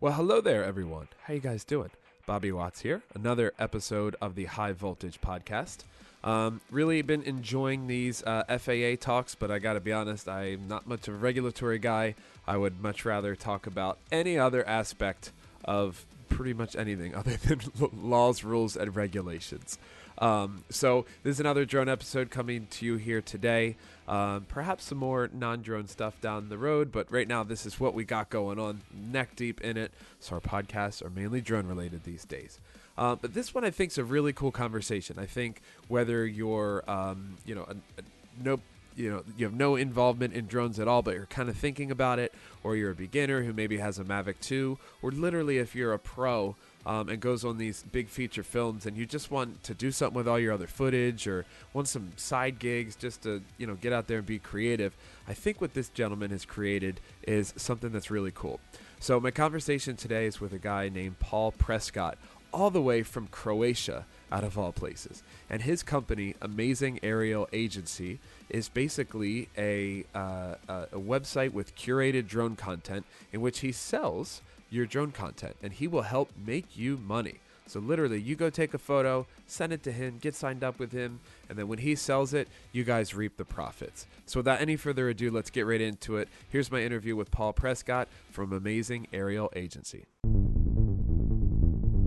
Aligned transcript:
Well, 0.00 0.12
hello 0.12 0.40
there, 0.40 0.64
everyone. 0.64 1.08
How 1.24 1.34
you 1.34 1.40
guys 1.40 1.64
doing? 1.64 1.90
Bobby 2.24 2.52
Watts 2.52 2.82
here. 2.82 3.02
Another 3.16 3.52
episode 3.58 4.14
of 4.20 4.36
the 4.36 4.44
High 4.44 4.70
Voltage 4.70 5.20
Podcast. 5.20 5.78
Um, 6.22 6.60
really 6.70 7.02
been 7.02 7.24
enjoying 7.24 7.88
these 7.88 8.22
uh, 8.22 8.44
FAA 8.60 8.94
talks, 9.00 9.34
but 9.34 9.50
I 9.50 9.58
got 9.58 9.72
to 9.72 9.80
be 9.80 9.92
honest, 9.92 10.28
I'm 10.28 10.68
not 10.68 10.86
much 10.86 11.08
of 11.08 11.14
a 11.14 11.16
regulatory 11.16 11.80
guy. 11.80 12.14
I 12.46 12.56
would 12.56 12.80
much 12.80 13.04
rather 13.04 13.34
talk 13.34 13.66
about 13.66 13.98
any 14.12 14.38
other 14.38 14.64
aspect 14.68 15.32
of 15.64 16.06
pretty 16.28 16.54
much 16.54 16.76
anything 16.76 17.12
other 17.16 17.36
than 17.36 17.60
laws, 17.92 18.44
rules, 18.44 18.76
and 18.76 18.94
regulations. 18.94 19.78
Um, 20.18 20.64
so 20.68 21.06
this 21.22 21.36
is 21.36 21.40
another 21.40 21.64
drone 21.64 21.88
episode 21.88 22.30
coming 22.30 22.66
to 22.70 22.86
you 22.86 22.96
here 22.96 23.22
today. 23.22 23.76
Um, 24.06 24.46
perhaps 24.48 24.84
some 24.84 24.98
more 24.98 25.30
non-drone 25.32 25.86
stuff 25.86 26.20
down 26.20 26.48
the 26.48 26.58
road, 26.58 26.90
but 26.90 27.10
right 27.12 27.28
now 27.28 27.44
this 27.44 27.66
is 27.66 27.78
what 27.78 27.94
we 27.94 28.04
got 28.04 28.30
going 28.30 28.58
on, 28.58 28.80
neck 28.92 29.36
deep 29.36 29.60
in 29.60 29.76
it. 29.76 29.92
So 30.18 30.34
our 30.36 30.40
podcasts 30.40 31.04
are 31.04 31.10
mainly 31.10 31.40
drone 31.40 31.66
related 31.66 32.04
these 32.04 32.24
days. 32.24 32.58
Uh, 32.96 33.14
but 33.14 33.32
this 33.32 33.54
one 33.54 33.64
I 33.64 33.70
think 33.70 33.92
is 33.92 33.98
a 33.98 34.04
really 34.04 34.32
cool 34.32 34.50
conversation. 34.50 35.18
I 35.18 35.26
think 35.26 35.62
whether 35.86 36.26
you're, 36.26 36.82
um, 36.90 37.36
you 37.46 37.54
know, 37.54 37.62
a, 37.68 37.72
a, 38.00 38.04
no, 38.42 38.60
you 38.96 39.10
know, 39.10 39.22
you 39.36 39.46
have 39.46 39.54
no 39.54 39.76
involvement 39.76 40.34
in 40.34 40.46
drones 40.46 40.80
at 40.80 40.88
all, 40.88 41.02
but 41.02 41.14
you're 41.14 41.26
kind 41.26 41.48
of 41.48 41.56
thinking 41.56 41.92
about 41.92 42.18
it, 42.18 42.34
or 42.64 42.74
you're 42.74 42.90
a 42.90 42.96
beginner 42.96 43.44
who 43.44 43.52
maybe 43.52 43.76
has 43.76 44.00
a 44.00 44.04
Mavic 44.04 44.40
2, 44.40 44.76
or 45.02 45.12
literally 45.12 45.58
if 45.58 45.76
you're 45.76 45.92
a 45.92 45.98
pro 45.98 46.56
um, 46.86 47.08
and 47.08 47.20
goes 47.20 47.44
on 47.44 47.58
these 47.58 47.84
big 47.92 48.08
feature 48.08 48.42
films, 48.42 48.86
and 48.86 48.96
you 48.96 49.06
just 49.06 49.30
want 49.30 49.62
to 49.64 49.74
do 49.74 49.90
something 49.90 50.16
with 50.16 50.28
all 50.28 50.38
your 50.38 50.52
other 50.52 50.66
footage, 50.66 51.26
or 51.26 51.44
want 51.72 51.88
some 51.88 52.12
side 52.16 52.58
gigs 52.58 52.96
just 52.96 53.22
to, 53.22 53.42
you 53.58 53.66
know, 53.66 53.74
get 53.74 53.92
out 53.92 54.06
there 54.06 54.18
and 54.18 54.26
be 54.26 54.38
creative. 54.38 54.96
I 55.26 55.34
think 55.34 55.60
what 55.60 55.74
this 55.74 55.88
gentleman 55.88 56.30
has 56.30 56.44
created 56.44 57.00
is 57.26 57.52
something 57.56 57.90
that's 57.92 58.10
really 58.10 58.32
cool. 58.34 58.60
So 59.00 59.20
my 59.20 59.30
conversation 59.30 59.96
today 59.96 60.26
is 60.26 60.40
with 60.40 60.52
a 60.52 60.58
guy 60.58 60.88
named 60.88 61.18
Paul 61.18 61.52
Prescott 61.52 62.18
all 62.52 62.70
the 62.70 62.82
way 62.82 63.02
from 63.02 63.26
Croatia, 63.28 64.06
out 64.30 64.44
of 64.44 64.58
all 64.58 64.72
places. 64.72 65.22
And 65.48 65.62
his 65.62 65.82
company, 65.82 66.34
Amazing 66.40 67.00
Aerial 67.02 67.48
Agency, 67.52 68.18
is 68.48 68.68
basically 68.68 69.48
a, 69.56 70.04
uh, 70.14 70.54
a 70.68 70.98
website 70.98 71.52
with 71.52 71.76
curated 71.76 72.26
drone 72.26 72.56
content 72.56 73.04
in 73.32 73.40
which 73.40 73.60
he 73.60 73.72
sells 73.72 74.42
your 74.70 74.86
drone 74.86 75.12
content 75.12 75.56
and 75.62 75.72
he 75.72 75.86
will 75.86 76.02
help 76.02 76.30
make 76.44 76.76
you 76.76 76.96
money. 76.96 77.40
So 77.68 77.80
literally, 77.80 78.18
you 78.18 78.34
go 78.34 78.48
take 78.48 78.72
a 78.72 78.78
photo, 78.78 79.26
send 79.46 79.74
it 79.74 79.82
to 79.82 79.92
him, 79.92 80.16
get 80.18 80.34
signed 80.34 80.64
up 80.64 80.78
with 80.78 80.90
him, 80.90 81.20
and 81.50 81.58
then 81.58 81.68
when 81.68 81.78
he 81.78 81.94
sells 81.96 82.32
it, 82.32 82.48
you 82.72 82.82
guys 82.82 83.14
reap 83.14 83.36
the 83.36 83.44
profits. 83.44 84.06
So 84.24 84.40
without 84.40 84.62
any 84.62 84.76
further 84.76 85.10
ado, 85.10 85.30
let's 85.30 85.50
get 85.50 85.66
right 85.66 85.80
into 85.80 86.16
it. 86.16 86.28
Here's 86.48 86.72
my 86.72 86.80
interview 86.80 87.14
with 87.14 87.30
Paul 87.30 87.52
Prescott 87.52 88.08
from 88.30 88.54
Amazing 88.54 89.08
Aerial 89.12 89.52
Agency. 89.54 90.06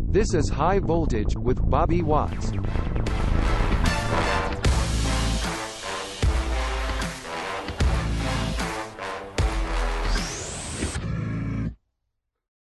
This 0.10 0.34
is 0.34 0.50
High 0.50 0.80
Voltage 0.80 1.36
with 1.38 1.70
Bobby 1.70 2.02
Watts. 2.02 2.52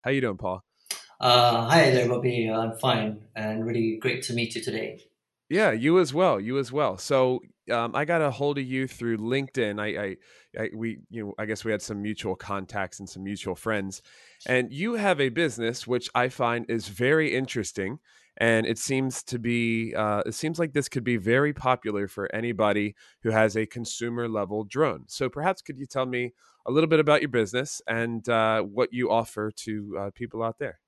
How 0.07 0.11
you 0.11 0.21
doing, 0.21 0.37
Paul? 0.37 0.63
Uh, 1.19 1.67
hi 1.67 1.91
there, 1.91 2.07
Bobby. 2.07 2.49
I'm 2.49 2.77
fine, 2.77 3.25
and 3.35 3.67
really 3.67 3.97
great 3.97 4.23
to 4.23 4.33
meet 4.33 4.55
you 4.55 4.61
today. 4.61 5.01
Yeah, 5.49 5.71
you 5.71 5.99
as 5.99 6.13
well. 6.13 6.39
You 6.39 6.59
as 6.59 6.71
well. 6.71 6.97
So 6.97 7.41
um, 7.69 7.93
I 7.93 8.05
got 8.05 8.21
a 8.21 8.31
hold 8.31 8.57
of 8.57 8.63
you 8.63 8.87
through 8.87 9.17
LinkedIn. 9.17 9.81
I, 9.81 10.01
I, 10.01 10.63
I, 10.63 10.69
we, 10.73 10.99
you 11.09 11.25
know, 11.25 11.33
I 11.37 11.43
guess 11.43 11.65
we 11.65 11.73
had 11.73 11.81
some 11.81 12.01
mutual 12.01 12.37
contacts 12.37 13.01
and 13.01 13.09
some 13.09 13.25
mutual 13.25 13.53
friends, 13.53 14.01
and 14.45 14.71
you 14.71 14.93
have 14.93 15.19
a 15.19 15.27
business 15.27 15.85
which 15.85 16.09
I 16.15 16.29
find 16.29 16.65
is 16.69 16.87
very 16.87 17.35
interesting, 17.35 17.99
and 18.37 18.65
it 18.65 18.77
seems 18.77 19.23
to 19.23 19.39
be, 19.39 19.93
uh, 19.95 20.21
it 20.25 20.33
seems 20.33 20.59
like 20.59 20.73
this 20.73 20.87
could 20.87 21.03
be 21.03 21.17
very 21.17 21.53
popular 21.53 22.07
for 22.07 22.33
anybody 22.33 22.95
who 23.23 23.31
has 23.31 23.57
a 23.57 23.65
consumer 23.65 24.27
level 24.29 24.63
drone. 24.63 25.05
So 25.07 25.29
perhaps 25.29 25.61
could 25.61 25.77
you 25.77 25.85
tell 25.85 26.05
me 26.05 26.33
a 26.65 26.71
little 26.71 26.89
bit 26.89 26.99
about 26.99 27.21
your 27.21 27.29
business 27.29 27.81
and 27.87 28.27
uh, 28.29 28.61
what 28.61 28.93
you 28.93 29.09
offer 29.09 29.51
to 29.51 29.97
uh, 29.99 30.09
people 30.13 30.43
out 30.43 30.59
there? 30.59 30.79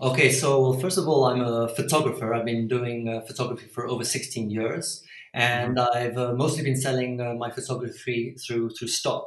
Okay, 0.00 0.32
so 0.32 0.72
first 0.72 0.98
of 0.98 1.06
all, 1.06 1.24
I'm 1.24 1.40
a 1.40 1.68
photographer. 1.68 2.34
I've 2.34 2.44
been 2.44 2.66
doing 2.66 3.08
uh, 3.08 3.20
photography 3.20 3.68
for 3.68 3.86
over 3.86 4.04
16 4.04 4.50
years, 4.50 5.04
and 5.32 5.76
mm-hmm. 5.76 5.96
I've 5.96 6.16
uh, 6.18 6.32
mostly 6.34 6.64
been 6.64 6.76
selling 6.76 7.20
uh, 7.20 7.34
my 7.34 7.50
photography 7.50 8.34
through 8.44 8.70
through 8.70 8.88
stock. 8.88 9.24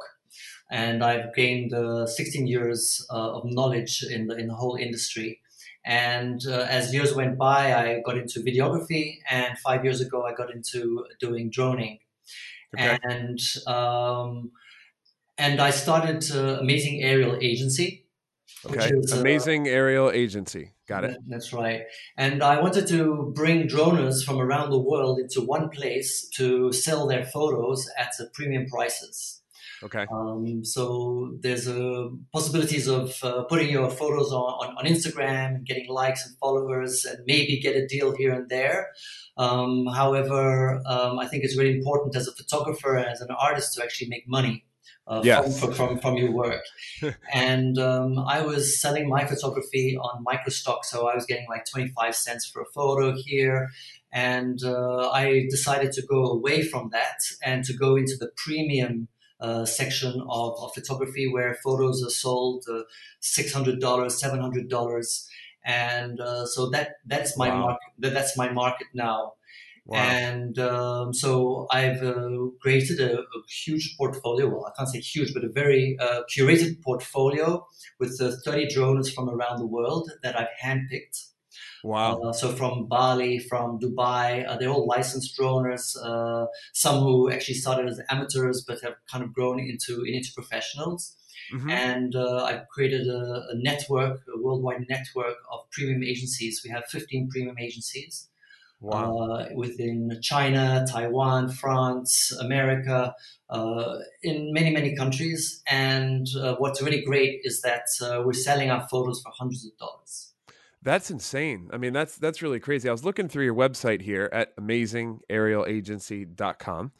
And 0.70 1.02
I've 1.02 1.34
gained 1.34 1.72
uh, 1.72 2.06
16 2.06 2.46
years 2.46 3.06
uh, 3.10 3.36
of 3.36 3.44
knowledge 3.46 4.04
in 4.10 4.26
the 4.26 4.36
in 4.36 4.48
the 4.48 4.54
whole 4.54 4.76
industry. 4.76 5.40
And 5.84 6.40
uh, 6.46 6.66
as 6.68 6.92
years 6.92 7.14
went 7.14 7.38
by, 7.38 7.74
I 7.74 8.00
got 8.04 8.18
into 8.18 8.40
videography, 8.40 9.18
and 9.30 9.58
five 9.58 9.84
years 9.84 10.00
ago, 10.00 10.24
I 10.26 10.34
got 10.34 10.50
into 10.50 11.06
doing 11.18 11.50
droning. 11.50 12.00
Okay. 12.76 12.98
And 13.02 13.40
um, 13.66 14.50
and 15.38 15.60
I 15.60 15.70
started 15.70 16.30
Amazing 16.30 17.02
Aerial 17.02 17.38
Agency 17.40 18.08
Okay. 18.66 18.90
Is, 18.92 19.12
uh, 19.12 19.20
Amazing 19.20 19.68
uh, 19.68 19.70
aerial 19.70 20.10
agency. 20.10 20.72
Got 20.86 21.04
it. 21.04 21.18
That's 21.26 21.52
right. 21.52 21.82
And 22.16 22.42
I 22.42 22.60
wanted 22.60 22.86
to 22.88 23.32
bring 23.34 23.68
droners 23.68 24.24
from 24.24 24.40
around 24.40 24.70
the 24.70 24.78
world 24.78 25.18
into 25.18 25.42
one 25.42 25.68
place 25.68 26.28
to 26.36 26.72
sell 26.72 27.06
their 27.06 27.24
photos 27.24 27.88
at 27.98 28.12
the 28.18 28.30
premium 28.32 28.66
prices. 28.66 29.37
Okay. 29.82 30.06
Um, 30.12 30.64
so 30.64 31.36
there's 31.40 31.68
uh, 31.68 32.08
possibilities 32.32 32.88
of 32.88 33.16
uh, 33.22 33.44
putting 33.44 33.70
your 33.70 33.90
photos 33.90 34.32
on, 34.32 34.42
on, 34.42 34.76
on, 34.76 34.84
Instagram 34.84 35.56
and 35.56 35.66
getting 35.66 35.88
likes 35.88 36.26
and 36.26 36.36
followers 36.38 37.04
and 37.04 37.18
maybe 37.26 37.60
get 37.60 37.76
a 37.76 37.86
deal 37.86 38.14
here 38.16 38.32
and 38.32 38.48
there. 38.48 38.88
Um, 39.36 39.86
however, 39.86 40.82
um, 40.84 41.20
I 41.20 41.28
think 41.28 41.44
it's 41.44 41.56
really 41.56 41.76
important 41.76 42.16
as 42.16 42.26
a 42.26 42.32
photographer 42.32 42.96
and 42.96 43.06
as 43.06 43.20
an 43.20 43.28
artist 43.30 43.74
to 43.74 43.84
actually 43.84 44.08
make 44.08 44.24
money 44.26 44.64
uh, 45.06 45.22
yes. 45.24 45.60
from, 45.60 45.72
from, 45.72 45.98
from 45.98 46.16
your 46.16 46.32
work. 46.32 46.64
and 47.32 47.78
um, 47.78 48.18
I 48.18 48.42
was 48.42 48.80
selling 48.80 49.08
my 49.08 49.26
photography 49.26 49.96
on 49.96 50.24
microstock, 50.24 50.84
so 50.84 51.08
I 51.08 51.14
was 51.14 51.24
getting 51.24 51.46
like 51.48 51.64
25 51.70 52.16
cents 52.16 52.50
for 52.52 52.62
a 52.62 52.66
photo 52.74 53.14
here. 53.16 53.70
And 54.12 54.58
uh, 54.64 55.10
I 55.10 55.46
decided 55.50 55.92
to 55.92 56.02
go 56.02 56.24
away 56.24 56.62
from 56.62 56.90
that 56.92 57.18
and 57.44 57.62
to 57.64 57.74
go 57.74 57.94
into 57.94 58.16
the 58.18 58.30
premium 58.36 59.08
uh, 59.40 59.64
section 59.64 60.20
of, 60.28 60.54
of, 60.60 60.74
photography 60.74 61.30
where 61.30 61.54
photos 61.62 62.02
are 62.04 62.10
sold 62.10 62.64
uh, 62.70 62.82
$600, 63.22 63.78
$700. 63.80 65.28
And 65.64 66.20
uh, 66.20 66.46
so 66.46 66.70
that 66.70 66.96
that's 67.06 67.36
my 67.36 67.48
wow. 67.48 67.60
market. 67.60 68.14
That's 68.14 68.36
my 68.36 68.50
market 68.50 68.86
now. 68.94 69.34
Wow. 69.88 69.98
And 70.00 70.58
um, 70.58 71.14
so 71.14 71.66
I've 71.70 72.02
uh, 72.02 72.28
created 72.60 73.00
a, 73.00 73.20
a, 73.20 73.24
huge 73.48 73.96
portfolio. 73.96 74.46
Well, 74.48 74.66
I 74.66 74.76
can't 74.76 74.88
say 74.88 75.00
huge, 75.00 75.32
but 75.32 75.44
a 75.44 75.48
very 75.48 75.96
uh, 75.98 76.22
curated 76.30 76.82
portfolio 76.82 77.66
with 77.98 78.20
uh, 78.20 78.32
30 78.44 78.68
drones 78.68 79.10
from 79.10 79.30
around 79.30 79.58
the 79.58 79.66
world 79.66 80.10
that 80.22 80.38
I've 80.38 80.48
handpicked. 80.62 81.28
Wow. 81.84 82.20
Uh, 82.20 82.32
so 82.32 82.52
from 82.52 82.86
Bali, 82.88 83.38
from 83.38 83.78
Dubai, 83.78 84.48
uh, 84.48 84.56
they're 84.56 84.70
all 84.70 84.86
licensed 84.86 85.38
droners. 85.38 85.96
Uh, 86.02 86.46
some 86.72 87.02
who 87.02 87.30
actually 87.30 87.54
started 87.54 87.88
as 87.88 88.00
amateurs 88.10 88.64
but 88.66 88.80
have 88.82 88.94
kind 89.10 89.24
of 89.24 89.32
grown 89.32 89.60
into, 89.60 90.04
into 90.04 90.30
professionals. 90.34 91.16
Mm-hmm. 91.54 91.70
And 91.70 92.14
I've 92.16 92.68
created 92.68 93.06
a, 93.08 93.46
a 93.50 93.54
network, 93.54 94.20
a 94.34 94.40
worldwide 94.40 94.86
network 94.88 95.36
of 95.50 95.60
premium 95.70 96.02
agencies. 96.02 96.60
We 96.64 96.70
have 96.70 96.84
15 96.86 97.30
premium 97.30 97.56
agencies 97.58 98.28
wow. 98.80 99.16
uh, 99.16 99.48
within 99.54 100.18
China, 100.22 100.84
Taiwan, 100.90 101.50
France, 101.50 102.32
America, 102.40 103.14
uh, 103.50 103.98
in 104.22 104.52
many, 104.52 104.70
many 104.70 104.94
countries. 104.96 105.62
And 105.68 106.26
uh, 106.40 106.56
what's 106.56 106.82
really 106.82 107.02
great 107.02 107.40
is 107.44 107.62
that 107.62 107.86
uh, 108.02 108.22
we're 108.24 108.32
selling 108.32 108.70
our 108.70 108.86
photos 108.88 109.20
for 109.22 109.32
hundreds 109.36 109.66
of 109.66 109.76
dollars. 109.78 110.27
That's 110.82 111.10
insane. 111.10 111.68
I 111.72 111.76
mean, 111.76 111.92
that's 111.92 112.16
that's 112.16 112.40
really 112.40 112.60
crazy. 112.60 112.88
I 112.88 112.92
was 112.92 113.04
looking 113.04 113.28
through 113.28 113.44
your 113.44 113.54
website 113.54 114.00
here 114.00 114.30
at 114.32 114.56
amazingaerialagency.com 114.56 116.92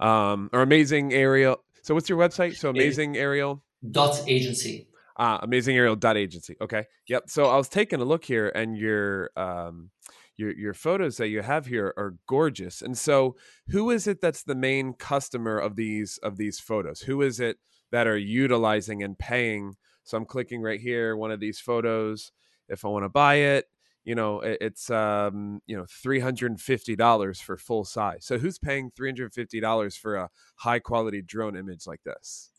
um, 0.00 0.50
or 0.52 0.62
amazing 0.62 1.12
aerial. 1.12 1.62
So 1.82 1.94
what's 1.94 2.08
your 2.08 2.18
website? 2.18 2.56
So 2.56 2.70
amazing 2.70 3.16
aerial 3.16 3.62
dot 3.90 4.22
agency. 4.28 4.88
Ah, 5.16 5.38
amazing 5.42 5.76
aerial 5.76 5.96
dot 5.96 6.16
agency. 6.16 6.56
Okay. 6.60 6.84
Yep. 7.08 7.24
So 7.28 7.46
I 7.46 7.56
was 7.56 7.68
taking 7.68 8.00
a 8.00 8.04
look 8.04 8.24
here 8.24 8.48
and 8.48 8.76
your 8.76 9.30
um, 9.36 9.90
your 10.36 10.56
your 10.56 10.74
photos 10.74 11.16
that 11.18 11.28
you 11.28 11.42
have 11.42 11.66
here 11.66 11.92
are 11.96 12.16
gorgeous. 12.26 12.82
And 12.82 12.96
so, 12.96 13.36
who 13.68 13.90
is 13.90 14.06
it 14.06 14.20
that's 14.20 14.42
the 14.42 14.54
main 14.54 14.94
customer 14.94 15.58
of 15.58 15.76
these 15.76 16.18
of 16.22 16.36
these 16.36 16.60
photos? 16.60 17.00
Who 17.00 17.22
is 17.22 17.40
it 17.40 17.58
that 17.92 18.06
are 18.06 18.18
utilizing 18.18 19.02
and 19.02 19.18
paying? 19.18 19.74
So 20.02 20.18
I'm 20.18 20.26
clicking 20.26 20.60
right 20.60 20.80
here, 20.80 21.16
one 21.16 21.30
of 21.30 21.40
these 21.40 21.60
photos. 21.60 22.32
If 22.68 22.84
I 22.84 22.88
want 22.88 23.04
to 23.04 23.08
buy 23.08 23.36
it, 23.36 23.66
you 24.04 24.14
know, 24.14 24.40
it's 24.40 24.90
um, 24.90 25.60
you 25.66 25.76
know, 25.76 25.86
three 25.88 26.20
hundred 26.20 26.50
and 26.52 26.60
fifty 26.60 26.96
dollars 26.96 27.40
for 27.40 27.56
full 27.56 27.84
size. 27.84 28.24
So 28.24 28.38
who's 28.38 28.58
paying 28.58 28.90
three 28.96 29.08
hundred 29.08 29.32
fifty 29.34 29.60
dollars 29.60 29.96
for 29.96 30.16
a 30.16 30.30
high 30.56 30.78
quality 30.80 31.22
drone 31.22 31.56
image 31.56 31.86
like 31.86 32.02
this? 32.04 32.50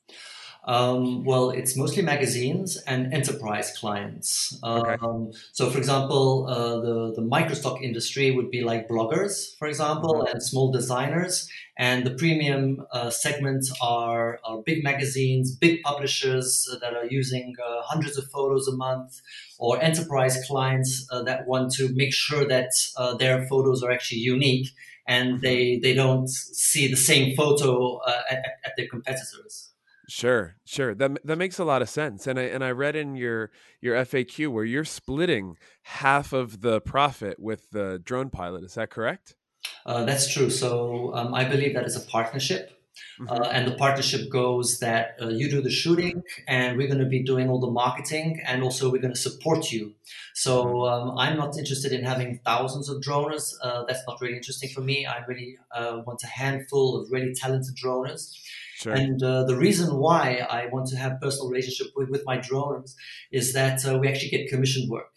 Um, 0.68 1.24
well, 1.24 1.52
it's 1.52 1.78
mostly 1.78 2.02
magazines 2.02 2.75
and 2.88 3.13
enterprise 3.13 3.78
clients. 3.78 4.60
Okay. 4.63 4.98
Um, 5.00 5.31
so, 5.52 5.69
for 5.69 5.78
example, 5.78 6.48
uh, 6.48 6.80
the 6.81 7.13
the 7.16 7.22
microstock 7.22 7.84
industry 7.84 8.31
would 8.31 8.50
be 8.50 8.62
like 8.63 8.90
bloggers, 8.90 9.56
for 9.60 9.68
example, 9.68 10.16
mm-hmm. 10.16 10.31
and 10.31 10.42
small 10.42 10.72
designers. 10.72 11.48
And 11.78 12.06
the 12.06 12.16
premium 12.16 12.84
uh, 12.92 13.10
segments 13.10 13.72
are, 13.81 14.40
are, 14.46 14.62
big 14.66 14.81
magazines, 14.81 15.54
big 15.54 15.84
publishers 15.84 16.66
that 16.81 16.94
are 16.96 17.06
using 17.06 17.54
uh, 17.62 17.81
hundreds 17.84 18.18
of 18.18 18.31
photos 18.31 18.68
a 18.68 18.75
month, 18.75 19.22
or 19.60 19.80
enterprise 19.84 20.42
clients 20.48 21.06
uh, 21.12 21.22
that 21.24 21.46
want 21.46 21.74
to 21.74 21.94
make 21.94 22.13
sure 22.13 22.48
that 22.48 22.72
uh, 22.98 23.13
their 23.16 23.46
photos 23.48 23.84
are 23.84 23.92
actually 23.92 24.22
unique 24.22 24.69
and 25.06 25.34
mm-hmm. 25.34 25.42
they 25.42 25.78
they 25.78 25.94
don't 25.94 26.30
see 26.30 26.88
the 26.88 26.98
same 26.98 27.36
photo 27.36 27.98
uh, 27.98 28.24
at, 28.31 28.40
at 28.66 28.72
their 28.78 28.88
competitors. 28.88 29.75
Sure, 30.07 30.56
sure. 30.66 30.94
That 30.94 31.25
that 31.25 31.38
makes 31.38 31.57
a 31.57 31.66
lot 31.66 31.81
of 31.81 31.90
sense. 31.90 32.28
And 32.28 32.40
I 32.40 32.44
and 32.44 32.63
I 32.63 32.72
read 32.72 32.96
in 32.96 33.16
your 33.16 33.52
your 33.81 33.96
FAQ 33.96 34.50
where 34.50 34.63
you're 34.63 34.86
splitting 34.86 35.57
half 35.84 36.34
of 36.34 36.62
the 36.62 36.81
profit 36.81 37.40
with 37.40 37.72
the 37.72 38.00
drone 38.04 38.30
pilot. 38.30 38.63
Is 38.63 38.75
that 38.75 38.90
correct? 38.90 39.36
Uh, 39.86 40.04
that's 40.04 40.31
true. 40.31 40.50
So 40.50 41.13
um, 41.16 41.34
I 41.34 41.46
believe 41.46 41.74
that 41.74 41.86
is 41.86 41.96
a 41.96 42.02
partnership. 42.02 42.72
Mm-hmm. 43.19 43.30
Uh, 43.30 43.50
and 43.50 43.68
the 43.68 43.75
partnership 43.75 44.30
goes 44.30 44.80
that 44.80 45.18
uh, 45.22 45.28
you 45.28 45.50
do 45.50 45.62
the 45.62 45.69
shooting 45.69 46.24
and 46.48 46.78
we're 46.78 46.88
going 46.88 47.00
to 47.00 47.06
be 47.06 47.24
doing 47.24 47.50
all 47.50 47.60
the 47.60 47.69
marketing 47.69 48.42
and 48.46 48.63
also 48.63 48.90
we're 48.90 49.02
going 49.02 49.13
to 49.13 49.19
support 49.19 49.69
you 49.69 49.94
so 50.34 50.66
mm-hmm. 50.66 51.10
um, 51.10 51.18
i'm 51.18 51.36
not 51.36 51.57
interested 51.57 51.92
in 51.92 52.06
having 52.06 52.40
thousands 52.46 52.88
of 52.88 53.02
droners 53.02 53.54
uh, 53.63 53.84
that's 53.86 54.00
not 54.07 54.22
really 54.22 54.38
interesting 54.38 54.69
for 54.69 54.80
me 54.80 55.06
i 55.06 55.18
really 55.28 55.57
uh, 55.74 56.02
want 56.06 56.24
a 56.24 56.28
handful 56.28 57.02
of 57.02 57.12
really 57.12 57.34
talented 57.34 57.75
droners 57.75 58.34
Sure. 58.86 58.94
And 58.94 59.24
uh, 59.24 59.46
the 59.46 59.58
reason 59.58 59.98
why 59.98 60.46
I 60.48 60.68
want 60.68 60.86
to 60.90 60.96
have 60.96 61.20
personal 61.20 61.50
relationship 61.50 61.88
with, 61.96 62.10
with 62.10 62.22
my 62.24 62.38
drones 62.38 62.96
is 63.32 63.52
that 63.54 63.84
uh, 63.84 63.98
we 63.98 64.08
actually 64.08 64.30
get 64.30 64.48
commissioned 64.48 64.92
work. 64.92 65.10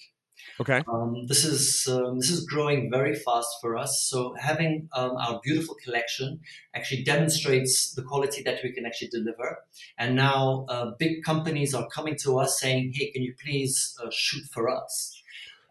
Okay. 0.59 0.83
Um, 0.91 1.27
this 1.27 1.45
is 1.45 1.87
um, 1.87 2.19
this 2.19 2.31
is 2.31 2.47
growing 2.47 2.91
very 2.91 3.15
fast 3.15 3.49
for 3.61 3.77
us. 3.77 4.07
So 4.09 4.35
having 4.39 4.89
um, 4.95 5.13
our 5.19 5.39
beautiful 5.45 5.77
collection 5.85 6.41
actually 6.75 7.05
demonstrates 7.05 7.93
the 7.93 8.03
quality 8.03 8.43
that 8.45 8.61
we 8.65 8.73
can 8.73 8.87
actually 8.87 9.09
deliver. 9.09 9.59
And 9.99 10.17
now 10.17 10.65
uh, 10.71 10.93
big 10.99 11.23
companies 11.23 11.75
are 11.75 11.87
coming 11.89 12.17
to 12.23 12.39
us 12.39 12.59
saying, 12.59 12.93
"Hey, 12.95 13.11
can 13.11 13.23
you 13.23 13.35
please 13.39 13.95
uh, 14.03 14.09
shoot 14.11 14.45
for 14.51 14.71
us?" 14.71 15.18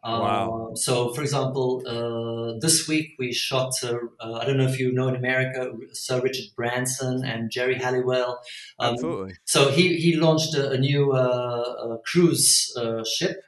Wow. 0.07 0.67
Um, 0.69 0.75
so, 0.75 1.13
for 1.13 1.21
example, 1.21 1.83
uh, 1.85 2.59
this 2.59 2.87
week 2.87 3.15
we 3.19 3.33
shot, 3.33 3.73
uh, 3.83 3.97
uh, 4.19 4.33
I 4.33 4.45
don't 4.45 4.57
know 4.57 4.67
if 4.67 4.79
you 4.79 4.93
know 4.93 5.09
in 5.09 5.15
America, 5.15 5.71
Sir 5.91 6.21
Richard 6.21 6.45
Branson 6.55 7.25
and 7.25 7.51
Geri 7.51 7.75
Halliwell. 7.75 8.39
Um, 8.79 8.93
Absolutely. 8.93 9.33
So 9.45 9.69
he, 9.69 9.97
he 9.97 10.15
launched 10.15 10.55
a, 10.55 10.71
a 10.71 10.77
new 10.77 11.11
uh, 11.11 11.97
cruise 12.05 12.73
uh, 12.77 13.03
ship. 13.03 13.41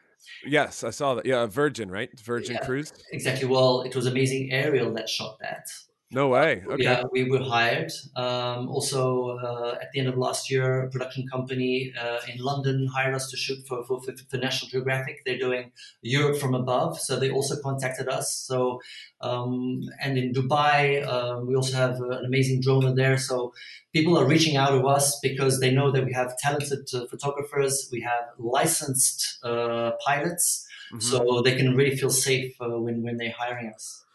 Yes, 0.45 0.83
I 0.83 0.89
saw 0.89 1.15
that. 1.15 1.25
Yeah, 1.25 1.45
Virgin, 1.45 1.91
right? 1.91 2.09
Virgin 2.19 2.55
yeah, 2.55 2.65
Cruise. 2.65 2.93
Exactly. 3.11 3.47
Well, 3.47 3.81
it 3.81 3.95
was 3.95 4.05
amazing 4.05 4.51
Aerial 4.51 4.93
that 4.93 5.09
shot 5.09 5.37
that. 5.41 5.67
No 6.11 6.27
way. 6.29 6.63
Okay. 6.67 6.83
Yeah, 6.83 7.03
we 7.11 7.29
were 7.29 7.43
hired. 7.43 7.91
Um, 8.15 8.67
also, 8.67 9.37
uh, 9.37 9.77
at 9.79 9.91
the 9.93 9.99
end 9.99 10.09
of 10.09 10.17
last 10.17 10.49
year, 10.49 10.85
a 10.85 10.89
production 10.89 11.27
company 11.27 11.93
uh, 12.01 12.17
in 12.27 12.43
London 12.43 12.87
hired 12.87 13.13
us 13.13 13.29
to 13.29 13.37
shoot 13.37 13.59
for, 13.67 13.83
for, 13.83 14.01
for, 14.01 14.37
National 14.37 14.69
Geographic. 14.71 15.21
They're 15.23 15.37
doing 15.37 15.71
Europe 16.01 16.39
from 16.39 16.55
above, 16.55 16.99
so 16.99 17.19
they 17.19 17.29
also 17.29 17.61
contacted 17.61 18.09
us. 18.09 18.33
So, 18.33 18.81
um, 19.21 19.81
and 20.01 20.17
in 20.17 20.33
Dubai, 20.33 21.05
uh, 21.07 21.41
we 21.45 21.55
also 21.55 21.77
have 21.77 22.01
an 22.01 22.25
amazing 22.25 22.61
drone 22.61 22.95
there. 22.95 23.19
So, 23.19 23.53
people 23.93 24.17
are 24.17 24.25
reaching 24.25 24.57
out 24.57 24.71
to 24.71 24.87
us 24.87 25.19
because 25.21 25.59
they 25.59 25.71
know 25.71 25.91
that 25.91 26.05
we 26.05 26.13
have 26.13 26.35
talented 26.39 26.87
uh, 26.91 27.05
photographers, 27.05 27.87
we 27.91 28.01
have 28.01 28.23
licensed 28.39 29.37
uh, 29.43 29.91
pilots, 30.03 30.65
mm-hmm. 30.91 31.01
so 31.01 31.43
they 31.43 31.55
can 31.55 31.75
really 31.75 31.95
feel 31.95 32.09
safe 32.09 32.55
uh, 32.59 32.79
when 32.79 33.03
when 33.03 33.17
they're 33.17 33.35
hiring 33.37 33.71
us. 33.71 34.05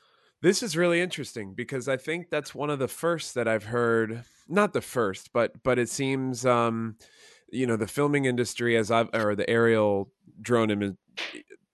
This 0.44 0.62
is 0.62 0.76
really 0.76 1.00
interesting 1.00 1.54
because 1.54 1.88
I 1.88 1.96
think 1.96 2.28
that's 2.28 2.54
one 2.54 2.68
of 2.68 2.78
the 2.78 2.86
first 2.86 3.34
that 3.34 3.48
I've 3.48 3.64
heard. 3.64 4.24
Not 4.46 4.74
the 4.74 4.82
first, 4.82 5.32
but 5.32 5.62
but 5.62 5.78
it 5.78 5.88
seems 5.88 6.44
um, 6.44 6.96
you 7.50 7.66
know 7.66 7.76
the 7.76 7.86
filming 7.86 8.26
industry 8.26 8.76
as 8.76 8.90
I've 8.90 9.08
or 9.14 9.34
the 9.34 9.48
aerial 9.48 10.12
drone 10.42 10.98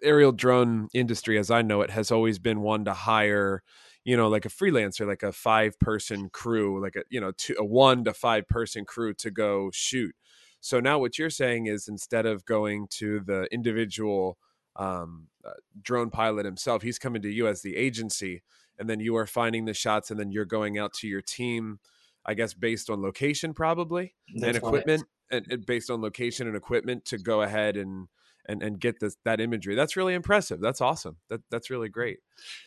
aerial 0.05 0.31
drone 0.31 0.87
industry 0.95 1.37
as 1.37 1.51
I 1.51 1.63
know 1.63 1.81
it 1.81 1.91
has 1.91 2.13
always 2.13 2.39
been 2.39 2.61
one 2.61 2.85
to 2.85 2.93
hire 2.93 3.65
you 4.05 4.17
know 4.17 4.29
like 4.29 4.45
a 4.45 4.49
freelancer 4.51 5.05
like 5.05 5.25
a 5.25 5.33
five 5.33 5.77
person 5.81 6.29
crew 6.29 6.81
like 6.81 6.95
a 6.95 7.03
you 7.11 7.21
know 7.21 7.33
two, 7.37 7.57
a 7.59 7.65
one 7.65 8.05
to 8.05 8.15
five 8.15 8.47
person 8.47 8.85
crew 8.85 9.15
to 9.15 9.33
go 9.33 9.71
shoot 9.73 10.15
so 10.61 10.79
now 10.79 10.97
what 10.97 11.19
you're 11.19 11.29
saying 11.29 11.67
is 11.67 11.89
instead 11.89 12.25
of 12.25 12.45
going 12.45 12.87
to 12.91 13.19
the 13.19 13.49
individual 13.51 14.39
um, 14.77 15.27
uh, 15.45 15.51
drone 15.83 16.09
pilot 16.09 16.47
himself 16.47 16.83
he's 16.83 17.01
coming 17.01 17.21
to 17.21 17.29
you 17.29 17.49
as 17.49 17.63
the 17.63 17.77
agency 17.77 18.43
and 18.81 18.91
then 18.91 18.99
you 18.99 19.17
are 19.17 19.27
finding 19.27 19.67
the 19.67 19.75
shots 19.75 20.11
and 20.11 20.19
then 20.19 20.33
you're 20.33 20.45
going 20.45 20.79
out 20.79 20.93
to 20.95 21.07
your 21.07 21.23
team 21.23 21.79
i 22.27 22.35
guess 22.35 22.55
based 22.55 22.91
on 22.91 23.01
location 23.01 23.55
probably 23.55 24.15
That's 24.35 24.49
and 24.49 24.57
equipment 24.57 25.05
and, 25.31 25.47
and, 25.49 25.65
based 25.65 25.91
on 25.91 26.01
location 26.01 26.49
and 26.49 26.57
equipment 26.57 27.05
to 27.07 27.19
go 27.19 27.43
ahead 27.43 27.77
and 27.77 28.09
and 28.47 28.63
and 28.63 28.81
get 28.81 29.01
this 29.01 29.17
that 29.25 29.41
imagery. 29.41 29.75
That's 29.75 29.97
really 29.97 30.15
impressive. 30.15 30.61
That's 30.61 30.81
awesome. 30.81 31.17
That 31.29 31.41
that's 31.51 31.71
really 31.71 31.89
great. 31.89 32.19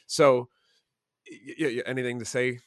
So 0.07 0.50
y- 1.30 1.56
y- 1.60 1.83
anything 1.86 2.19
to 2.19 2.25
say? 2.25 2.60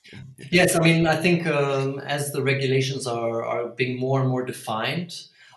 Yes 0.50 0.76
i 0.76 0.80
mean 0.80 1.06
i 1.06 1.16
think 1.16 1.46
um, 1.46 1.98
as 2.00 2.32
the 2.32 2.42
regulations 2.42 3.06
are 3.06 3.44
are 3.44 3.68
being 3.68 3.98
more 3.98 4.20
and 4.20 4.30
more 4.30 4.44
defined 4.44 5.10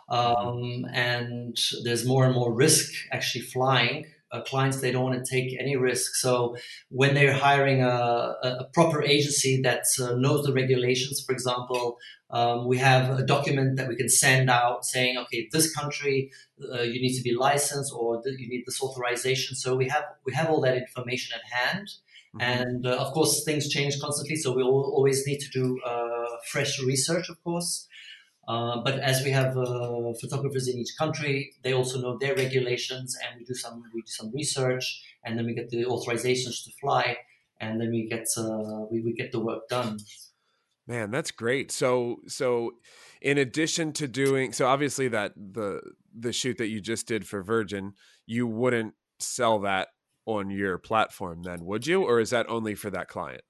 mm-hmm. 0.10 0.14
um, 0.14 0.86
and 0.94 1.58
there's 1.84 2.06
more 2.06 2.26
and 2.26 2.34
more 2.34 2.54
risk 2.54 2.94
actually 3.12 3.42
flying 3.42 4.06
uh, 4.32 4.42
clients 4.42 4.82
they 4.82 4.92
don't 4.92 5.04
want 5.04 5.24
to 5.24 5.30
take 5.30 5.58
any 5.60 5.76
risk. 5.76 6.16
So 6.16 6.56
when 6.90 7.14
they're 7.16 7.34
hiring 7.34 7.84
a, 7.84 8.36
a 8.44 8.68
proper 8.74 9.02
agency 9.02 9.62
that 9.62 9.84
uh, 10.02 10.16
knows 10.16 10.46
the 10.46 10.54
regulations 10.54 11.24
for 11.26 11.34
example 11.34 11.98
um, 12.32 12.68
we 12.68 12.78
have 12.78 13.18
a 13.18 13.26
document 13.26 13.78
that 13.78 13.88
we 13.88 13.96
can 13.96 14.10
send 14.10 14.50
out 14.50 14.86
saying 14.86 15.18
okay 15.18 15.50
this 15.52 15.74
country 15.74 16.32
uh, 16.74 16.82
you 16.82 17.02
need 17.02 17.18
to 17.18 17.24
be 17.24 17.34
licensed 17.34 17.92
or 17.96 18.22
you 18.26 18.48
need 18.48 18.64
this 18.66 18.82
authorization. 18.82 19.56
So 19.56 19.76
we 19.76 19.88
have 19.88 20.04
we 20.26 20.34
have 20.34 20.50
all 20.50 20.62
that 20.62 20.78
information 20.78 21.38
at 21.38 21.46
hand. 21.52 21.90
Mm-hmm. 22.36 22.42
and 22.42 22.86
uh, 22.86 22.92
of 22.92 23.12
course 23.12 23.44
things 23.44 23.68
change 23.70 24.00
constantly 24.00 24.36
so 24.36 24.54
we 24.54 24.62
always 24.62 25.26
need 25.26 25.40
to 25.40 25.50
do 25.50 25.80
uh, 25.84 26.28
fresh 26.52 26.80
research 26.80 27.28
of 27.28 27.44
course 27.44 27.88
uh, 28.50 28.82
but 28.84 29.00
as 29.00 29.24
we 29.24 29.30
have 29.30 29.56
uh, 29.56 30.12
photographers 30.20 30.68
in 30.68 30.80
each 30.80 30.98
country, 30.98 31.54
they 31.64 31.72
also 31.72 32.02
know 32.02 32.18
their 32.20 32.36
regulations, 32.36 33.16
and 33.24 33.40
we 33.40 33.46
do 33.46 33.54
some 33.54 33.84
we 33.94 34.02
do 34.02 34.08
some 34.08 34.32
research, 34.34 35.04
and 35.24 35.38
then 35.38 35.46
we 35.46 35.54
get 35.54 35.70
the 35.70 35.86
authorizations 35.86 36.64
to 36.64 36.72
fly, 36.82 37.16
and 37.62 37.80
then 37.80 37.92
we 37.92 38.10
get 38.10 38.26
uh, 38.36 38.86
we, 38.90 39.02
we 39.02 39.14
get 39.14 39.32
the 39.32 39.40
work 39.40 39.68
done. 39.70 40.00
Man, 40.88 41.12
that's 41.12 41.30
great. 41.30 41.72
So 41.72 42.22
so 42.28 42.72
in 43.22 43.38
addition 43.38 43.94
to 43.94 44.08
doing 44.08 44.52
so 44.52 44.66
obviously 44.66 45.08
that 45.10 45.34
the 45.36 45.82
the 46.18 46.34
shoot 46.34 46.58
that 46.58 46.70
you 46.70 46.82
just 46.82 47.08
did 47.08 47.28
for 47.28 47.44
Virgin, 47.44 47.94
you 48.26 48.48
wouldn't 48.48 48.96
sell 49.20 49.60
that 49.60 49.90
on 50.26 50.50
your 50.50 50.80
platform 50.80 51.44
then, 51.44 51.66
would 51.66 51.86
you? 51.86 52.04
Or 52.04 52.20
is 52.20 52.32
that 52.32 52.50
only 52.50 52.74
for 52.74 52.90
that 52.90 53.10
client? 53.10 53.44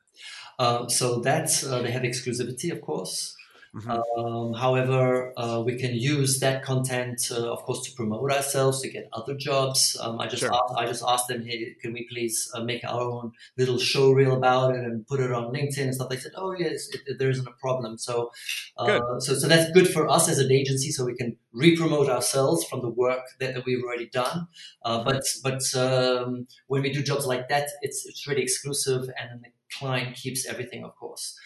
Uh, 0.58 0.90
so 0.90 1.22
that 1.22 1.64
uh, 1.64 1.82
they 1.82 1.92
have 1.92 2.02
exclusivity, 2.02 2.70
of 2.70 2.82
course. 2.82 3.38
Mm-hmm. 3.76 4.20
Um, 4.20 4.54
however, 4.54 5.34
uh, 5.38 5.62
we 5.64 5.78
can 5.78 5.94
use 5.94 6.40
that 6.40 6.64
content, 6.64 7.22
uh, 7.32 7.52
of 7.52 7.64
course, 7.64 7.84
to 7.86 7.92
promote 7.96 8.32
ourselves, 8.32 8.82
to 8.82 8.90
get 8.90 9.08
other 9.14 9.36
jobs. 9.36 9.96
Um, 10.02 10.20
I 10.20 10.28
just 10.28 10.42
sure. 10.42 10.54
asked, 10.54 10.74
I 10.76 10.86
just 10.88 11.04
asked 11.08 11.28
them, 11.28 11.46
hey, 11.46 11.76
can 11.82 11.94
we 11.94 12.08
please 12.10 12.50
uh, 12.56 12.64
make 12.64 12.84
our 12.84 13.00
own 13.00 13.32
little 13.58 13.78
show 13.78 14.12
reel 14.12 14.36
about 14.36 14.76
it 14.76 14.84
and 14.84 15.06
put 15.06 15.20
it 15.20 15.32
on 15.32 15.54
LinkedIn 15.54 15.84
and 15.84 15.96
stuff? 15.96 16.10
They 16.10 16.18
said, 16.18 16.32
oh 16.36 16.56
yes, 16.58 16.90
it, 16.94 17.02
it, 17.06 17.20
there 17.20 17.30
isn't 17.30 17.48
a 17.48 17.52
problem. 17.62 17.98
So, 17.98 18.32
uh, 18.78 19.20
so 19.20 19.36
so 19.36 19.48
that's 19.48 19.72
good 19.72 19.88
for 19.88 20.10
us 20.10 20.28
as 20.28 20.40
an 20.40 20.52
agency, 20.52 20.90
so 20.92 21.06
we 21.06 21.16
can 21.16 21.38
re-promote 21.54 22.10
ourselves 22.10 22.66
from 22.66 22.82
the 22.82 22.90
work 22.90 23.22
that, 23.40 23.54
that 23.54 23.66
we've 23.66 23.84
already 23.84 24.10
done. 24.10 24.48
Uh, 24.84 25.04
but 25.04 25.24
but 25.44 25.62
um, 25.76 26.48
when 26.68 26.82
we 26.82 26.92
do 26.92 27.04
jobs 27.04 27.26
like 27.26 27.50
that, 27.50 27.70
it's 27.82 28.06
it's 28.08 28.28
really 28.28 28.42
exclusive, 28.42 29.04
and 29.20 29.42
the 29.44 29.50
client 29.78 30.16
keeps 30.16 30.48
everything, 30.48 30.84
of 30.84 30.96
course. 30.96 31.38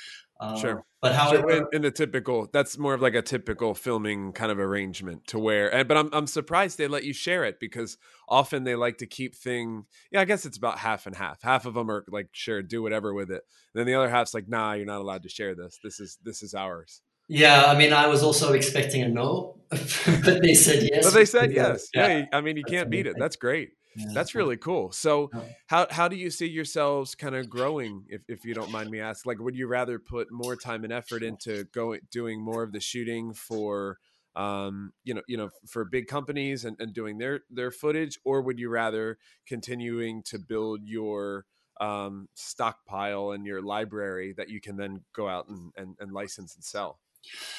Um, 0.43 0.57
sure. 0.57 0.85
But 1.01 1.15
however, 1.15 1.50
so 1.50 1.69
in, 1.73 1.85
a 1.85 1.91
typical, 1.91 2.50
that's 2.51 2.77
more 2.77 2.93
of 2.93 3.01
like 3.01 3.15
a 3.15 3.21
typical 3.21 3.73
filming 3.73 4.31
kind 4.31 4.51
of 4.51 4.59
arrangement 4.59 5.27
to 5.27 5.39
where, 5.39 5.73
and, 5.73 5.88
but 5.88 5.97
I'm 5.97 6.09
I'm 6.13 6.27
surprised 6.27 6.77
they 6.77 6.88
let 6.88 7.03
you 7.03 7.13
share 7.13 7.43
it 7.43 7.59
because 7.59 7.97
often 8.27 8.63
they 8.63 8.75
like 8.75 8.97
to 9.00 9.05
keep 9.05 9.35
thing. 9.35 9.85
Yeah, 10.12 10.21
I 10.21 10.25
guess 10.25 10.45
it's 10.45 10.57
about 10.57 10.79
half 10.79 11.05
and 11.05 11.15
half. 11.15 11.41
Half 11.41 11.65
of 11.65 11.73
them 11.73 11.89
are 11.89 12.05
like, 12.09 12.29
sure, 12.31 12.62
do 12.62 12.81
whatever 12.81 13.13
with 13.13 13.31
it. 13.31 13.43
And 13.73 13.79
then 13.79 13.85
the 13.85 13.95
other 13.95 14.09
half's 14.09 14.33
like, 14.33 14.47
nah, 14.47 14.73
you're 14.73 14.85
not 14.85 15.01
allowed 15.01 15.23
to 15.23 15.29
share 15.29 15.55
this. 15.55 15.79
This 15.83 16.00
is 16.00 16.17
this 16.23 16.41
is 16.41 16.53
ours. 16.53 17.01
Yeah, 17.27 17.65
I 17.65 17.77
mean, 17.77 17.93
I 17.93 18.07
was 18.07 18.23
also 18.23 18.53
expecting 18.53 19.01
a 19.01 19.07
no, 19.07 19.55
but 19.69 20.41
they 20.41 20.53
said 20.53 20.83
yes. 20.91 21.05
But 21.05 21.13
they 21.13 21.25
said 21.25 21.51
yes. 21.51 21.87
Yeah, 21.93 22.07
yeah 22.07 22.25
I 22.33 22.41
mean, 22.41 22.57
you 22.57 22.63
can't 22.63 22.89
beat 22.89 23.07
it. 23.07 23.15
That's 23.17 23.35
great. 23.35 23.71
Yeah. 23.95 24.07
That's 24.13 24.33
really 24.33 24.57
cool. 24.57 24.91
So, 24.91 25.29
Yeah. 25.33 25.41
how 25.67 25.87
how 25.91 26.07
do 26.07 26.15
you 26.15 26.29
see 26.29 26.47
yourselves 26.47 27.15
kind 27.15 27.35
of 27.35 27.49
growing, 27.49 28.05
if 28.09 28.23
if 28.27 28.43
you 28.43 28.53
don't 28.53 28.71
mind 28.71 28.89
me 28.89 28.99
asking? 28.99 29.29
Like, 29.29 29.39
would 29.39 29.55
you 29.55 29.67
rather 29.67 29.99
put 29.99 30.31
more 30.31 30.55
time 30.55 30.83
and 30.83 30.91
effort 30.91 31.23
into 31.23 31.65
going 31.65 32.01
doing 32.11 32.41
more 32.43 32.63
of 32.63 32.71
the 32.71 32.79
shooting 32.79 33.33
for, 33.33 33.99
um, 34.35 34.93
you 35.03 35.13
know, 35.13 35.21
you 35.27 35.37
know, 35.37 35.49
for 35.67 35.85
big 35.85 36.07
companies 36.07 36.65
and, 36.65 36.75
and 36.79 36.93
doing 36.93 37.19
their 37.19 37.41
their 37.49 37.71
footage, 37.71 38.17
or 38.25 38.41
would 38.41 38.59
you 38.59 38.69
rather 38.69 39.17
continuing 39.47 40.23
to 40.23 40.39
build 40.39 40.81
your 40.83 41.45
um, 41.79 42.27
stockpile 42.33 43.31
and 43.31 43.45
your 43.45 43.61
library 43.61 44.33
that 44.37 44.49
you 44.49 44.59
can 44.61 44.75
then 44.77 45.01
go 45.13 45.27
out 45.27 45.47
and, 45.49 45.71
and, 45.77 45.95
and 45.99 46.11
license 46.11 46.55
and 46.55 46.63
sell? 46.63 46.99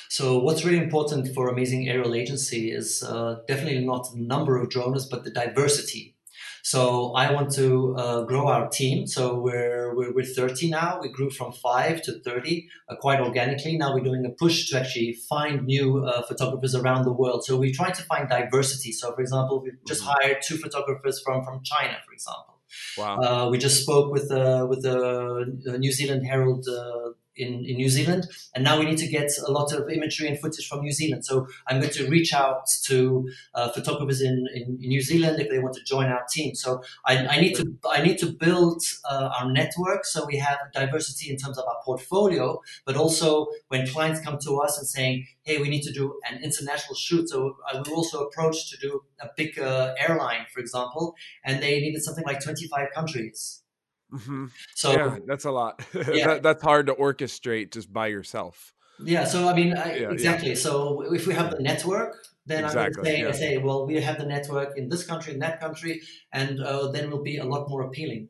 So 0.09 0.39
what's 0.39 0.65
really 0.65 0.83
important 0.83 1.35
for 1.35 1.49
Amazing 1.49 1.89
Aerial 1.89 2.15
Agency 2.15 2.71
is 2.71 3.03
uh, 3.03 3.41
definitely 3.49 3.85
not 3.85 4.09
the 4.13 4.21
number 4.21 4.57
of 4.61 4.71
drones, 4.71 5.07
but 5.07 5.25
the 5.25 5.31
diversity. 5.31 6.15
So 6.63 7.13
I 7.13 7.31
want 7.31 7.53
to 7.57 7.95
uh, 7.97 8.23
grow 8.25 8.47
our 8.49 8.69
team. 8.69 9.07
So 9.07 9.39
we're, 9.39 9.95
we're, 9.95 10.15
we're 10.15 10.25
30 10.25 10.71
now. 10.71 10.99
We 11.03 11.11
grew 11.11 11.29
from 11.29 11.53
five 11.53 12.01
to 12.03 12.21
30 12.21 12.67
uh, 12.89 12.97
quite 12.97 13.21
organically. 13.21 13.77
Now 13.77 13.93
we're 13.93 14.03
doing 14.05 14.25
a 14.25 14.31
push 14.31 14.71
to 14.71 14.81
actually 14.81 15.13
find 15.29 15.65
new 15.67 16.05
uh, 16.07 16.23
photographers 16.23 16.75
around 16.75 17.05
the 17.05 17.13
world. 17.13 17.45
So 17.45 17.59
we 17.59 17.71
try 17.71 17.91
to 17.91 18.03
find 18.05 18.31
diversity. 18.31 18.93
So 18.93 19.15
for 19.15 19.21
example, 19.21 19.63
we 19.63 19.73
just 19.87 20.03
Mhm. 20.03 20.15
hired 20.15 20.39
two 20.43 20.57
photographers 20.57 21.21
from, 21.23 21.45
from 21.45 21.63
China, 21.65 21.99
for 22.07 22.13
example. 22.15 22.55
Wow. 22.97 23.21
Uh, 23.21 23.51
we 23.51 23.59
just 23.59 23.83
spoke 23.83 24.11
with 24.11 24.31
uh, 24.33 24.67
with 24.69 24.83
the 24.83 25.77
New 25.79 25.93
Zealand 25.93 26.27
Herald 26.27 26.67
uh, 26.67 27.11
in, 27.37 27.65
in 27.65 27.77
New 27.77 27.89
Zealand, 27.89 28.27
and 28.55 28.65
now 28.65 28.79
we 28.79 28.85
need 28.85 28.99
to 28.99 29.09
get 29.09 29.31
a 29.47 29.51
lot 29.51 29.73
of 29.73 29.89
imagery 29.91 30.29
and 30.29 30.39
footage 30.39 30.69
from 30.69 30.81
New 30.81 30.93
Zealand. 30.93 31.25
So 31.25 31.47
I'm 31.67 31.81
going 31.81 31.93
to 31.93 32.09
reach 32.09 32.33
out 32.33 32.67
to 32.85 33.29
uh, 33.55 33.71
photographers 33.71 34.21
in, 34.21 34.47
in, 34.55 34.79
in 34.81 34.89
New 34.89 35.01
Zealand 35.01 35.41
if 35.41 35.49
they 35.51 35.59
want 35.59 35.75
to 35.75 35.85
join 35.85 36.07
our 36.07 36.25
team. 36.31 36.55
So 36.55 36.83
I, 37.07 37.27
I 37.27 37.41
need 37.41 37.55
to 37.57 37.77
I 37.91 38.03
need 38.03 38.19
to 38.19 38.27
build 38.27 38.83
uh, 39.11 39.31
our 39.39 39.51
network 39.51 40.05
so 40.05 40.27
we 40.27 40.37
have 40.37 40.59
diversity 40.73 41.31
in 41.31 41.37
terms 41.37 41.59
of 41.59 41.65
our 41.67 41.81
portfolio, 41.85 42.61
but 42.85 42.97
also 42.97 43.49
when 43.69 43.87
clients 43.87 44.21
come 44.21 44.39
to 44.45 44.59
us 44.59 44.79
and 44.79 44.87
saying, 44.87 45.27
"Hey, 45.43 45.59
we 45.59 45.69
need 45.69 45.83
to 45.83 45.93
do 45.93 46.19
an 46.31 46.43
international 46.43 46.95
shoot," 46.95 47.29
so 47.29 47.57
I 47.71 47.79
will 47.79 47.95
also 47.95 48.25
approach 48.27 48.71
to 48.71 48.77
do 48.79 49.03
a 49.21 49.29
big 49.37 49.59
uh, 49.59 49.95
airline, 49.99 50.47
for 50.53 50.61
example, 50.61 51.15
and 51.45 51.63
they 51.63 51.81
needed 51.81 52.03
something 52.03 52.25
like 52.25 52.41
25 52.41 52.89
countries. 52.95 53.64
Hmm 54.11 54.47
So 54.75 54.99
yeah, 54.99 55.17
that's 55.27 55.45
a 55.45 55.51
lot. 55.51 55.85
Yeah. 56.11 56.27
that, 56.27 56.43
that's 56.43 56.63
hard 56.63 56.87
to 56.87 56.95
orchestrate 56.95 57.73
just 57.73 57.93
by 57.93 58.09
yourself. 58.09 58.73
Yeah, 58.99 59.25
so 59.25 59.49
I 59.49 59.55
mean, 59.55 59.77
I, 59.77 59.91
Yeah, 59.95 60.09
exactly. 60.09 60.55
So 60.55 61.13
if 61.13 61.27
we 61.27 61.35
have 61.35 61.51
the 61.51 61.61
network, 61.61 62.17
then 62.47 62.65
I'm 62.65 62.77
Exactly, 62.77 62.95
going 62.95 63.05
to 63.05 63.11
say. 63.11 63.25
I 63.27 63.33
say, 63.33 63.59
well, 63.59 63.87
we 63.87 64.01
have 64.01 64.19
the 64.19 64.27
network 64.27 64.77
in 64.79 64.89
this 64.89 65.05
country, 65.05 65.33
in 65.35 65.41
that 65.41 65.61
country, 65.61 66.01
and 66.33 66.61
uh, 66.61 66.91
then 66.93 67.11
will 67.11 67.23
be 67.23 67.39
a 67.39 67.45
lot 67.45 67.69
more 67.69 67.83
appealing. 67.83 68.29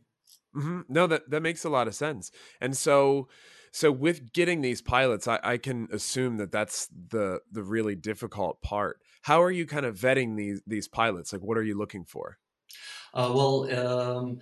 hmm 0.55 0.81
No, 0.89 1.07
that 1.07 1.31
that 1.31 1.41
makes 1.43 1.65
a 1.65 1.69
lot 1.69 1.89
of 1.89 1.95
sense. 1.95 2.31
And 2.61 2.77
so, 2.77 3.29
so 3.73 3.91
with 3.91 4.33
getting 4.33 4.61
these 4.61 4.81
pilots, 4.83 5.27
I, 5.29 5.41
I 5.43 5.59
can 5.59 5.89
assume 5.93 6.37
that 6.39 6.53
that's 6.53 6.89
the 6.89 7.41
the 7.51 7.63
really 7.63 7.95
difficult 7.97 8.63
part. 8.63 9.01
How 9.23 9.43
are 9.43 9.51
you 9.51 9.67
kind 9.67 9.87
of 9.87 9.99
vetting 9.99 10.37
these 10.37 10.63
these 10.67 10.89
pilots? 10.89 11.33
Like, 11.33 11.43
what 11.43 11.59
are 11.59 11.63
you 11.63 11.77
looking 11.77 12.05
for? 12.05 12.39
Uh, 13.13 13.33
well, 13.35 13.71
um, 13.79 14.39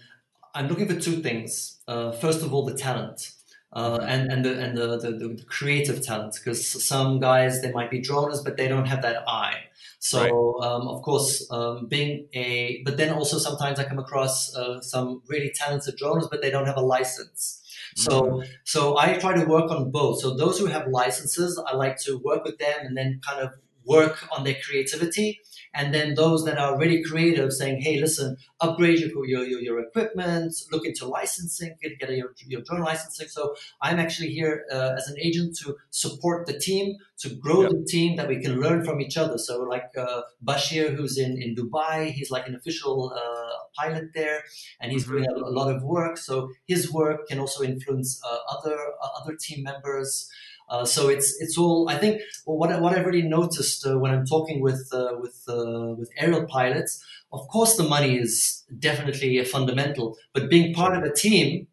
I'm 0.54 0.68
looking 0.68 0.88
for 0.88 0.98
two 0.98 1.22
things. 1.22 1.80
Uh, 1.88 2.12
first 2.12 2.42
of 2.42 2.52
all, 2.52 2.64
the 2.64 2.74
talent. 2.74 3.32
Uh, 3.74 3.98
and 4.06 4.30
and 4.30 4.44
the 4.44 4.62
and 4.62 4.76
the, 4.76 4.98
the, 4.98 5.12
the 5.12 5.42
creative 5.48 6.04
talent 6.04 6.34
because 6.34 6.84
some 6.84 7.18
guys 7.20 7.62
they 7.62 7.72
might 7.72 7.90
be 7.90 8.02
droners 8.02 8.44
but 8.44 8.58
they 8.58 8.68
don't 8.68 8.84
have 8.84 9.00
that 9.00 9.26
eye. 9.26 9.56
So 9.98 10.60
um, 10.60 10.88
of 10.88 11.00
course 11.00 11.50
um, 11.50 11.86
being 11.86 12.28
a 12.34 12.82
but 12.84 12.98
then 12.98 13.14
also 13.14 13.38
sometimes 13.38 13.78
I 13.78 13.84
come 13.84 13.98
across 13.98 14.54
uh, 14.54 14.82
some 14.82 15.22
really 15.26 15.50
talented 15.54 15.96
droners 15.96 16.28
but 16.28 16.42
they 16.42 16.50
don't 16.50 16.66
have 16.66 16.76
a 16.76 16.82
license. 16.82 17.62
So 17.96 18.42
so 18.64 18.98
I 18.98 19.14
try 19.14 19.32
to 19.32 19.46
work 19.46 19.70
on 19.70 19.90
both. 19.90 20.20
So 20.20 20.36
those 20.36 20.58
who 20.58 20.66
have 20.66 20.86
licenses 20.88 21.58
I 21.66 21.74
like 21.74 21.96
to 22.04 22.18
work 22.18 22.44
with 22.44 22.58
them 22.58 22.76
and 22.80 22.94
then 22.94 23.22
kind 23.26 23.40
of 23.40 23.54
work 23.86 24.28
on 24.36 24.44
their 24.44 24.56
creativity 24.62 25.40
and 25.74 25.94
then 25.94 26.14
those 26.14 26.44
that 26.44 26.58
are 26.58 26.78
really 26.78 27.02
creative 27.02 27.52
saying 27.52 27.80
hey 27.80 28.00
listen 28.00 28.36
upgrade 28.60 28.98
your 29.00 29.26
your, 29.26 29.44
your, 29.44 29.60
your 29.60 29.80
equipment 29.80 30.54
look 30.70 30.84
into 30.84 31.06
licensing 31.06 31.76
get, 31.82 31.98
get 31.98 32.10
your, 32.10 32.32
your 32.46 32.62
drone 32.62 32.80
licensing 32.82 33.28
so 33.28 33.54
i'm 33.80 33.98
actually 33.98 34.28
here 34.28 34.64
uh, 34.72 34.94
as 34.96 35.08
an 35.08 35.16
agent 35.18 35.56
to 35.56 35.76
support 35.90 36.46
the 36.46 36.58
team 36.58 36.96
to 37.18 37.28
grow 37.36 37.62
Yep. 37.62 37.70
the 37.70 37.84
team 37.88 38.16
that 38.16 38.28
we 38.28 38.40
can 38.40 38.60
learn 38.60 38.84
from 38.84 39.00
each 39.00 39.16
other 39.16 39.38
so 39.38 39.62
like 39.62 39.90
uh, 39.96 40.22
bashir 40.44 40.94
who's 40.96 41.16
in, 41.18 41.40
in 41.40 41.54
dubai 41.54 42.10
he's 42.10 42.30
like 42.30 42.46
an 42.46 42.54
official 42.54 43.12
uh, 43.14 43.52
pilot 43.78 44.06
there 44.14 44.42
and 44.80 44.92
he's 44.92 45.06
Mhm. 45.06 45.10
doing 45.12 45.26
a, 45.30 45.34
a 45.50 45.52
lot 45.58 45.74
of 45.74 45.82
work 45.82 46.16
so 46.18 46.50
his 46.66 46.92
work 46.92 47.26
can 47.28 47.38
also 47.38 47.62
influence 47.64 48.20
uh, 48.28 48.38
other 48.56 48.76
uh, 49.02 49.08
other 49.20 49.34
team 49.36 49.62
members 49.62 50.28
uh, 50.68 50.84
so 50.84 51.08
it's 51.08 51.40
it's 51.40 51.58
all 51.58 51.88
I 51.88 51.98
think 51.98 52.20
well, 52.46 52.56
what 52.56 52.80
what 52.80 52.96
I've 52.96 53.06
really 53.06 53.22
noticed 53.22 53.86
uh, 53.86 53.98
when 53.98 54.12
I'm 54.12 54.26
talking 54.26 54.60
with 54.60 54.88
uh, 54.92 55.16
with 55.20 55.42
uh, 55.48 55.94
with 55.98 56.10
aerial 56.18 56.46
pilots, 56.46 57.04
of 57.32 57.46
course 57.48 57.76
the 57.76 57.84
money 57.84 58.18
is 58.18 58.64
definitely 58.78 59.38
a 59.38 59.44
fundamental, 59.44 60.16
but 60.32 60.48
being 60.48 60.72
part 60.72 60.96
of 60.96 61.02
a 61.02 61.12
team, 61.12 61.66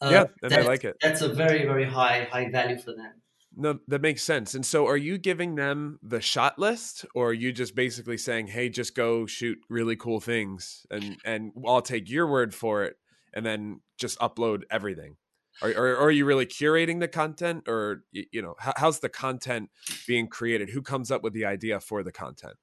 uh, 0.00 0.10
yeah, 0.12 0.24
and 0.42 0.54
I 0.54 0.60
like 0.62 0.84
it. 0.84 0.96
that's 1.00 1.22
a 1.22 1.28
very 1.28 1.64
very 1.64 1.84
high 1.84 2.28
high 2.30 2.50
value 2.50 2.78
for 2.78 2.92
them. 2.92 3.12
No, 3.58 3.78
that 3.88 4.02
makes 4.02 4.22
sense. 4.22 4.54
And 4.54 4.66
so, 4.66 4.86
are 4.86 4.98
you 4.98 5.16
giving 5.16 5.54
them 5.54 5.98
the 6.02 6.20
shot 6.20 6.58
list, 6.58 7.06
or 7.14 7.30
are 7.30 7.32
you 7.32 7.52
just 7.52 7.74
basically 7.74 8.18
saying, 8.18 8.48
"Hey, 8.48 8.68
just 8.68 8.94
go 8.94 9.24
shoot 9.24 9.58
really 9.70 9.96
cool 9.96 10.20
things, 10.20 10.86
and 10.90 11.16
and 11.24 11.52
I'll 11.66 11.80
take 11.80 12.10
your 12.10 12.26
word 12.26 12.54
for 12.54 12.84
it, 12.84 12.96
and 13.32 13.46
then 13.46 13.80
just 13.96 14.18
upload 14.18 14.64
everything"? 14.70 15.16
Or, 15.62 15.70
or 15.70 15.96
are 15.96 16.10
you 16.10 16.24
really 16.24 16.46
curating 16.46 17.00
the 17.00 17.08
content, 17.08 17.64
or 17.66 18.02
you 18.12 18.42
know, 18.42 18.54
how, 18.58 18.74
how's 18.76 19.00
the 19.00 19.08
content 19.08 19.70
being 20.06 20.28
created? 20.28 20.70
Who 20.70 20.82
comes 20.82 21.10
up 21.10 21.22
with 21.22 21.32
the 21.32 21.44
idea 21.44 21.80
for 21.80 22.02
the 22.02 22.12
content? 22.12 22.54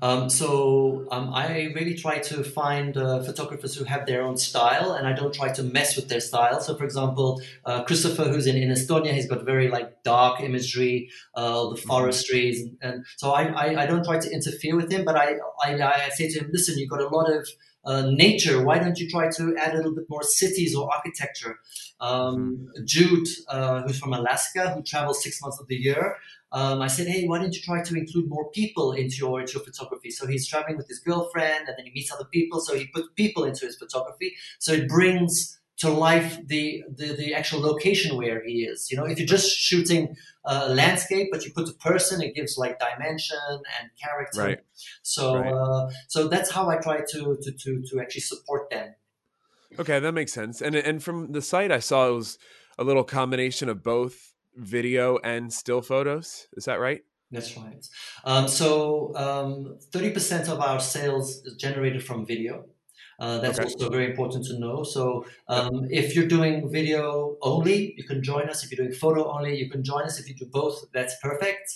Um, 0.00 0.30
so 0.30 1.06
um, 1.10 1.32
I 1.34 1.72
really 1.74 1.94
try 1.94 2.18
to 2.20 2.44
find 2.44 2.96
uh, 2.96 3.22
photographers 3.22 3.74
who 3.74 3.84
have 3.84 4.06
their 4.06 4.22
own 4.22 4.36
style, 4.36 4.92
and 4.92 5.06
I 5.06 5.12
don't 5.12 5.34
try 5.34 5.52
to 5.52 5.62
mess 5.62 5.96
with 5.96 6.08
their 6.08 6.20
style. 6.20 6.60
So, 6.60 6.76
for 6.76 6.84
example, 6.84 7.42
uh, 7.64 7.82
Christopher, 7.84 8.24
who's 8.24 8.46
in, 8.46 8.56
in 8.56 8.70
Estonia, 8.70 9.12
he's 9.12 9.26
got 9.26 9.44
very 9.44 9.68
like 9.68 10.02
dark 10.04 10.40
imagery, 10.40 11.10
uh, 11.34 11.70
the 11.70 11.76
forestries, 11.76 12.60
and, 12.60 12.76
and 12.80 13.06
so 13.16 13.32
I, 13.32 13.44
I, 13.44 13.82
I 13.82 13.86
don't 13.86 14.04
try 14.04 14.18
to 14.18 14.30
interfere 14.30 14.76
with 14.76 14.90
him, 14.90 15.04
but 15.04 15.16
I, 15.16 15.34
I, 15.64 15.74
I 15.82 16.08
say 16.10 16.28
to 16.28 16.40
him, 16.40 16.50
listen, 16.52 16.78
you've 16.78 16.90
got 16.90 17.00
a 17.00 17.08
lot 17.08 17.32
of 17.32 17.48
uh, 17.84 18.10
nature. 18.10 18.64
Why 18.64 18.78
don't 18.78 18.98
you 18.98 19.08
try 19.08 19.30
to 19.30 19.56
add 19.56 19.74
a 19.74 19.76
little 19.76 19.94
bit 19.94 20.04
more 20.08 20.22
cities 20.22 20.74
or 20.74 20.90
architecture? 20.94 21.58
Um, 22.00 22.68
Jude, 22.84 23.28
uh, 23.48 23.82
who's 23.82 23.98
from 23.98 24.12
Alaska, 24.12 24.70
who 24.70 24.82
travels 24.82 25.22
six 25.22 25.40
months 25.42 25.60
of 25.60 25.66
the 25.68 25.76
year, 25.76 26.16
um, 26.52 26.82
I 26.82 26.86
said, 26.86 27.08
hey, 27.08 27.26
why 27.26 27.38
don't 27.38 27.54
you 27.54 27.62
try 27.62 27.82
to 27.82 27.94
include 27.96 28.28
more 28.28 28.50
people 28.50 28.92
into 28.92 29.16
your 29.16 29.40
into 29.40 29.54
your 29.54 29.64
photography? 29.64 30.10
So 30.10 30.26
he's 30.26 30.46
traveling 30.46 30.76
with 30.76 30.86
his 30.86 30.98
girlfriend, 30.98 31.66
and 31.66 31.74
then 31.78 31.86
he 31.86 31.92
meets 31.92 32.12
other 32.12 32.26
people. 32.30 32.60
So 32.60 32.76
he 32.76 32.86
puts 32.88 33.08
people 33.16 33.44
into 33.44 33.64
his 33.64 33.76
photography. 33.76 34.34
So 34.58 34.72
it 34.72 34.86
brings 34.88 35.58
to 35.82 35.90
life 35.90 36.30
the 36.52 36.64
the, 36.98 37.08
the 37.20 37.28
actual 37.34 37.60
location 37.70 38.16
where 38.16 38.38
he 38.48 38.56
is. 38.72 38.78
You 38.90 38.96
know, 38.96 39.06
if 39.12 39.16
you're 39.18 39.34
just 39.38 39.50
shooting 39.68 40.16
a 40.44 40.68
landscape, 40.80 41.28
but 41.32 41.44
you 41.44 41.50
put 41.58 41.68
a 41.68 41.76
person, 41.88 42.22
it 42.22 42.34
gives 42.38 42.56
like 42.64 42.74
dimension 42.78 43.54
and 43.76 43.84
character. 44.02 44.42
Right. 44.46 44.60
So 45.02 45.22
Right. 45.36 45.52
uh, 45.52 45.90
so 46.08 46.28
that's 46.28 46.50
how 46.56 46.64
I 46.74 46.76
try 46.86 46.98
to 47.12 47.20
to 47.42 47.50
to, 47.62 47.70
to 47.88 48.00
actually 48.00 48.26
support 48.32 48.70
them. 48.70 48.88
Okay, 49.80 49.98
that 50.00 50.12
makes 50.12 50.32
sense. 50.32 50.62
And 50.66 50.74
and 50.76 51.02
from 51.02 51.32
the 51.32 51.42
site, 51.42 51.72
I 51.78 51.80
saw 51.80 52.08
it 52.08 52.14
was 52.14 52.38
a 52.78 52.84
little 52.84 53.04
combination 53.04 53.68
of 53.68 53.82
both 53.82 54.16
video 54.54 55.18
and 55.32 55.52
still 55.52 55.82
photos. 55.82 56.46
Is 56.58 56.64
that 56.66 56.78
right? 56.80 57.02
That's 57.30 57.56
right. 57.56 57.82
Um, 58.24 58.46
so 58.46 59.12
um, 59.16 59.78
30% 59.90 60.50
of 60.52 60.60
our 60.60 60.78
sales 60.78 61.26
is 61.46 61.54
generated 61.56 62.02
from 62.04 62.26
video. 62.26 62.66
Uh, 63.22 63.38
that's 63.42 63.58
Okay. 63.58 63.68
also 63.68 63.88
very 63.96 64.06
important 64.12 64.42
to 64.50 64.54
know. 64.64 64.82
So 64.82 65.02
um, 65.54 65.74
if 66.00 66.06
you're 66.14 66.26
doing 66.38 66.54
video 66.78 67.02
only, 67.52 67.78
you 67.98 68.04
can 68.10 68.20
join 68.30 68.44
us. 68.52 68.58
If 68.64 68.68
you're 68.70 68.82
doing 68.84 68.96
photo 69.04 69.22
only, 69.34 69.52
you 69.62 69.68
can 69.74 69.82
join 69.84 70.02
us. 70.10 70.14
If 70.20 70.24
you 70.28 70.34
do 70.34 70.46
both, 70.60 70.76
that's 70.96 71.14
perfect. 71.28 71.66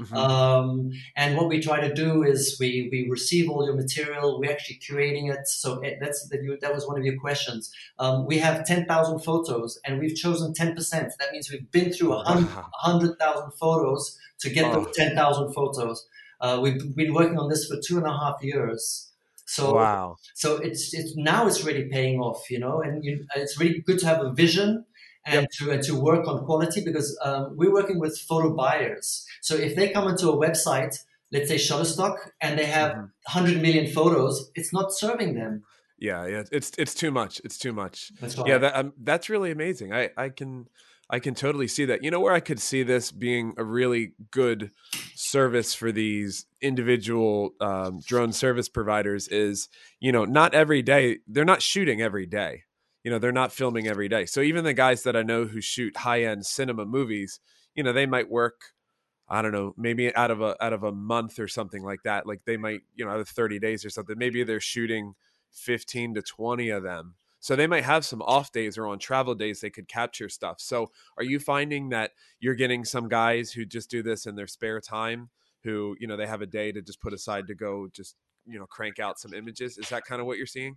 Mhm. 0.00 0.12
Um, 0.24 0.68
and 1.16 1.30
what 1.36 1.46
we 1.52 1.56
try 1.68 1.78
to 1.88 1.92
do 2.04 2.10
is 2.32 2.40
we, 2.60 2.88
we 2.92 2.98
receive 3.16 3.48
all 3.50 3.62
your 3.68 3.76
material. 3.84 4.40
We're 4.40 4.50
actually 4.56 4.78
curating 4.86 5.26
it. 5.34 5.46
So 5.62 5.68
that's 6.02 6.18
that, 6.30 6.40
you, 6.42 6.58
that 6.60 6.74
was 6.74 6.84
one 6.90 6.98
of 6.98 7.04
your 7.08 7.18
questions. 7.26 7.62
Um, 8.00 8.26
we 8.26 8.36
have 8.38 8.64
10,000 8.66 9.20
photos 9.20 9.78
and 9.84 10.00
we've 10.00 10.16
chosen 10.16 10.52
10%. 10.54 10.90
That 11.20 11.28
means 11.32 11.48
we've 11.52 11.70
been 11.70 11.92
through 11.92 12.12
a 12.14 12.20
hun- 12.24 12.48
100,000 12.84 13.52
photos 13.52 14.18
to 14.40 14.50
get 14.50 14.64
Oh. 14.66 14.72
those 14.84 14.96
10,000 14.96 15.52
photos. 15.52 16.06
Uh, 16.40 16.58
we've 16.62 16.94
been 16.96 17.14
working 17.14 17.38
on 17.38 17.48
this 17.48 17.66
for 17.68 17.76
two 17.86 17.96
and 17.98 18.06
a 18.06 18.12
half 18.22 18.42
years. 18.42 19.05
So, 19.46 19.72
wow. 19.72 20.16
so 20.34 20.56
it's, 20.56 20.92
it's 20.94 21.14
now 21.16 21.46
it's 21.46 21.64
really 21.64 21.88
paying 21.88 22.20
off, 22.20 22.50
you 22.50 22.58
know, 22.58 22.82
and 22.82 23.04
you, 23.04 23.26
it's 23.36 23.58
really 23.58 23.80
good 23.80 23.98
to 24.00 24.06
have 24.06 24.20
a 24.20 24.32
vision 24.32 24.84
and 25.24 25.48
to 25.58 25.70
and 25.72 25.82
to 25.82 26.00
work 26.00 26.28
on 26.28 26.44
quality 26.44 26.84
because 26.84 27.18
um, 27.24 27.56
we're 27.56 27.72
working 27.72 27.98
with 27.98 28.16
photo 28.18 28.54
buyers. 28.54 29.26
So 29.42 29.56
if 29.56 29.74
they 29.74 29.90
come 29.90 30.04
onto 30.04 30.30
a 30.30 30.36
website, 30.36 30.96
let's 31.32 31.48
say 31.48 31.56
Shutterstock, 31.56 32.16
and 32.40 32.58
they 32.58 32.66
have 32.66 32.92
Mhm. 32.92 33.10
100 33.24 33.60
million 33.60 33.92
photos, 33.92 34.50
it's 34.54 34.72
not 34.72 34.92
serving 34.92 35.34
them. 35.34 35.64
Yeah, 35.98 36.26
yeah, 36.26 36.42
it's 36.52 36.72
it's 36.76 36.94
too 36.94 37.10
much. 37.10 37.40
It's 37.44 37.58
too 37.58 37.72
much. 37.72 38.12
That's 38.20 38.36
Yeah, 38.44 38.58
that 38.58 38.76
um, 38.76 38.92
that's 38.98 39.30
really 39.30 39.50
amazing. 39.50 39.94
I 39.94 40.10
I 40.16 40.28
can 40.28 40.68
I 41.08 41.20
can 41.20 41.34
totally 41.34 41.68
see 41.68 41.84
that. 41.84 42.02
You 42.02 42.10
know 42.10 42.18
where 42.18 42.32
I 42.32 42.40
could 42.40 42.60
see 42.60 42.82
this 42.82 43.12
being 43.12 43.54
a 43.56 43.64
really 43.64 44.12
good 44.32 44.72
service 45.14 45.72
for 45.72 45.92
these 45.92 46.46
individual 46.60 47.50
um, 47.60 48.00
drone 48.04 48.32
service 48.32 48.68
providers 48.68 49.28
is, 49.28 49.68
you 50.00 50.10
know, 50.10 50.24
not 50.24 50.54
every 50.54 50.82
day 50.82 51.18
they're 51.28 51.44
not 51.44 51.62
shooting 51.62 52.02
every 52.02 52.26
day. 52.26 52.64
You 53.04 53.12
know, 53.12 53.20
they're 53.20 53.30
not 53.30 53.52
filming 53.52 53.86
every 53.86 54.08
day. 54.08 54.26
So 54.26 54.40
even 54.40 54.64
the 54.64 54.74
guys 54.74 55.04
that 55.04 55.14
I 55.14 55.22
know 55.22 55.44
who 55.44 55.60
shoot 55.60 55.98
high 55.98 56.24
end 56.24 56.44
cinema 56.44 56.84
movies, 56.84 57.38
you 57.76 57.84
know, 57.84 57.92
they 57.92 58.06
might 58.06 58.28
work. 58.28 58.72
I 59.28 59.42
don't 59.42 59.52
know, 59.52 59.74
maybe 59.76 60.14
out 60.14 60.30
of 60.30 60.40
a 60.40 60.56
out 60.64 60.72
of 60.72 60.82
a 60.82 60.92
month 60.92 61.38
or 61.38 61.48
something 61.48 61.84
like 61.84 62.02
that. 62.04 62.26
Like 62.26 62.40
they 62.46 62.56
might, 62.56 62.80
you 62.96 63.04
know, 63.04 63.12
out 63.12 63.20
of 63.20 63.28
thirty 63.28 63.60
days 63.60 63.84
or 63.84 63.90
something. 63.90 64.18
Maybe 64.18 64.42
they're 64.42 64.60
shooting 64.60 65.14
fifteen 65.52 66.14
to 66.14 66.22
twenty 66.22 66.68
of 66.70 66.82
them 66.82 67.14
so 67.46 67.54
they 67.54 67.68
might 67.68 67.84
have 67.84 68.04
some 68.04 68.22
off 68.22 68.50
days 68.50 68.76
or 68.76 68.88
on 68.88 68.98
travel 68.98 69.32
days 69.32 69.60
they 69.60 69.70
could 69.70 69.86
capture 69.86 70.28
stuff. 70.28 70.56
So 70.58 70.90
are 71.16 71.22
you 71.22 71.38
finding 71.38 71.90
that 71.90 72.10
you're 72.40 72.56
getting 72.56 72.84
some 72.84 73.06
guys 73.06 73.52
who 73.52 73.64
just 73.64 73.88
do 73.88 74.02
this 74.02 74.26
in 74.26 74.34
their 74.34 74.48
spare 74.48 74.80
time 74.80 75.30
who, 75.62 75.94
you 76.00 76.08
know, 76.08 76.16
they 76.16 76.26
have 76.26 76.42
a 76.42 76.46
day 76.46 76.72
to 76.72 76.82
just 76.82 77.00
put 77.00 77.12
aside 77.12 77.46
to 77.46 77.54
go 77.54 77.86
just, 77.92 78.16
you 78.46 78.58
know, 78.58 78.66
crank 78.66 78.98
out 78.98 79.20
some 79.20 79.32
images? 79.32 79.78
Is 79.78 79.88
that 79.90 80.04
kind 80.04 80.20
of 80.20 80.26
what 80.26 80.38
you're 80.38 80.46
seeing? 80.46 80.76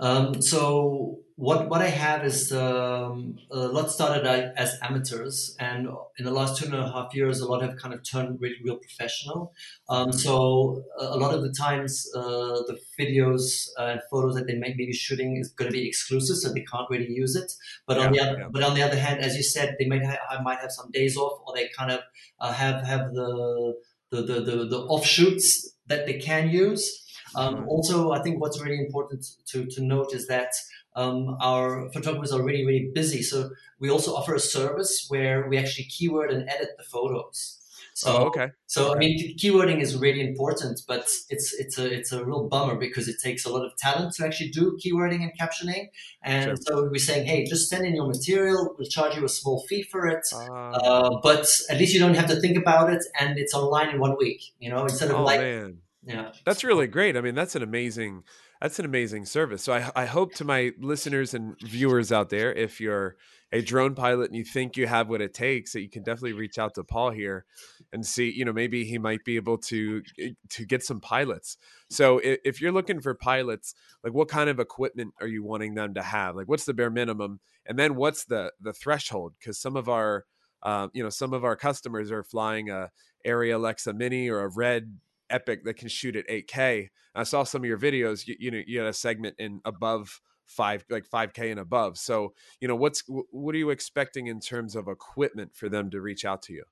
Um, 0.00 0.40
so 0.40 1.18
what 1.36 1.68
what 1.70 1.80
I 1.80 1.88
have 1.88 2.24
is 2.24 2.52
um, 2.52 3.36
a 3.50 3.68
lot 3.68 3.90
started 3.90 4.26
out 4.26 4.52
as 4.56 4.78
amateurs, 4.82 5.56
and 5.58 5.88
in 6.18 6.24
the 6.26 6.30
last 6.30 6.58
two 6.58 6.66
and 6.66 6.74
a 6.74 6.90
half 6.92 7.14
years, 7.14 7.40
a 7.40 7.46
lot 7.46 7.62
have 7.62 7.76
kind 7.76 7.94
of 7.94 8.02
turned 8.02 8.40
really 8.40 8.56
real 8.62 8.76
professional. 8.76 9.52
Um, 9.88 10.12
so 10.12 10.82
a 10.98 11.16
lot 11.16 11.34
of 11.34 11.42
the 11.42 11.52
times, 11.52 12.06
uh, 12.14 12.60
the 12.68 12.78
videos 12.98 13.68
and 13.78 14.00
photos 14.10 14.34
that 14.34 14.46
they 14.46 14.56
may 14.56 14.74
be 14.74 14.92
shooting 14.92 15.38
is 15.38 15.50
going 15.50 15.70
to 15.70 15.72
be 15.72 15.86
exclusive, 15.88 16.36
so 16.36 16.52
they 16.52 16.64
can't 16.64 16.88
really 16.90 17.10
use 17.10 17.36
it. 17.36 17.50
But 17.86 17.98
on 17.98 18.12
the 18.12 18.20
other, 18.20 18.38
yeah. 18.38 18.48
but 18.50 18.62
on 18.62 18.74
the 18.74 18.82
other 18.82 18.98
hand, 18.98 19.20
as 19.20 19.34
you 19.34 19.42
said, 19.42 19.76
they 19.78 19.86
might 19.86 20.04
ha- 20.04 20.42
might 20.42 20.60
have 20.60 20.72
some 20.72 20.90
days 20.90 21.16
off, 21.16 21.40
or 21.46 21.54
they 21.54 21.68
kind 21.68 21.90
of 21.90 22.00
uh, 22.38 22.52
have 22.52 22.86
have 22.86 23.14
the 23.14 23.74
the, 24.10 24.22
the, 24.22 24.40
the 24.40 24.56
the 24.66 24.78
offshoots 24.78 25.74
that 25.86 26.06
they 26.06 26.18
can 26.18 26.50
use. 26.50 26.99
Um, 27.34 27.68
also, 27.68 28.12
I 28.12 28.22
think 28.22 28.40
what's 28.40 28.60
really 28.60 28.78
important 28.78 29.26
to, 29.48 29.66
to 29.66 29.82
note 29.82 30.14
is 30.14 30.26
that 30.26 30.52
um, 30.96 31.36
our 31.40 31.90
photographers 31.92 32.32
are 32.32 32.42
really, 32.42 32.64
really 32.66 32.90
busy. 32.92 33.22
So 33.22 33.50
we 33.78 33.90
also 33.90 34.14
offer 34.14 34.34
a 34.34 34.40
service 34.40 35.06
where 35.08 35.48
we 35.48 35.56
actually 35.58 35.84
keyword 35.84 36.32
and 36.32 36.48
edit 36.48 36.70
the 36.76 36.84
photos. 36.84 37.56
So, 37.92 38.16
oh, 38.16 38.24
okay. 38.26 38.48
so 38.66 38.94
I 38.94 38.98
mean, 38.98 39.36
keywording 39.36 39.80
is 39.80 39.96
really 39.96 40.26
important, 40.26 40.80
but 40.88 41.06
it's 41.28 41.52
it's 41.58 41.76
a 41.76 41.92
it's 41.92 42.12
a 42.12 42.24
real 42.24 42.48
bummer 42.48 42.76
because 42.76 43.08
it 43.08 43.16
takes 43.22 43.44
a 43.44 43.52
lot 43.52 43.64
of 43.66 43.76
talent 43.76 44.14
to 44.14 44.24
actually 44.24 44.50
do 44.50 44.78
keywording 44.82 45.22
and 45.22 45.32
captioning. 45.38 45.88
And 46.22 46.44
Sure. 46.44 46.56
so 46.56 46.88
we're 46.90 46.98
saying, 46.98 47.26
hey, 47.26 47.44
just 47.44 47.68
send 47.68 47.84
in 47.84 47.94
your 47.94 48.06
material. 48.06 48.74
We'll 48.78 48.88
charge 48.88 49.16
you 49.16 49.24
a 49.24 49.28
small 49.28 49.64
fee 49.68 49.82
for 49.82 50.06
it. 50.06 50.24
Uh, 50.32 50.70
Uh, 50.90 51.20
but 51.22 51.46
at 51.68 51.78
least 51.78 51.92
you 51.92 52.00
don't 52.00 52.14
have 52.14 52.28
to 52.28 52.40
think 52.40 52.56
about 52.56 52.90
it, 52.90 53.02
and 53.20 53.38
it's 53.38 53.54
online 53.54 53.90
in 53.90 54.00
one 54.00 54.16
week. 54.16 54.40
You 54.58 54.70
know, 54.70 54.82
instead 54.84 55.10
of 55.10 55.16
oh 55.16 55.24
like, 55.24 55.40
man. 55.40 55.78
Yeah. 56.02 56.32
That's 56.46 56.64
really 56.64 56.86
great. 56.86 57.16
I 57.16 57.20
mean, 57.20 57.34
that's 57.34 57.54
an 57.54 57.62
amazing 57.62 58.24
that's 58.60 58.78
an 58.78 58.84
amazing 58.84 59.26
service. 59.26 59.62
So 59.62 59.72
I 59.72 59.90
I 59.94 60.06
hope 60.06 60.34
to 60.34 60.44
my 60.44 60.72
listeners 60.78 61.34
and 61.34 61.56
viewers 61.60 62.10
out 62.10 62.30
there, 62.30 62.52
if 62.52 62.80
you're 62.80 63.16
a 63.52 63.60
drone 63.60 63.94
pilot 63.94 64.30
and 64.30 64.36
you 64.36 64.44
think 64.44 64.76
you 64.76 64.86
have 64.86 65.08
what 65.08 65.20
it 65.20 65.34
takes, 65.34 65.72
that 65.72 65.82
you 65.82 65.90
can 65.90 66.02
definitely 66.02 66.32
reach 66.32 66.58
out 66.58 66.74
to 66.76 66.84
Paul 66.84 67.10
here 67.10 67.44
and 67.92 68.06
see, 68.06 68.30
you 68.30 68.44
know, 68.44 68.52
maybe 68.52 68.84
he 68.84 68.96
might 68.96 69.24
be 69.24 69.36
able 69.36 69.58
to 69.58 70.02
eh, 70.18 70.30
to 70.50 70.64
get 70.64 70.82
some 70.82 71.00
pilots. 71.00 71.58
So 71.90 72.18
if, 72.18 72.38
if 72.44 72.60
you're 72.62 72.72
looking 72.72 73.00
for 73.00 73.14
pilots, 73.14 73.74
like 74.02 74.14
what 74.14 74.28
kind 74.28 74.48
of 74.48 74.58
equipment 74.58 75.12
are 75.20 75.26
you 75.28 75.44
wanting 75.44 75.74
them 75.74 75.92
to 75.94 76.02
have? 76.02 76.34
Like 76.34 76.48
what's 76.48 76.64
the 76.64 76.74
bare 76.74 76.90
minimum, 76.90 77.40
and 77.66 77.78
then 77.78 77.94
what's 77.94 78.24
the 78.24 78.52
the 78.60 78.72
threshold? 78.72 79.34
Because 79.38 79.60
some 79.60 79.76
of 79.76 79.88
our 79.88 80.24
um, 80.62 80.90
you 80.94 81.02
know 81.02 81.10
some 81.10 81.34
of 81.34 81.44
our 81.44 81.56
customers 81.56 82.10
are 82.10 82.24
flying 82.24 82.70
a 82.70 82.90
Arri 83.26 83.54
Alexa 83.54 83.92
Mini 83.92 84.30
or 84.30 84.40
a 84.40 84.48
Red 84.48 84.98
Epic 85.30 85.64
that 85.64 85.74
can 85.74 85.88
shoot 85.88 86.16
at 86.16 86.28
8K. 86.28 86.90
I 87.14 87.22
saw 87.24 87.44
some 87.44 87.62
of 87.62 87.66
your 87.66 87.78
videos. 87.78 88.26
You, 88.26 88.36
you 88.38 88.50
know, 88.50 88.62
you 88.66 88.78
had 88.78 88.88
a 88.88 88.92
segment 88.92 89.36
in 89.38 89.60
above 89.64 90.20
five, 90.46 90.84
like 90.90 91.06
5K 91.08 91.50
and 91.50 91.60
above. 91.60 91.96
So, 91.98 92.34
you 92.60 92.68
know, 92.68 92.76
what's 92.76 93.02
what 93.08 93.54
are 93.54 93.58
you 93.58 93.70
expecting 93.70 94.26
in 94.26 94.40
terms 94.40 94.74
of 94.76 94.88
equipment 94.88 95.54
for 95.54 95.68
them 95.68 95.90
to 95.90 96.00
reach 96.00 96.24
out 96.24 96.42
to 96.42 96.52
you? 96.52 96.64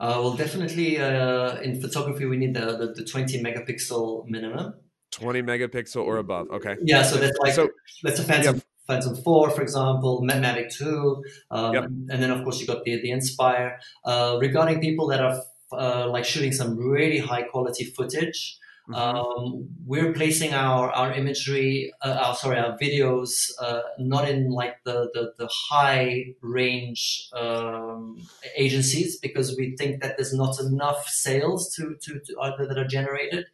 Uh, 0.00 0.18
well, 0.20 0.34
definitely 0.34 0.98
uh, 0.98 1.56
in 1.60 1.80
photography, 1.80 2.24
we 2.24 2.36
need 2.36 2.54
the, 2.54 2.76
the, 2.76 2.92
the 2.96 3.04
20 3.04 3.42
megapixel 3.42 4.26
minimum. 4.28 4.74
20 5.10 5.42
megapixel 5.42 6.02
or 6.02 6.16
above. 6.16 6.48
Okay. 6.50 6.76
Yeah, 6.82 7.02
so 7.02 7.16
that's 7.16 7.38
like 7.38 7.52
So 7.52 7.68
that's 8.02 8.18
a 8.18 8.24
Phantom, 8.24 8.62
Phantom 8.86 9.14
4, 9.14 9.50
for 9.50 9.62
example, 9.62 10.22
Ma- 10.22 10.34
Mavic 10.34 10.74
2, 10.74 11.22
um, 11.50 11.74
Yep. 11.74 11.84
and 11.84 12.22
then 12.22 12.30
of 12.30 12.42
course 12.42 12.60
you 12.60 12.66
got 12.66 12.82
the 12.84 13.00
the 13.00 13.10
Inspire. 13.10 13.78
Uh, 14.04 14.38
regarding 14.40 14.80
people 14.80 15.06
that 15.08 15.20
are 15.20 15.40
uh, 15.72 16.08
like 16.08 16.24
shooting 16.24 16.52
some 16.52 16.76
really 16.76 17.18
high 17.18 17.42
quality 17.42 17.84
footage, 17.84 18.58
mhm. 18.88 18.94
um, 18.96 19.68
we're 19.86 20.12
placing 20.12 20.52
our 20.54 20.90
our 20.90 21.12
imagery, 21.12 21.92
uh, 22.02 22.18
our 22.24 22.34
sorry, 22.34 22.58
our 22.58 22.76
videos, 22.78 23.50
uh, 23.60 23.82
not 23.98 24.28
in 24.28 24.50
like 24.50 24.76
the 24.84 25.10
the, 25.14 25.32
the 25.38 25.48
high 25.70 26.34
range 26.40 27.28
um, 27.32 28.16
agencies 28.56 29.18
because 29.18 29.56
we 29.56 29.76
think 29.76 30.02
that 30.02 30.16
there's 30.16 30.34
not 30.34 30.58
enough 30.60 31.06
sales 31.08 31.74
to 31.74 31.96
to, 32.02 32.20
to 32.24 32.38
uh, 32.38 32.56
that 32.66 32.78
are 32.78 32.86
generated. 32.86 33.46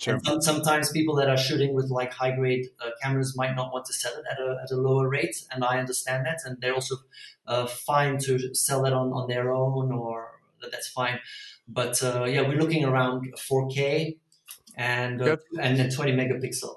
sure. 0.00 0.14
And 0.14 0.24
some, 0.24 0.40
sometimes 0.40 0.90
people 0.90 1.14
that 1.16 1.28
are 1.28 1.36
shooting 1.36 1.74
with 1.74 1.90
like 1.90 2.12
high 2.12 2.34
grade 2.34 2.66
uh, 2.84 2.90
cameras 3.02 3.36
might 3.36 3.54
not 3.54 3.72
want 3.72 3.84
to 3.86 3.92
sell 3.92 4.12
it 4.12 4.24
at 4.32 4.38
a, 4.38 4.56
at 4.62 4.70
a 4.70 4.76
lower 4.76 5.08
rate, 5.08 5.36
and 5.52 5.64
I 5.64 5.78
understand 5.78 6.26
that, 6.26 6.38
and 6.44 6.56
they're 6.60 6.74
also 6.74 6.96
uh, 7.46 7.66
fine 7.66 8.18
to 8.18 8.54
sell 8.54 8.86
it 8.86 8.92
on, 8.92 9.12
on 9.12 9.28
their 9.28 9.52
own, 9.52 9.92
or 9.92 10.40
that, 10.60 10.70
that's 10.72 10.88
fine. 10.88 11.18
But 11.72 12.02
uh, 12.02 12.24
yeah, 12.24 12.42
we're 12.42 12.58
looking 12.58 12.84
around 12.84 13.32
4K 13.36 14.18
and 14.76 15.22
uh, 15.22 15.36
and 15.60 15.78
then 15.78 15.90
20 15.90 16.12
megapixel. 16.12 16.74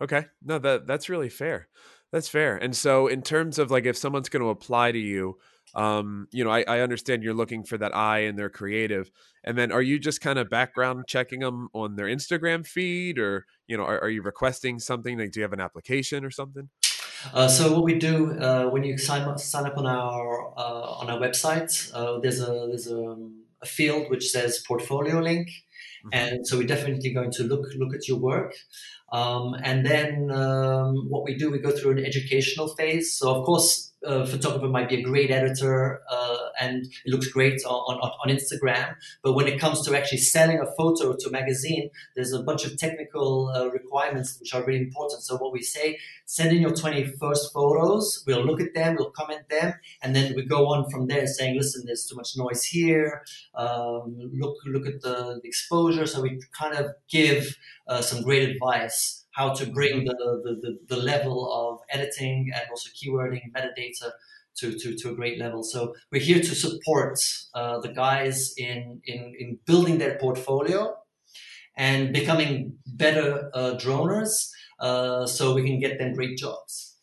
Okay. 0.00 0.26
No, 0.44 0.58
that 0.58 0.86
that's 0.86 1.08
really 1.08 1.28
fair. 1.28 1.68
That's 2.12 2.28
fair. 2.28 2.56
And 2.56 2.74
so 2.74 3.06
in 3.06 3.22
terms 3.22 3.58
of 3.58 3.70
like 3.70 3.86
if 3.86 3.96
someone's 3.96 4.28
going 4.28 4.42
to 4.42 4.48
apply 4.48 4.92
to 4.92 4.98
you, 4.98 5.38
um, 5.74 6.26
you 6.32 6.42
know, 6.42 6.50
I, 6.50 6.64
I 6.66 6.80
understand 6.80 7.22
you're 7.22 7.34
looking 7.34 7.62
for 7.62 7.78
that 7.78 7.94
eye 7.94 8.20
and 8.20 8.38
they're 8.38 8.50
creative. 8.50 9.10
And 9.44 9.56
then 9.56 9.70
are 9.70 9.82
you 9.82 9.98
just 9.98 10.20
kind 10.20 10.38
of 10.38 10.50
background 10.50 11.04
checking 11.06 11.40
them 11.40 11.68
on 11.72 11.96
their 11.96 12.06
Instagram 12.06 12.66
feed 12.66 13.18
or, 13.18 13.46
you 13.66 13.76
know, 13.76 13.84
are, 13.84 14.00
are 14.00 14.10
you 14.10 14.22
requesting 14.22 14.80
something? 14.80 15.18
Like, 15.18 15.30
do 15.30 15.40
you 15.40 15.44
have 15.44 15.52
an 15.52 15.60
application 15.60 16.24
or 16.24 16.30
something? 16.30 16.68
Uh, 17.32 17.46
so 17.46 17.72
what 17.72 17.84
we 17.84 17.94
do 17.94 18.38
uh, 18.40 18.64
when 18.64 18.82
you 18.82 18.96
sign 18.98 19.22
up, 19.22 19.38
sign 19.38 19.66
up 19.66 19.76
on 19.76 19.86
our 19.86 20.58
uh, 20.58 21.00
on 21.00 21.10
our 21.10 21.18
website, 21.18 21.90
uh, 21.94 22.18
there's 22.18 22.40
a 22.40 22.66
there's 22.68 22.90
a, 22.90 23.16
a 23.62 23.66
field 23.66 24.10
which 24.10 24.28
says 24.30 24.62
portfolio 24.66 25.20
link, 25.20 25.48
Mhm. 26.04 26.10
and 26.12 26.46
so 26.46 26.56
we're 26.58 26.66
definitely 26.66 27.12
going 27.12 27.30
to 27.32 27.42
look 27.44 27.66
look 27.76 27.94
at 27.94 28.08
your 28.08 28.18
work. 28.18 28.54
Um, 29.12 29.54
and 29.62 29.84
then 29.84 30.30
um, 30.30 30.94
what 31.08 31.24
we 31.24 31.34
do, 31.36 31.50
we 31.50 31.58
go 31.58 31.72
through 31.72 31.92
an 31.98 32.04
educational 32.04 32.68
phase. 32.76 33.16
So 33.18 33.34
of 33.34 33.44
course, 33.44 33.92
a 34.04 34.26
photographer 34.26 34.68
might 34.68 34.88
be 34.88 35.00
a 35.00 35.02
great 35.02 35.30
editor 35.30 36.00
uh, 36.10 36.29
and 36.60 36.84
it 36.84 37.10
looks 37.10 37.28
great 37.28 37.60
on, 37.64 37.96
on, 37.98 38.10
on 38.24 38.28
Instagram. 38.28 38.94
But 39.22 39.32
when 39.32 39.48
it 39.48 39.58
comes 39.58 39.84
to 39.86 39.96
actually 39.96 40.18
selling 40.18 40.58
a 40.58 40.66
photo 40.76 41.16
to 41.18 41.28
a 41.28 41.32
magazine, 41.32 41.90
there's 42.14 42.32
a 42.32 42.42
bunch 42.42 42.64
of 42.64 42.76
technical 42.76 43.48
uh, 43.48 43.68
requirements 43.68 44.38
which 44.38 44.54
are 44.54 44.64
really 44.64 44.82
important. 44.82 45.22
So 45.22 45.36
what 45.36 45.52
we 45.52 45.62
say, 45.62 45.98
send 46.26 46.54
in 46.54 46.62
your 46.62 46.72
21st 46.72 47.52
photos. 47.52 48.22
We'll 48.26 48.44
look 48.44 48.60
at 48.60 48.74
them, 48.74 48.96
we'll 48.98 49.10
comment 49.10 49.48
them, 49.48 49.74
and 50.02 50.14
then 50.14 50.34
we 50.34 50.44
go 50.44 50.66
on 50.66 50.88
from 50.90 51.06
there 51.06 51.26
saying, 51.26 51.56
listen, 51.56 51.82
there's 51.86 52.06
too 52.06 52.16
much 52.16 52.36
noise 52.36 52.64
here. 52.64 53.24
Um, 53.54 54.16
look, 54.34 54.56
look 54.66 54.86
at 54.86 55.00
the, 55.00 55.40
the 55.42 55.48
exposure. 55.48 56.06
So 56.06 56.22
we 56.22 56.40
kind 56.58 56.74
of 56.74 56.92
give 57.08 57.56
uh, 57.88 58.02
some 58.02 58.22
great 58.22 58.48
advice 58.48 59.26
how 59.32 59.54
to 59.54 59.66
bring 59.66 60.04
the, 60.04 60.14
the, 60.44 60.54
the, 60.60 60.94
the 60.94 61.00
level 61.00 61.50
of 61.52 61.80
editing 61.88 62.50
and 62.54 62.64
also 62.70 62.90
keywording 62.90 63.40
and 63.44 63.54
metadata 63.54 64.10
to, 64.58 64.78
to, 64.78 64.96
to 64.96 65.10
a 65.10 65.14
great 65.14 65.38
level. 65.38 65.62
So 65.62 65.94
we're 66.12 66.20
here 66.20 66.40
to 66.40 66.54
support 66.54 67.18
uh, 67.54 67.80
the 67.80 67.92
guys 67.92 68.52
in, 68.56 69.00
in, 69.04 69.34
in 69.38 69.58
building 69.66 69.98
their 69.98 70.18
portfolio 70.18 70.94
and 71.76 72.12
becoming 72.12 72.78
better 72.86 73.50
uh, 73.54 73.74
droners 73.76 74.48
uh, 74.80 75.26
so 75.26 75.54
we 75.54 75.64
can 75.64 75.78
get 75.80 75.98
them 75.98 76.14
great 76.14 76.36
jobs. 76.36 76.98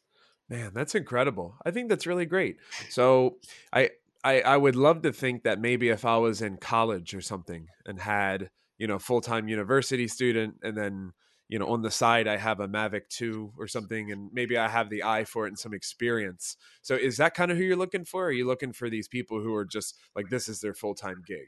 Man, 0.49 0.71
that's 0.73 0.95
incredible. 0.95 1.57
I 1.65 1.71
think 1.71 1.89
that's 1.89 2.07
really 2.07 2.25
great. 2.25 2.57
So 2.89 3.37
I, 3.73 3.89
I 4.23 4.41
I 4.41 4.57
would 4.57 4.75
love 4.75 5.01
to 5.01 5.11
think 5.11 5.43
that 5.43 5.59
maybe 5.59 5.89
if 5.89 6.05
I 6.05 6.17
was 6.17 6.41
in 6.41 6.57
college 6.57 7.13
or 7.13 7.21
something 7.21 7.67
and 7.85 7.99
had, 7.99 8.49
you 8.77 8.87
know, 8.87 8.97
full-time 8.97 9.49
university 9.49 10.07
student 10.07 10.55
and 10.63 10.77
then, 10.77 11.13
you 11.49 11.59
know, 11.59 11.67
on 11.67 11.81
the 11.81 11.91
side 11.91 12.27
I 12.27 12.37
have 12.37 12.59
a 12.59 12.67
Mavic 12.67 13.07
2 13.09 13.53
or 13.57 13.67
something 13.67 14.11
and 14.11 14.29
maybe 14.33 14.57
I 14.57 14.67
have 14.67 14.89
the 14.89 15.03
eye 15.03 15.23
for 15.23 15.45
it 15.45 15.49
and 15.49 15.59
some 15.59 15.73
experience. 15.73 16.57
So 16.81 16.95
is 16.95 17.17
that 17.17 17.33
kind 17.33 17.51
of 17.51 17.57
who 17.57 17.63
you're 17.63 17.75
looking 17.75 18.05
for? 18.05 18.23
Or 18.23 18.27
are 18.27 18.31
you 18.31 18.45
looking 18.45 18.73
for 18.73 18.89
these 18.89 19.07
people 19.07 19.41
who 19.41 19.53
are 19.55 19.65
just 19.65 19.97
like 20.15 20.29
this 20.29 20.49
is 20.49 20.59
their 20.59 20.73
full-time 20.73 21.23
gig? 21.25 21.47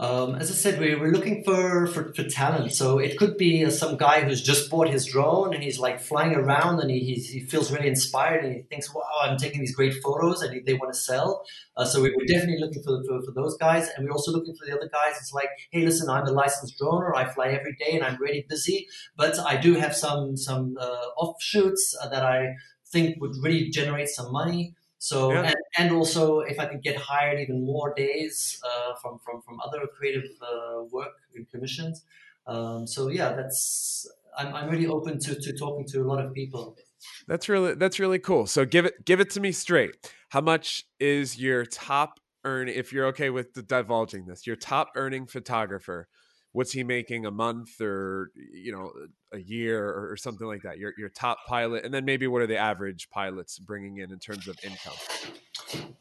Um, 0.00 0.36
as 0.36 0.50
I 0.50 0.54
said, 0.54 0.80
we, 0.80 0.94
we're 0.94 1.12
looking 1.12 1.44
for, 1.44 1.86
for, 1.86 2.14
for 2.14 2.24
talent. 2.24 2.72
So 2.72 2.98
it 2.98 3.18
could 3.18 3.36
be 3.36 3.66
uh, 3.66 3.70
some 3.70 3.98
guy 3.98 4.22
who's 4.22 4.40
just 4.40 4.70
bought 4.70 4.88
his 4.88 5.04
drone 5.04 5.52
and 5.52 5.62
he's 5.62 5.78
like 5.78 6.00
flying 6.00 6.34
around 6.34 6.80
and 6.80 6.90
he, 6.90 7.00
he, 7.00 7.14
he 7.16 7.40
feels 7.40 7.70
really 7.70 7.86
inspired 7.86 8.42
and 8.42 8.56
he 8.56 8.62
thinks, 8.62 8.94
wow, 8.94 9.02
I'm 9.22 9.36
taking 9.36 9.60
these 9.60 9.74
great 9.74 9.92
photos 10.02 10.40
and 10.40 10.64
they 10.64 10.72
want 10.72 10.94
to 10.94 10.98
sell. 10.98 11.44
Uh, 11.76 11.84
so 11.84 12.00
we, 12.00 12.08
are 12.08 12.26
definitely 12.26 12.60
looking 12.60 12.82
for, 12.82 13.04
for, 13.04 13.22
for, 13.26 13.32
those 13.32 13.58
guys. 13.58 13.90
And 13.94 14.06
we're 14.06 14.12
also 14.12 14.32
looking 14.32 14.54
for 14.54 14.64
the 14.64 14.74
other 14.74 14.88
guys. 14.90 15.18
It's 15.18 15.34
like, 15.34 15.50
hey, 15.70 15.84
listen, 15.84 16.08
I'm 16.08 16.26
a 16.26 16.32
licensed 16.32 16.80
droner. 16.80 17.14
I 17.14 17.26
fly 17.26 17.48
every 17.48 17.74
day 17.74 17.92
and 17.92 18.02
I'm 18.02 18.18
really 18.18 18.46
busy, 18.48 18.88
but 19.18 19.38
I 19.38 19.58
do 19.58 19.74
have 19.74 19.94
some, 19.94 20.34
some 20.34 20.78
uh, 20.80 21.08
offshoots 21.18 21.94
uh, 22.02 22.08
that 22.08 22.24
I 22.24 22.54
think 22.90 23.20
would 23.20 23.34
really 23.42 23.68
generate 23.68 24.08
some 24.08 24.32
money. 24.32 24.74
So 25.00 25.32
yeah. 25.32 25.42
and, 25.46 25.56
and 25.78 25.92
also 25.92 26.40
if 26.40 26.60
I 26.60 26.66
could 26.66 26.82
get 26.82 26.94
hired 26.94 27.40
even 27.40 27.64
more 27.64 27.94
days 27.94 28.60
uh, 28.62 28.94
from, 29.00 29.18
from 29.24 29.40
from 29.40 29.58
other 29.64 29.86
creative 29.86 30.28
uh, 30.42 30.82
work 30.92 31.14
and 31.34 31.50
commissions. 31.50 32.04
Um, 32.46 32.86
so 32.86 33.08
yeah, 33.08 33.32
that's 33.32 34.06
I'm, 34.36 34.54
I'm 34.54 34.68
really 34.68 34.86
open 34.86 35.18
to, 35.20 35.40
to 35.40 35.56
talking 35.56 35.86
to 35.88 36.02
a 36.02 36.06
lot 36.06 36.22
of 36.22 36.34
people. 36.34 36.76
That's 37.26 37.48
really 37.48 37.74
that's 37.74 37.98
really 37.98 38.18
cool. 38.18 38.46
So 38.46 38.66
give 38.66 38.84
it 38.84 39.06
give 39.06 39.20
it 39.20 39.30
to 39.30 39.40
me 39.40 39.52
straight. 39.52 39.96
How 40.28 40.42
much 40.42 40.84
is 41.00 41.38
your 41.38 41.64
top 41.64 42.20
earn 42.44 42.68
if 42.68 42.92
you're 42.92 43.06
okay 43.06 43.30
with 43.30 43.54
divulging 43.66 44.26
this? 44.26 44.46
Your 44.46 44.56
top 44.56 44.90
earning 44.96 45.26
photographer 45.26 46.08
what's 46.52 46.72
he 46.72 46.82
making 46.82 47.26
a 47.26 47.30
month 47.30 47.80
or 47.80 48.30
you 48.52 48.72
know 48.72 48.92
a 49.32 49.38
year 49.38 49.84
or, 49.84 50.16
something 50.16 50.46
like 50.46 50.62
that 50.62 50.78
your, 50.78 50.92
your 50.98 51.08
top 51.08 51.38
pilot 51.46 51.84
and 51.84 51.94
then 51.94 52.04
maybe 52.04 52.26
what 52.26 52.42
are 52.42 52.46
the 52.46 52.56
average 52.56 53.08
pilots 53.10 53.58
bringing 53.58 53.98
in 53.98 54.12
in 54.12 54.18
terms 54.18 54.48
of 54.48 54.56
income? 54.64 54.92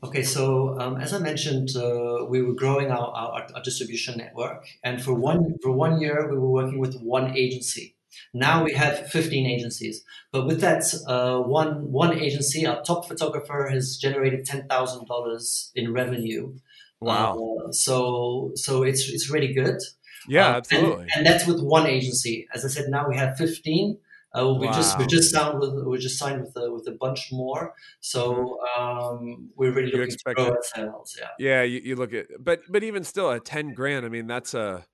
Okay 0.04 0.24
so 0.24 0.80
um, 0.80 0.98
as 0.98 1.14
i 1.14 1.20
mentioned 1.20 1.70
uh, 1.76 2.26
we 2.28 2.42
were 2.42 2.56
growing 2.56 2.90
our, 2.90 3.08
our, 3.12 3.48
our, 3.56 3.62
distribution 3.64 4.18
network 4.18 4.66
and 4.84 5.02
for 5.02 5.14
one 5.14 5.56
for 5.62 5.72
one 5.72 6.02
year 6.02 6.28
we 6.30 6.38
were 6.38 6.50
working 6.50 6.80
with 6.80 7.00
one 7.02 7.38
agency. 7.38 7.96
Now 8.34 8.64
we 8.64 8.74
have 8.74 9.10
15 9.10 9.46
agencies 9.46 10.04
but 10.32 10.48
with 10.48 10.60
that 10.62 10.84
uh, 11.08 11.40
one 11.40 11.92
one 11.92 12.18
agency 12.18 12.66
our 12.66 12.82
top 12.82 13.08
photographer 13.08 13.70
has 13.72 13.98
generated 13.98 14.48
$10000 14.48 15.72
in 15.76 15.94
revenue. 15.94 16.56
Wow. 17.00 17.38
Uh, 17.68 17.72
so 17.72 18.52
so 18.56 18.84
it's 18.84 19.08
it's 19.08 19.30
really 19.30 19.54
good 19.54 19.80
yeah, 20.28 20.50
um, 20.50 20.56
absolutely. 20.56 21.04
And, 21.04 21.12
and, 21.18 21.26
that's 21.26 21.46
with 21.48 21.62
one 21.62 21.88
agency. 21.88 22.48
As 22.54 22.66
I 22.66 22.68
said, 22.68 22.86
now 22.90 23.08
we 23.08 23.16
have 23.16 23.38
15. 23.38 23.98
Uh, 24.32 24.54
we 24.60 24.68
wow. 24.68 24.74
just 24.74 25.00
we 25.00 25.08
just 25.08 25.32
signed 25.32 25.60
with 25.60 25.74
we 25.88 25.98
just 25.98 26.20
signed 26.20 26.42
with 26.42 26.56
a, 26.56 26.72
with 26.72 26.88
a 26.88 26.92
bunch 26.92 27.30
more. 27.32 27.74
So 28.00 28.60
um, 28.78 29.50
we're 29.56 29.72
really 29.72 29.92
looking 29.92 30.16
to 30.16 30.34
grow 30.36 30.52
ourselves. 30.52 31.18
Yeah. 31.20 31.30
Yeah, 31.40 31.64
you, 31.64 31.82
you 31.84 31.96
look 31.96 32.14
at 32.14 32.28
but 32.40 32.62
but 32.70 32.84
even 32.84 33.04
still 33.04 33.32
at 33.32 33.44
10 33.44 33.74
grand, 33.74 34.06
I 34.06 34.10
mean 34.10 34.28
that's 34.28 34.54
a 34.54 34.86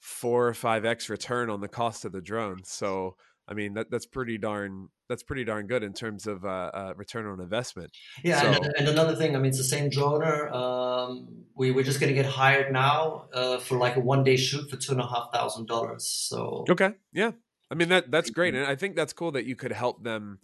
four 0.00 0.46
or 0.46 0.52
five 0.52 0.84
x 0.84 1.08
return 1.08 1.48
on 1.48 1.62
the 1.62 1.68
cost 1.68 2.04
of 2.04 2.12
the 2.12 2.20
drone. 2.20 2.62
So 2.64 3.16
I 3.46 3.54
mean 3.54 3.74
that 3.74 3.90
that's 3.90 4.06
pretty 4.06 4.38
darn 4.38 4.88
that's 5.08 5.22
pretty 5.22 5.44
darn 5.44 5.66
good 5.66 5.82
in 5.82 5.92
terms 5.92 6.26
of 6.26 6.44
uh, 6.44 6.70
uh, 6.72 6.92
return 6.96 7.26
on 7.26 7.40
investment. 7.40 7.90
Yeah, 8.22 8.40
so, 8.40 8.52
and, 8.52 8.74
and, 8.78 8.88
another 8.88 9.14
thing, 9.14 9.36
I 9.36 9.38
mean, 9.38 9.50
it's 9.50 9.58
the 9.58 9.64
same 9.64 9.90
droner. 9.90 10.50
Um, 10.50 11.44
we 11.54 11.70
we're 11.70 11.84
just 11.84 12.00
going 12.00 12.08
to 12.08 12.14
get 12.14 12.24
hired 12.24 12.72
now 12.72 13.26
uh, 13.34 13.58
for 13.58 13.76
like 13.76 13.96
a 13.96 14.00
one 14.00 14.24
day 14.24 14.36
shoot 14.36 14.70
for 14.70 14.76
two 14.76 14.92
and 14.92 15.00
a 15.00 15.06
half 15.06 15.30
thousand 15.32 15.66
dollars. 15.66 16.06
So 16.06 16.64
okay, 16.70 16.92
yeah, 17.12 17.32
I 17.70 17.74
mean 17.74 17.90
that 17.90 18.10
that's 18.10 18.30
great, 18.30 18.54
and 18.54 18.66
I 18.66 18.76
think 18.76 18.96
that's 18.96 19.12
cool 19.12 19.32
that 19.32 19.44
you 19.44 19.56
could 19.56 19.72
help 19.72 20.02
them. 20.02 20.38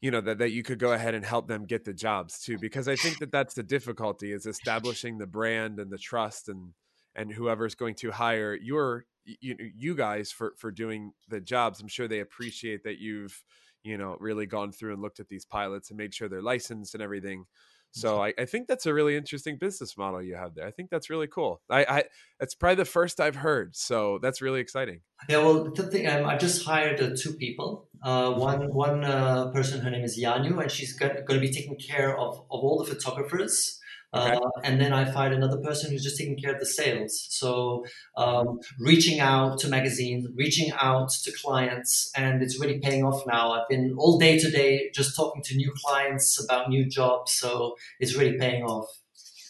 You 0.00 0.10
know 0.10 0.20
that 0.20 0.38
that 0.38 0.50
you 0.50 0.62
could 0.62 0.78
go 0.78 0.92
ahead 0.92 1.14
and 1.14 1.24
help 1.24 1.48
them 1.48 1.64
get 1.64 1.84
the 1.84 1.94
jobs 1.94 2.40
too, 2.40 2.58
because 2.60 2.88
I 2.88 2.94
think 2.94 3.18
that 3.18 3.32
that's 3.32 3.54
the 3.54 3.64
difficulty 3.64 4.32
is 4.32 4.46
establishing 4.46 5.18
the 5.18 5.26
brand 5.26 5.80
and 5.80 5.90
the 5.90 5.98
trust 5.98 6.48
and 6.48 6.72
and 7.16 7.32
whoever's 7.32 7.74
going 7.74 7.96
to 7.96 8.12
hire 8.12 8.54
your 8.54 9.06
you 9.40 9.56
you 9.76 9.94
guys 9.94 10.30
for 10.30 10.54
for 10.56 10.70
doing 10.70 11.12
the 11.28 11.40
jobs 11.40 11.80
i'm 11.80 11.88
sure 11.88 12.08
they 12.08 12.20
appreciate 12.20 12.82
that 12.84 12.98
you've 12.98 13.42
you 13.82 13.98
know 13.98 14.16
really 14.20 14.46
gone 14.46 14.72
through 14.72 14.92
and 14.92 15.02
looked 15.02 15.20
at 15.20 15.28
these 15.28 15.44
pilots 15.44 15.90
and 15.90 15.98
made 15.98 16.14
sure 16.14 16.28
they're 16.28 16.42
licensed 16.42 16.94
and 16.94 17.02
everything 17.02 17.44
so 17.90 18.20
I, 18.22 18.34
I, 18.38 18.44
think 18.44 18.68
that's 18.68 18.86
a 18.86 18.92
really 18.92 19.16
interesting 19.16 19.56
business 19.58 19.96
model 19.96 20.22
you 20.22 20.36
have 20.36 20.54
there. 20.54 20.66
I 20.66 20.70
think 20.70 20.90
that's 20.90 21.08
really 21.08 21.26
cool. 21.26 21.62
I, 21.70 21.84
I 21.84 22.04
that's 22.38 22.54
probably 22.54 22.76
the 22.76 22.84
first 22.84 23.18
I've 23.18 23.36
heard. 23.36 23.74
So 23.74 24.18
that's 24.20 24.42
really 24.42 24.60
exciting. 24.60 25.00
Yeah, 25.28 25.38
well, 25.38 25.72
the 25.72 25.84
thing 25.84 26.06
um, 26.06 26.26
I 26.26 26.36
just 26.36 26.64
hired 26.64 27.00
uh, 27.00 27.16
two 27.16 27.32
people. 27.32 27.88
Uh, 28.02 28.30
mm-hmm. 28.30 28.40
one 28.40 28.74
one 28.74 29.04
uh, 29.04 29.50
person, 29.52 29.80
her 29.80 29.90
name 29.90 30.04
is 30.04 30.20
Yanu, 30.22 30.60
and 30.60 30.70
she's 30.70 30.92
going 30.92 31.16
to 31.26 31.40
be 31.40 31.50
taking 31.50 31.76
care 31.76 32.16
of, 32.16 32.36
of 32.38 32.60
all 32.60 32.78
the 32.78 32.94
photographers 32.94 33.77
Okay. 34.14 34.34
Uh, 34.34 34.40
and 34.64 34.80
then 34.80 34.92
I 34.92 35.04
find 35.04 35.34
another 35.34 35.58
person 35.58 35.90
who's 35.90 36.02
just 36.02 36.16
taking 36.16 36.38
care 36.38 36.54
of 36.54 36.60
the 36.60 36.66
sales. 36.66 37.26
So 37.28 37.84
um, 38.16 38.58
reaching 38.80 39.20
out 39.20 39.58
to 39.60 39.68
magazines, 39.68 40.26
reaching 40.34 40.72
out 40.80 41.10
to 41.24 41.32
clients, 41.32 42.10
and 42.16 42.42
it's 42.42 42.58
really 42.58 42.78
paying 42.78 43.04
off 43.04 43.26
now. 43.26 43.52
I've 43.52 43.68
been 43.68 43.94
all 43.98 44.18
day 44.18 44.38
today 44.38 44.90
just 44.94 45.14
talking 45.14 45.42
to 45.44 45.56
new 45.56 45.72
clients 45.84 46.42
about 46.42 46.70
new 46.70 46.86
jobs. 46.86 47.32
So 47.34 47.76
it's 48.00 48.16
really 48.16 48.38
paying 48.38 48.64
off. 48.64 48.88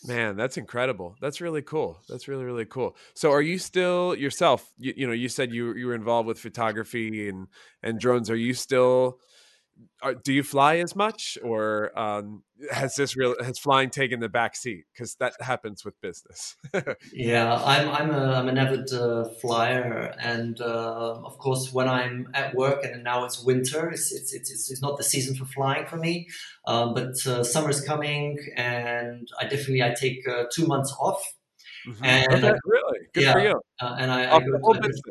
Man, 0.04 0.36
that's 0.36 0.56
incredible. 0.56 1.16
That's 1.20 1.40
really 1.40 1.62
cool. 1.62 1.98
That's 2.08 2.28
really 2.28 2.44
really 2.44 2.64
cool. 2.64 2.96
So, 3.14 3.32
are 3.32 3.42
you 3.42 3.58
still 3.58 4.14
yourself? 4.14 4.70
You, 4.78 4.94
you 4.96 5.06
know, 5.06 5.12
you 5.12 5.28
said 5.28 5.52
you 5.52 5.74
you 5.74 5.86
were 5.88 5.94
involved 5.94 6.28
with 6.28 6.38
photography 6.38 7.28
and 7.28 7.48
and 7.82 7.98
drones. 7.98 8.30
Are 8.30 8.36
you 8.36 8.54
still 8.54 9.18
are, 10.02 10.14
do 10.14 10.32
you 10.32 10.42
fly 10.42 10.76
as 10.76 10.94
much, 10.94 11.38
or 11.42 11.96
um, 11.98 12.42
has 12.70 12.94
this 12.96 13.16
real 13.16 13.34
has 13.42 13.58
flying 13.58 13.90
taken 13.90 14.20
the 14.20 14.28
back 14.28 14.54
seat? 14.54 14.84
Because 14.92 15.16
that 15.16 15.34
happens 15.40 15.84
with 15.84 16.00
business. 16.00 16.56
yeah, 17.12 17.60
I'm 17.64 17.88
I'm 17.88 18.10
a 18.10 18.34
I'm 18.34 18.48
an 18.48 18.58
avid 18.58 18.92
uh, 18.92 19.28
flyer, 19.40 20.14
and 20.20 20.60
uh, 20.60 21.20
of 21.24 21.38
course, 21.38 21.72
when 21.72 21.88
I'm 21.88 22.28
at 22.34 22.54
work, 22.54 22.84
and 22.84 23.02
now 23.02 23.24
it's 23.24 23.42
winter, 23.42 23.90
it's 23.90 24.12
it's 24.12 24.32
it's, 24.32 24.70
it's 24.70 24.82
not 24.82 24.96
the 24.98 25.04
season 25.04 25.34
for 25.34 25.46
flying 25.46 25.86
for 25.86 25.96
me. 25.96 26.28
Um, 26.66 26.94
but 26.94 27.14
uh, 27.26 27.42
summer's 27.42 27.80
coming, 27.80 28.38
and 28.56 29.28
I 29.40 29.44
definitely 29.44 29.82
I 29.82 29.94
take 29.94 30.26
uh, 30.28 30.44
two 30.52 30.66
months 30.66 30.94
off. 31.00 31.24
Mm-hmm. 31.88 32.04
And 32.04 32.44
okay, 32.44 32.58
really 32.64 32.98
good 33.14 33.24
yeah, 33.24 33.32
for 33.32 33.40
you. 33.40 33.60
Uh, 33.80 33.96
and 33.98 34.10
I, 34.10 34.36
I 34.36 34.40
go 34.40 34.72
to, 34.74 35.02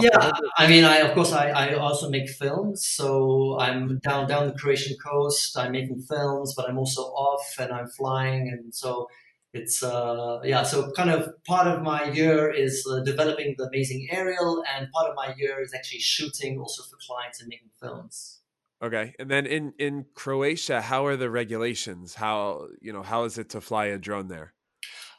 yeah, 0.00 0.32
I 0.56 0.66
mean, 0.66 0.84
I 0.84 0.98
of 0.98 1.14
course 1.14 1.32
I, 1.32 1.50
I 1.50 1.74
also 1.74 2.08
make 2.10 2.28
films, 2.28 2.86
so 2.86 3.58
I'm 3.58 3.98
down 3.98 4.28
down 4.28 4.48
the 4.48 4.54
Croatian 4.54 4.96
coast. 5.04 5.56
I'm 5.56 5.72
making 5.72 6.02
films, 6.02 6.54
but 6.56 6.68
I'm 6.68 6.78
also 6.78 7.02
off 7.02 7.54
and 7.58 7.72
I'm 7.72 7.88
flying, 7.88 8.48
and 8.48 8.74
so 8.74 9.08
it's 9.52 9.82
uh 9.82 10.40
yeah. 10.44 10.62
So 10.62 10.90
kind 10.92 11.10
of 11.10 11.32
part 11.44 11.66
of 11.66 11.82
my 11.82 12.04
year 12.10 12.50
is 12.50 12.86
uh, 12.90 13.00
developing 13.00 13.54
the 13.58 13.64
amazing 13.64 14.08
aerial, 14.10 14.62
and 14.74 14.90
part 14.92 15.08
of 15.10 15.16
my 15.16 15.34
year 15.36 15.60
is 15.60 15.72
actually 15.74 16.00
shooting 16.00 16.58
also 16.58 16.82
for 16.82 16.96
clients 17.06 17.40
and 17.40 17.48
making 17.48 17.70
films. 17.80 18.40
Okay, 18.82 19.14
and 19.18 19.30
then 19.30 19.46
in 19.46 19.72
in 19.78 20.06
Croatia, 20.14 20.82
how 20.82 21.06
are 21.06 21.16
the 21.16 21.30
regulations? 21.30 22.14
How 22.14 22.68
you 22.80 22.92
know 22.92 23.02
how 23.02 23.24
is 23.24 23.38
it 23.38 23.48
to 23.50 23.60
fly 23.60 23.86
a 23.86 23.98
drone 23.98 24.28
there? 24.28 24.52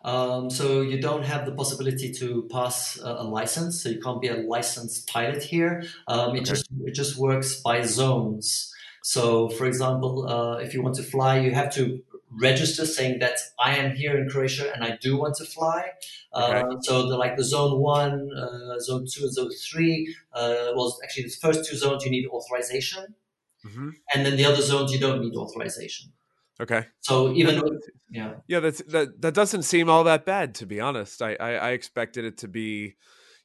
Um, 0.07 0.49
so 0.49 0.79
you 0.79 1.01
don't 1.01 1.25
have 1.25 1.45
the 1.45 1.51
possibility 1.51 2.13
to 2.13 2.47
pass 2.49 2.97
a, 2.97 3.09
a, 3.23 3.25
license, 3.25 3.83
so 3.83 3.89
you 3.89 3.99
can't 3.99 4.21
be 4.21 4.29
a 4.29 4.37
licensed 4.37 5.05
pilot 5.09 5.43
here. 5.43 5.83
Um, 6.07 6.33
it 6.33 6.39
okay. 6.39 6.51
just 6.51 6.67
it 6.85 6.95
just 6.95 7.17
works 7.17 7.59
by 7.59 7.81
zones. 7.81 8.73
So, 9.03 9.49
for 9.49 9.65
example, 9.65 10.25
uh, 10.25 10.57
if 10.59 10.73
you 10.73 10.81
want 10.81 10.95
to 10.95 11.03
fly, 11.03 11.39
you 11.39 11.51
have 11.51 11.73
to 11.75 12.01
register 12.31 12.85
saying 12.85 13.19
that 13.19 13.37
I 13.59 13.75
am 13.75 13.97
here 13.97 14.17
in 14.17 14.29
Croatia 14.29 14.73
and 14.73 14.81
I 14.81 14.97
do 15.01 15.17
want 15.17 15.35
to 15.35 15.45
fly. 15.45 15.91
Okay. 16.33 16.59
Uh, 16.61 16.79
so, 16.79 17.09
the, 17.09 17.17
like 17.17 17.35
the 17.35 17.43
zone 17.43 17.77
one, 17.77 18.29
uh, 18.31 18.79
zone 18.79 19.05
two, 19.11 19.23
and 19.23 19.33
zone 19.33 19.51
three. 19.69 20.15
Uh, 20.31 20.71
well, 20.73 20.97
actually, 21.03 21.23
the 21.23 21.35
first 21.41 21.69
two 21.69 21.75
zones 21.75 22.05
you 22.05 22.11
need 22.11 22.27
authorization, 22.27 23.13
mm-hmm. 23.65 23.89
and 24.13 24.25
then 24.25 24.37
the 24.37 24.45
other 24.45 24.61
zones 24.61 24.93
you 24.93 24.99
don't 24.99 25.19
need 25.19 25.35
authorization. 25.35 26.13
Okay. 26.59 26.85
So 27.01 27.33
even 27.33 27.59
though, 27.59 27.77
yeah, 28.09 28.33
yeah, 28.47 28.59
that's 28.59 28.81
that 28.85 29.21
that 29.21 29.33
doesn't 29.33 29.63
seem 29.63 29.89
all 29.89 30.03
that 30.05 30.25
bad 30.25 30.55
to 30.55 30.65
be 30.65 30.79
honest. 30.79 31.21
I 31.21 31.35
I, 31.35 31.51
I 31.53 31.69
expected 31.71 32.25
it 32.25 32.37
to 32.39 32.47
be, 32.47 32.95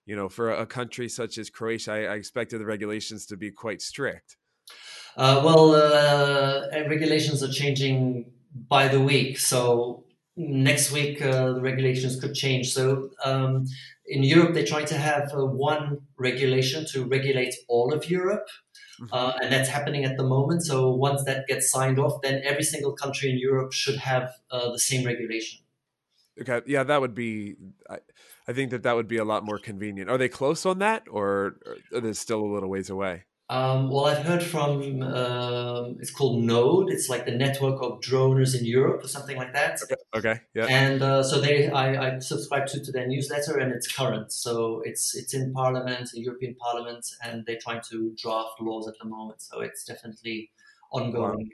you 0.07 0.17
know, 0.17 0.29
for 0.29 0.51
a 0.51 0.67
country 0.67 1.09
such 1.09 1.37
as 1.39 1.51
Croatia, 1.51 1.93
I, 1.93 1.99
I 2.05 2.15
expected 2.15 2.61
the 2.61 2.67
regulations 2.67 3.27
to 3.27 3.37
be 3.37 3.51
quite 3.51 3.83
strict. 3.83 4.37
Uh, 5.17 5.43
well, 5.45 5.75
uh, 5.75 6.89
regulations 6.89 7.43
are 7.43 7.53
changing 7.53 8.33
by 8.69 8.89
the 8.89 9.01
week, 9.01 9.39
so 9.39 10.05
next 10.37 10.91
week 10.93 11.21
uh, 11.21 11.53
the 11.53 11.61
regulations 11.61 12.19
could 12.19 12.35
change. 12.35 12.73
So 12.73 13.11
um, 13.25 13.67
in 14.07 14.23
Europe, 14.23 14.55
they 14.55 14.65
try 14.65 14.85
to 14.85 14.97
have 14.97 15.33
uh, 15.35 15.45
one 15.45 15.99
regulation 16.17 16.87
to 16.93 17.05
regulate 17.05 17.55
all 17.69 17.93
of 17.93 18.11
Europe. 18.11 18.47
Mm-hmm. 19.03 19.13
Uh, 19.13 19.33
and 19.43 19.53
that's 19.53 19.69
happening 19.69 20.05
at 20.05 20.17
the 20.17 20.23
moment. 20.23 20.63
So 20.63 20.95
once 20.95 21.25
that 21.25 21.49
gets 21.49 21.71
signed 21.71 21.99
off, 21.99 22.23
then 22.23 22.41
every 22.45 22.63
single 22.63 22.93
country 22.93 23.31
in 23.31 23.39
Europe 23.39 23.73
should 23.73 23.97
have 23.97 24.31
uh, 24.51 24.71
the 24.71 24.79
same 24.79 25.05
regulation. 25.05 25.61
Okay, 26.41 26.61
yeah, 26.67 26.85
that 26.85 27.01
would 27.01 27.15
be. 27.15 27.57
I, 27.91 27.99
I, 28.49 28.53
think 28.53 28.71
that 28.71 28.85
that 28.85 28.95
would 28.95 29.09
be 29.09 29.19
a 29.19 29.25
lot 29.25 29.45
more 29.45 29.59
convenient. 29.59 30.09
Are 30.09 30.17
they 30.17 30.29
close 30.29 30.65
on 30.65 30.79
that, 30.79 31.03
or, 31.11 31.57
or 31.67 31.77
are 31.95 32.01
they 32.01 32.13
still 32.15 32.41
a 32.41 32.47
little 32.47 32.71
ways 32.71 32.89
away? 32.89 33.25
Um, 33.53 33.91
well, 33.91 34.07
I've 34.07 34.25
heard 34.25 34.43
from 34.43 35.03
um, 35.03 35.99
it's 36.01 36.11
called 36.11 36.43
Node. 36.43 36.89
It's 36.89 37.11
like 37.11 37.27
the 37.27 37.33
network 37.33 37.83
of 37.83 38.01
droners 38.01 38.59
in 38.59 38.65
Europe 38.65 39.05
or 39.05 39.09
something 39.09 39.37
like 39.37 39.53
that. 39.53 39.79
Okay. 40.17 40.41
Yeah. 40.55 40.65
And 40.71 41.03
uh, 41.03 41.23
so 41.23 41.39
they, 41.39 41.69
I, 41.69 42.15
I 42.15 42.19
subscribe 42.21 42.67
to, 42.69 42.83
to 42.83 42.91
their 42.91 43.07
newsletter, 43.07 43.59
and 43.59 43.71
it's 43.71 43.93
current. 43.93 44.33
So 44.33 44.81
it's 44.87 45.15
it's 45.15 45.35
in 45.35 45.53
Parliament, 45.53 46.09
the 46.15 46.23
European 46.23 46.55
Parliament, 46.55 47.05
and 47.23 47.45
they're 47.45 47.59
trying 47.63 47.83
to 47.91 48.15
draft 48.17 48.59
laws 48.59 48.89
at 48.89 48.95
the 48.99 49.07
moment. 49.07 49.43
So 49.43 49.61
it's 49.61 49.85
definitely 49.85 50.51
ongoing. 50.91 51.51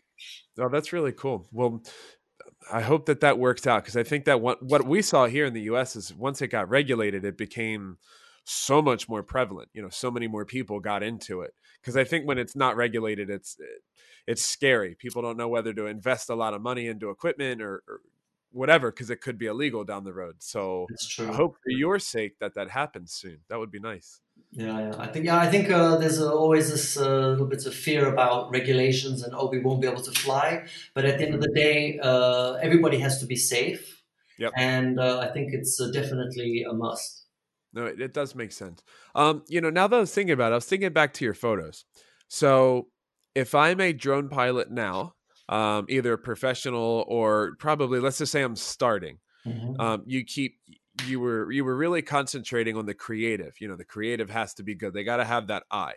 Oh, 0.56 0.68
that's 0.68 0.92
really 0.92 1.12
cool. 1.12 1.48
Well, 1.50 1.82
I 2.72 2.80
hope 2.80 3.06
that 3.06 3.22
that 3.22 3.40
works 3.40 3.66
out 3.66 3.82
because 3.82 3.96
I 3.96 4.04
think 4.04 4.24
that 4.26 4.40
what 4.40 4.62
what 4.62 4.86
we 4.86 5.02
saw 5.02 5.26
here 5.26 5.46
in 5.46 5.52
the 5.52 5.62
U.S. 5.62 5.96
is 5.96 6.14
once 6.14 6.42
it 6.42 6.48
got 6.48 6.68
regulated, 6.68 7.24
it 7.24 7.36
became 7.36 7.98
so 8.44 8.80
much 8.80 9.08
more 9.08 9.24
prevalent. 9.24 9.68
You 9.72 9.82
know, 9.82 9.88
so 9.88 10.12
many 10.12 10.28
more 10.28 10.44
people 10.44 10.78
got 10.78 11.02
into 11.02 11.40
it 11.40 11.54
because 11.88 11.96
I 11.96 12.04
think 12.04 12.26
when 12.26 12.36
it's 12.36 12.54
not 12.54 12.76
regulated, 12.76 13.30
it's 13.30 13.56
it's 14.26 14.44
scary. 14.44 14.94
People 14.94 15.22
don't 15.22 15.38
know 15.38 15.48
whether 15.48 15.72
to 15.72 15.86
invest 15.86 16.28
a 16.28 16.34
lot 16.34 16.52
of 16.52 16.60
money 16.60 16.86
into 16.86 17.08
equipment 17.08 17.62
or, 17.62 17.82
or 17.88 18.00
whatever 18.52 18.90
because 18.90 19.08
it 19.08 19.22
could 19.22 19.38
be 19.38 19.46
illegal 19.46 19.84
down 19.84 20.04
the 20.04 20.12
road. 20.12 20.36
So 20.40 20.86
I 21.18 21.32
hope 21.32 21.56
for 21.56 21.70
your 21.70 21.98
sake 21.98 22.38
that 22.40 22.54
that 22.56 22.68
happens 22.68 23.12
soon. 23.12 23.38
That 23.48 23.58
would 23.58 23.70
be 23.70 23.80
nice. 23.80 24.20
Yeah, 24.52 24.78
yeah. 24.78 24.94
I 24.98 25.06
think 25.06 25.24
yeah, 25.24 25.38
I 25.38 25.48
think 25.48 25.70
uh, 25.70 25.96
there's 25.96 26.20
uh, 26.20 26.30
always 26.30 26.70
this 26.70 26.98
uh, 26.98 27.28
little 27.30 27.46
bit 27.46 27.64
of 27.64 27.74
fear 27.74 28.06
about 28.06 28.50
regulations 28.50 29.22
and 29.22 29.32
oh, 29.34 29.48
we 29.48 29.60
won't 29.60 29.80
be 29.80 29.88
able 29.88 30.02
to 30.02 30.12
fly. 30.12 30.66
But 30.92 31.06
at 31.06 31.16
the 31.16 31.24
end 31.24 31.36
of 31.36 31.40
the 31.40 31.52
day, 31.54 31.98
uh, 32.02 32.58
everybody 32.60 32.98
has 32.98 33.18
to 33.20 33.26
be 33.26 33.36
safe. 33.36 34.02
Yep. 34.36 34.52
And 34.58 35.00
uh, 35.00 35.20
I 35.20 35.28
think 35.32 35.54
it's 35.54 35.80
uh, 35.80 35.90
definitely 35.90 36.66
a 36.68 36.74
must. 36.74 37.24
No, 37.72 37.86
it, 37.86 38.00
it 38.00 38.14
does 38.14 38.34
make 38.34 38.52
sense. 38.52 38.82
Um, 39.14 39.42
you 39.48 39.60
know, 39.60 39.70
now 39.70 39.86
that 39.86 39.96
I 39.96 40.00
was 40.00 40.14
thinking 40.14 40.32
about 40.32 40.52
it, 40.52 40.54
I 40.54 40.56
was 40.56 40.64
thinking 40.66 40.92
back 40.92 41.12
to 41.14 41.24
your 41.24 41.34
photos. 41.34 41.84
So 42.28 42.88
if 43.34 43.54
I'm 43.54 43.80
a 43.80 43.92
drone 43.92 44.28
pilot 44.28 44.70
now, 44.70 45.14
um, 45.48 45.86
either 45.88 46.16
professional 46.16 47.04
or 47.08 47.52
probably 47.58 48.00
let's 48.00 48.18
just 48.18 48.32
say 48.32 48.42
I'm 48.42 48.56
starting, 48.56 49.18
mm-hmm. 49.46 49.80
um, 49.80 50.02
you 50.06 50.24
keep 50.24 50.56
you 51.06 51.20
were 51.20 51.50
you 51.50 51.64
were 51.64 51.76
really 51.76 52.02
concentrating 52.02 52.76
on 52.76 52.86
the 52.86 52.94
creative. 52.94 53.54
You 53.60 53.68
know, 53.68 53.76
the 53.76 53.84
creative 53.84 54.30
has 54.30 54.54
to 54.54 54.62
be 54.62 54.74
good. 54.74 54.92
They 54.92 55.04
got 55.04 55.18
to 55.18 55.24
have 55.24 55.46
that 55.48 55.64
eye. 55.70 55.94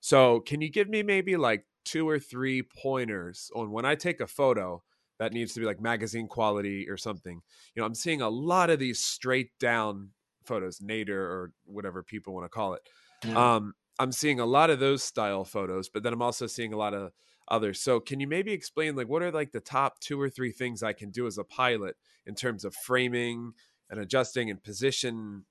So 0.00 0.40
can 0.40 0.60
you 0.60 0.70
give 0.70 0.88
me 0.88 1.02
maybe 1.02 1.36
like 1.36 1.64
two 1.84 2.08
or 2.08 2.18
three 2.18 2.62
pointers 2.62 3.50
on 3.54 3.70
when 3.70 3.84
I 3.84 3.94
take 3.94 4.20
a 4.20 4.26
photo 4.26 4.82
that 5.18 5.32
needs 5.32 5.52
to 5.54 5.60
be 5.60 5.66
like 5.66 5.80
magazine 5.80 6.28
quality 6.28 6.88
or 6.88 6.96
something? 6.96 7.40
You 7.74 7.82
know, 7.82 7.86
I'm 7.86 7.94
seeing 7.94 8.22
a 8.22 8.28
lot 8.28 8.70
of 8.70 8.78
these 8.78 9.00
straight 9.00 9.50
down 9.58 10.10
photos, 10.48 10.80
nadir 10.80 11.22
or 11.22 11.52
whatever 11.64 12.02
people 12.02 12.34
want 12.34 12.44
to 12.44 12.48
call 12.48 12.74
it. 12.74 12.82
Yeah. 13.24 13.54
Um, 13.56 13.74
I'm 13.98 14.12
seeing 14.12 14.40
a 14.40 14.46
lot 14.46 14.70
of 14.70 14.80
those 14.80 15.02
style 15.02 15.44
photos, 15.44 15.88
but 15.88 16.02
then 16.02 16.12
I'm 16.12 16.22
also 16.22 16.46
seeing 16.46 16.72
a 16.72 16.76
lot 16.76 16.94
of 16.94 17.12
others. 17.48 17.80
So 17.80 18.00
can 18.00 18.20
you 18.20 18.26
maybe 18.26 18.52
explain 18.52 18.96
like 18.96 19.08
what 19.08 19.22
are 19.22 19.30
like 19.30 19.52
the 19.52 19.60
top 19.60 20.00
two 20.00 20.20
or 20.20 20.28
three 20.28 20.52
things 20.52 20.82
I 20.82 20.92
can 20.92 21.10
do 21.10 21.26
as 21.26 21.38
a 21.38 21.44
pilot 21.44 21.96
in 22.26 22.34
terms 22.34 22.64
of 22.64 22.74
framing 22.74 23.52
and 23.90 24.00
adjusting 24.00 24.50
and 24.50 24.62
position? 24.62 25.44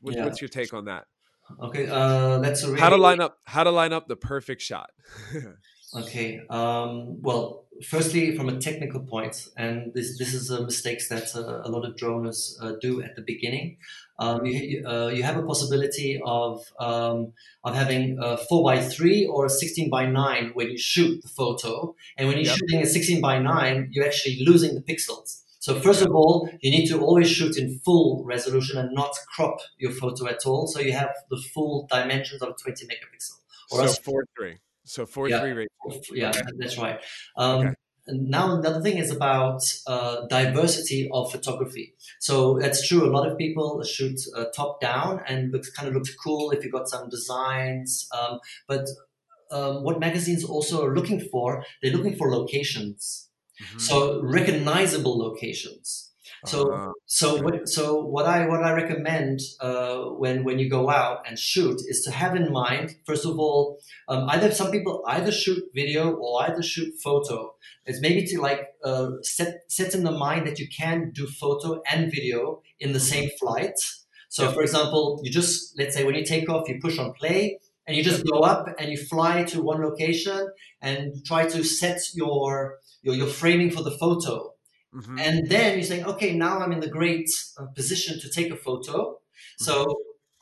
What, 0.00 0.14
yeah. 0.14 0.24
What's 0.24 0.40
your 0.40 0.48
take 0.48 0.74
on 0.74 0.86
that? 0.86 1.04
Okay, 1.60 1.86
uh, 1.86 2.38
that's 2.38 2.64
really... 2.64 2.80
how 2.80 2.88
to 2.88 2.96
line 2.96 3.20
up 3.20 3.38
how 3.44 3.64
to 3.64 3.70
line 3.70 3.92
up 3.92 4.08
the 4.08 4.16
perfect 4.16 4.62
shot. 4.62 4.90
okay, 5.94 6.40
um, 6.50 7.22
well, 7.22 7.64
firstly, 7.86 8.36
from 8.36 8.48
a 8.48 8.58
technical 8.58 9.00
point, 9.00 9.48
and 9.56 9.92
this 9.94 10.18
this 10.18 10.34
is 10.34 10.50
a 10.50 10.62
mistakes 10.62 11.08
that 11.08 11.34
uh, 11.34 11.62
a 11.64 11.70
lot 11.70 11.84
of 11.84 11.96
droners 11.96 12.54
uh, 12.60 12.72
do 12.80 13.02
at 13.02 13.16
the 13.16 13.22
beginning 13.22 13.78
um, 14.18 14.46
you, 14.46 14.86
uh, 14.86 15.08
you 15.08 15.22
have 15.22 15.36
a 15.36 15.42
possibility 15.42 16.20
of 16.24 16.72
um, 16.78 17.32
of 17.64 17.74
having 17.74 18.18
a 18.20 18.36
four 18.36 18.62
by 18.62 18.80
three 18.80 19.26
or 19.26 19.46
a 19.46 19.50
sixteen 19.50 19.90
by 19.90 20.06
nine 20.06 20.50
when 20.54 20.70
you 20.70 20.78
shoot 20.78 21.20
the 21.22 21.28
photo, 21.28 21.94
and 22.16 22.28
when 22.28 22.36
you're 22.36 22.46
yep. 22.46 22.56
shooting 22.56 22.82
a 22.82 22.86
sixteen 22.86 23.20
by 23.20 23.38
nine, 23.38 23.88
you're 23.90 24.06
actually 24.06 24.44
losing 24.44 24.74
the 24.74 24.80
pixels. 24.80 25.42
So 25.58 25.80
first 25.80 26.02
of 26.02 26.14
all, 26.14 26.48
you 26.60 26.70
need 26.70 26.86
to 26.88 27.00
always 27.00 27.28
shoot 27.28 27.56
in 27.56 27.80
full 27.84 28.22
resolution 28.24 28.78
and 28.78 28.92
not 28.92 29.16
crop 29.34 29.58
your 29.78 29.92
photo 29.92 30.28
at 30.28 30.46
all, 30.46 30.68
so 30.68 30.78
you 30.78 30.92
have 30.92 31.10
the 31.30 31.42
full 31.52 31.88
dimensions 31.90 32.42
of 32.42 32.54
20 32.62 32.86
megapixel. 32.86 33.40
Or 33.72 33.88
so 33.88 34.00
four 34.02 34.26
three. 34.36 34.58
So 34.84 35.06
four 35.06 35.28
yeah, 35.28 35.40
three 35.40 35.52
ratio. 35.52 36.02
Yeah, 36.12 36.30
okay. 36.30 36.42
that's 36.58 36.78
right. 36.78 37.00
Um, 37.36 37.60
okay 37.60 37.74
now 38.06 38.56
another 38.56 38.80
thing 38.82 38.98
is 38.98 39.10
about 39.10 39.62
uh, 39.86 40.26
diversity 40.28 41.08
of 41.12 41.30
photography. 41.32 41.94
So 42.20 42.58
that's 42.58 42.86
true. 42.86 43.08
A 43.08 43.10
lot 43.10 43.30
of 43.30 43.38
people 43.38 43.82
shoot 43.82 44.20
uh, 44.36 44.46
top 44.54 44.80
down 44.80 45.20
and 45.26 45.52
looks 45.52 45.70
kind 45.70 45.88
of 45.88 45.94
looks 45.94 46.14
cool 46.14 46.50
if 46.50 46.64
you 46.64 46.70
got 46.70 46.88
some 46.88 47.08
designs. 47.08 48.06
Um, 48.12 48.40
but 48.68 48.86
um, 49.50 49.82
what 49.82 50.00
magazines 50.00 50.44
also 50.44 50.84
are 50.84 50.94
looking 50.94 51.20
for, 51.20 51.64
they're 51.82 51.92
looking 51.92 52.16
for 52.16 52.30
locations. 52.30 53.30
Mm-hmm. 53.62 53.78
So 53.78 54.20
recognizable 54.22 55.16
locations. 55.16 56.10
So 56.46 56.70
uh, 56.72 56.92
so 57.06 57.42
what 57.42 57.68
so 57.68 58.04
what 58.04 58.26
I 58.26 58.46
what 58.46 58.62
I 58.62 58.72
recommend 58.72 59.40
uh, 59.60 60.02
when 60.20 60.44
when 60.44 60.58
you 60.58 60.68
go 60.68 60.90
out 60.90 61.26
and 61.26 61.38
shoot 61.38 61.80
is 61.88 62.02
to 62.04 62.10
have 62.10 62.36
in 62.36 62.52
mind 62.52 62.96
first 63.06 63.24
of 63.24 63.38
all 63.38 63.78
um, 64.08 64.28
either 64.28 64.50
some 64.52 64.70
people 64.70 65.02
either 65.06 65.32
shoot 65.32 65.62
video 65.74 66.12
or 66.12 66.42
either 66.42 66.62
shoot 66.62 66.94
photo. 67.02 67.54
It's 67.86 68.00
maybe 68.00 68.26
to 68.26 68.40
like 68.40 68.74
uh, 68.84 69.10
set 69.22 69.62
set 69.68 69.94
in 69.94 70.04
the 70.04 70.12
mind 70.12 70.46
that 70.46 70.58
you 70.58 70.68
can 70.68 71.12
do 71.12 71.26
photo 71.26 71.80
and 71.90 72.12
video 72.12 72.62
in 72.78 72.92
the 72.92 73.00
same 73.00 73.30
flight. 73.40 73.78
So 74.28 74.50
for 74.52 74.62
example, 74.62 75.20
you 75.22 75.30
just 75.30 75.78
let's 75.78 75.94
say 75.94 76.04
when 76.04 76.14
you 76.14 76.24
take 76.24 76.48
off, 76.50 76.68
you 76.68 76.78
push 76.80 76.98
on 76.98 77.14
play 77.14 77.58
and 77.86 77.96
you 77.96 78.02
just 78.02 78.24
go 78.26 78.40
up 78.40 78.68
and 78.78 78.90
you 78.90 78.98
fly 78.98 79.44
to 79.44 79.62
one 79.62 79.82
location 79.82 80.50
and 80.82 81.24
try 81.24 81.46
to 81.46 81.64
set 81.64 82.00
your 82.14 82.80
your, 83.02 83.14
your 83.14 83.28
framing 83.28 83.70
for 83.70 83.82
the 83.82 83.92
photo 83.92 84.53
Mm-hmm. 84.94 85.18
And 85.18 85.48
then 85.48 85.78
you 85.78 85.84
say, 85.84 86.02
okay, 86.04 86.34
now 86.34 86.60
I'm 86.60 86.72
in 86.72 86.80
the 86.80 86.88
great 86.88 87.28
uh, 87.58 87.66
position 87.66 88.20
to 88.20 88.30
take 88.30 88.52
a 88.52 88.56
photo. 88.56 89.18
So 89.58 89.84
mm-hmm. 89.84 89.92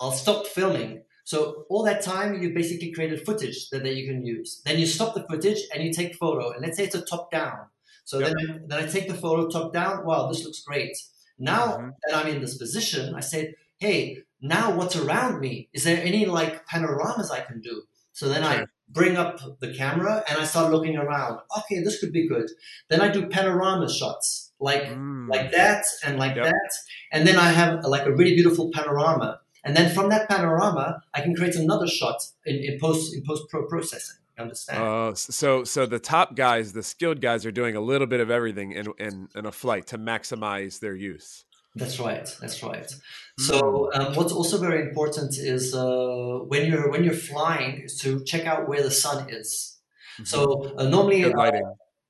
I'll 0.01 0.13
stop 0.13 0.47
filming. 0.47 1.03
So 1.25 1.65
all 1.71 1.85
that 1.85 2.03
time, 2.03 2.43
you 2.43 2.53
basically 2.53 2.93
created 2.93 3.25
footage 3.25 3.71
that, 3.71 3.85
that 3.85 3.95
you 3.95 4.07
can 4.07 4.25
use. 4.25 4.61
Then 4.65 4.79
you 4.79 4.87
stop 4.87 5.15
the 5.15 5.25
footage 5.29 5.61
and 5.73 5.83
you 5.83 5.93
take 5.93 6.17
photo. 6.17 6.51
And 6.51 6.63
let's 6.63 6.77
say 6.77 6.85
it's 6.85 6.95
a 6.95 7.05
top 7.05 7.31
down. 7.31 7.59
So 8.05 8.19
yep. 8.19 8.29
then, 8.29 8.51
I, 8.51 8.59
then 8.67 8.85
I 8.85 8.87
take 8.89 9.09
the 9.09 9.15
photo 9.15 9.49
top 9.49 9.73
down. 9.73 10.05
Wow, 10.05 10.29
this 10.29 10.45
looks 10.45 10.63
great. 10.63 10.97
Now 11.39 11.79
mm-hmm. 11.79 11.91
that 12.07 12.17
I'm 12.17 12.27
in 12.27 12.41
this 12.41 12.59
position, 12.59 13.15
I 13.15 13.21
say, 13.21 13.55
hey, 13.79 14.19
now 14.41 14.75
what's 14.77 14.97
around 14.97 15.41
me? 15.41 15.69
Is 15.73 15.85
there 15.85 16.03
any 16.03 16.27
like 16.27 16.67
panoramas 16.67 17.31
I 17.31 17.41
can 17.41 17.61
do? 17.61 17.83
So 18.13 18.29
then 18.29 18.45
I 18.45 18.67
bring 18.89 19.17
up 19.17 19.39
the 19.61 19.73
camera 19.75 20.23
and 20.29 20.39
I 20.39 20.45
start 20.45 20.71
looking 20.71 20.97
around. 20.97 21.41
Okay, 21.59 21.83
this 21.83 21.99
could 21.99 22.13
be 22.13 22.29
good. 22.29 22.51
Then 22.89 23.01
I 23.01 23.09
do 23.09 23.27
panorama 23.27 23.91
shots 23.91 24.53
like 24.61 24.85
mm. 24.85 25.29
like 25.29 25.51
that 25.53 25.85
and 26.05 26.19
like 26.19 26.37
yep. 26.37 26.45
that, 26.47 26.71
and 27.11 27.27
then 27.27 27.37
I 27.37 27.51
have 27.51 27.85
like 27.85 28.07
a 28.07 28.13
really 28.13 28.35
beautiful 28.35 28.71
panorama. 28.73 29.41
And 29.65 29.77
then 29.77 29.95
from 29.95 30.11
that 30.11 30.29
panorama, 30.29 31.03
I 31.15 31.21
can 31.21 31.35
create 31.37 31.55
another 31.55 31.87
shot 31.87 32.21
in, 32.45 32.57
in 32.57 32.79
post 32.81 33.15
in 33.15 33.23
post 33.27 33.45
pro 33.49 33.67
processing. 33.67 34.17
Understand? 34.39 34.83
Uh, 34.83 35.15
so 35.15 35.63
so 35.65 35.87
the 35.87 35.99
top 35.99 36.37
guys, 36.37 36.73
the 36.73 36.83
skilled 36.83 37.21
guys, 37.21 37.45
are 37.45 37.53
doing 37.53 37.77
a 37.77 37.81
little 37.81 38.07
bit 38.07 38.21
of 38.21 38.31
everything 38.31 38.73
in 38.73 38.93
in, 38.99 39.29
in 39.35 39.47
a 39.47 39.53
flight 39.53 39.87
to 39.89 39.99
maximize 39.99 40.81
their 40.81 40.95
use. 40.95 41.45
That's 41.75 41.99
right. 41.99 42.29
That's 42.41 42.63
right. 42.63 42.91
So 43.39 43.91
um, 43.95 44.15
what's 44.15 44.33
also 44.33 44.59
very 44.59 44.83
important 44.83 45.39
is 45.39 45.75
uh, 45.75 46.41
when 46.47 46.71
you're 46.71 46.91
when 46.91 47.03
you're 47.03 47.15
flying 47.15 47.81
is 47.81 47.99
to 48.01 48.23
check 48.25 48.47
out 48.47 48.69
where 48.69 48.83
the 48.83 48.91
sun 48.91 49.31
is. 49.31 49.79
Mm-hmm. 50.15 50.25
So 50.25 50.75
uh, 50.77 50.85
normally, 50.85 51.25
uh, 51.25 51.53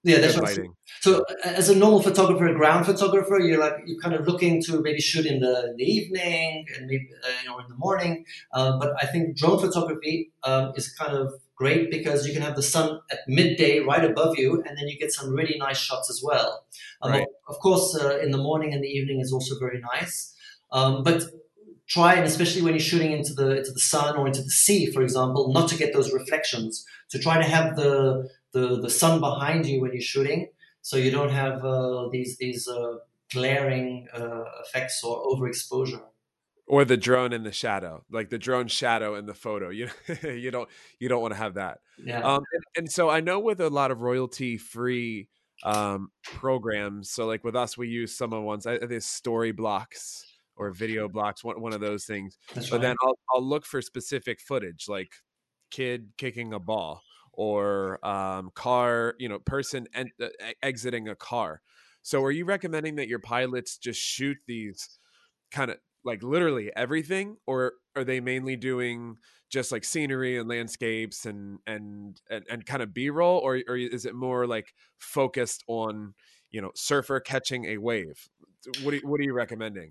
yeah, 0.03 0.19
that's 0.19 0.37
right. 0.37 0.59
So 1.01 1.25
as 1.45 1.69
a 1.69 1.77
normal 1.77 2.03
photographer, 2.03 2.53
ground 2.55 2.87
photographer, 2.87 3.39
you're 3.39 3.61
like 3.61 3.75
you're 3.87 4.01
kind 4.01 4.17
of 4.17 4.27
looking 4.27 4.61
to 4.65 4.83
maybe 4.83 5.01
shoot 5.01 5.27
in 5.27 5.39
the, 5.39 5.71
in 5.71 5.77
the 5.77 5.85
evening 5.85 6.67
and 6.75 6.87
maybe 6.87 7.09
uh, 7.25 7.29
you 7.41 7.49
know 7.49 7.59
in 7.61 7.69
the 7.69 7.77
morning. 7.77 8.25
Uh, 8.53 8.79
but 8.81 8.93
I 9.01 9.07
think 9.07 9.37
drone 9.37 9.61
photography 9.61 10.33
um, 10.43 10.73
is 10.75 10.93
kind 10.93 11.13
of 11.17 11.33
great 11.57 11.91
because 11.91 12.27
you 12.27 12.33
can 12.33 12.43
have 12.43 12.57
the 12.57 12.63
sun 12.63 13.01
at 13.11 13.19
midday 13.29 13.81
right 13.81 14.05
above 14.05 14.39
you, 14.39 14.63
and 14.67 14.77
then 14.77 14.89
you 14.89 14.99
get 14.99 15.13
some 15.13 15.31
really 15.31 15.57
nice 15.59 15.79
shots 15.79 16.11
as 16.11 16.21
well. 16.23 16.65
Um, 17.03 17.13
right. 17.13 17.27
Of 17.49 17.59
course, 17.59 17.97
uh, 18.01 18.19
in 18.19 18.31
the 18.31 18.39
morning 18.39 18.73
and 18.73 18.83
the 18.83 18.89
evening 18.89 19.21
is 19.21 19.33
also 19.33 19.59
very 19.59 19.81
nice. 19.81 20.35
Um, 20.71 21.03
but 21.03 21.25
try 21.89 22.15
and 22.15 22.25
especially 22.25 22.63
when 22.63 22.73
you're 22.73 22.81
shooting 22.81 23.13
into 23.13 23.35
the 23.35 23.59
into 23.59 23.73
the 23.73 23.81
sun 23.81 24.17
or 24.17 24.27
into 24.27 24.43
the 24.43 24.51
sea, 24.51 24.87
for 24.87 25.03
example, 25.03 25.53
not 25.53 25.69
to 25.69 25.77
get 25.77 25.93
those 25.93 26.13
reflections. 26.13 26.85
To 27.11 27.19
try 27.19 27.37
to 27.39 27.49
have 27.49 27.77
the 27.77 28.29
the, 28.53 28.81
the 28.81 28.91
sun 28.91 29.21
behind 29.21 29.67
you 29.67 29.81
when 29.81 29.93
you're 29.93 30.01
shooting, 30.01 30.49
so 30.81 30.97
you 30.97 31.11
don't 31.11 31.31
have 31.31 31.65
uh, 31.65 32.09
these 32.11 32.39
these 32.39 32.67
uh, 32.69 32.95
glaring 33.33 34.09
uh, 34.15 34.45
effects 34.65 35.03
or 35.05 35.23
overexposure 35.25 36.03
or 36.67 36.85
the 36.85 36.97
drone 36.97 37.33
in 37.33 37.43
the 37.43 37.53
shadow 37.53 38.05
like 38.11 38.31
the 38.31 38.39
drone 38.39 38.69
shadow 38.69 39.15
in 39.15 39.27
the 39.27 39.35
photo 39.35 39.69
you 39.69 39.89
you 40.23 40.51
don't 40.51 40.69
you 40.99 41.09
don't 41.09 41.23
want 41.23 41.33
to 41.33 41.39
have 41.39 41.55
that 41.55 41.79
yeah 41.99 42.21
um 42.21 42.43
and, 42.53 42.63
and, 42.77 42.93
so 42.93 43.09
i 43.09 43.21
know 43.21 43.39
with 43.39 43.61
a 43.61 43.71
lot 43.71 43.91
of 43.91 44.01
royalty 44.01 44.57
free 44.57 45.29
um 45.65 46.11
programs 46.25 47.11
so 47.11 47.27
like 47.27 47.45
with 47.45 47.57
us 47.57 47.77
we 47.77 47.89
use 47.89 48.17
some 48.17 48.33
of 48.33 48.43
ones 48.43 48.67
i 48.67 48.79
think 48.79 48.91
Storyblocks 48.93 50.23
or 50.57 50.71
video 50.71 51.09
blocks 51.09 51.43
one, 51.43 51.61
one 51.61 51.73
of 51.73 51.81
those 51.81 52.05
things 52.05 52.37
That's 52.55 52.69
but 52.69 52.77
right. 52.77 52.83
then 52.83 52.97
I'll, 53.03 53.19
I'll 53.35 53.45
look 53.45 53.65
for 53.65 53.81
specific 53.81 54.41
footage 54.41 54.87
like 54.89 55.13
kid 55.71 56.11
kicking 56.19 56.53
a 56.53 56.61
ball 56.61 57.03
or 57.33 58.05
um, 58.07 58.51
car, 58.55 59.15
you 59.19 59.29
know, 59.29 59.39
person 59.39 59.87
uh, 59.97 60.27
exiting 60.63 61.09
a 61.09 61.17
car. 61.17 61.63
So, 62.03 62.23
are 62.23 62.31
you 62.31 62.45
recommending 62.45 62.97
that 62.97 63.09
your 63.09 63.19
pilots 63.19 63.79
just 63.79 64.01
shoot 64.01 64.37
these 64.47 64.99
kind 65.51 65.71
of 65.71 65.79
like 66.05 66.23
literally 66.23 66.71
everything, 66.75 67.37
or 67.47 67.75
are 67.97 68.05
they 68.05 68.21
mainly 68.21 68.57
doing 68.57 69.17
just 69.51 69.71
like 69.71 69.85
scenery 69.85 70.39
and 70.39 70.49
landscapes 70.49 71.27
and 71.27 71.59
and 71.67 72.21
and, 72.31 72.45
and 72.51 72.67
kind 72.67 72.83
of 72.83 72.95
B 72.95 73.11
roll, 73.11 73.39
or 73.39 73.61
or 73.69 73.77
is 73.77 74.07
it 74.07 74.15
more 74.15 74.47
like 74.47 74.73
focused 74.99 75.65
on 75.69 76.15
you 76.51 76.61
know 76.63 76.71
surfer 76.75 77.21
catching 77.21 77.67
a 77.67 77.79
wave? 77.79 78.29
What 78.83 78.95
are, 78.95 78.99
what 78.99 79.21
are 79.21 79.25
you 79.25 79.35
recommending? 79.35 79.91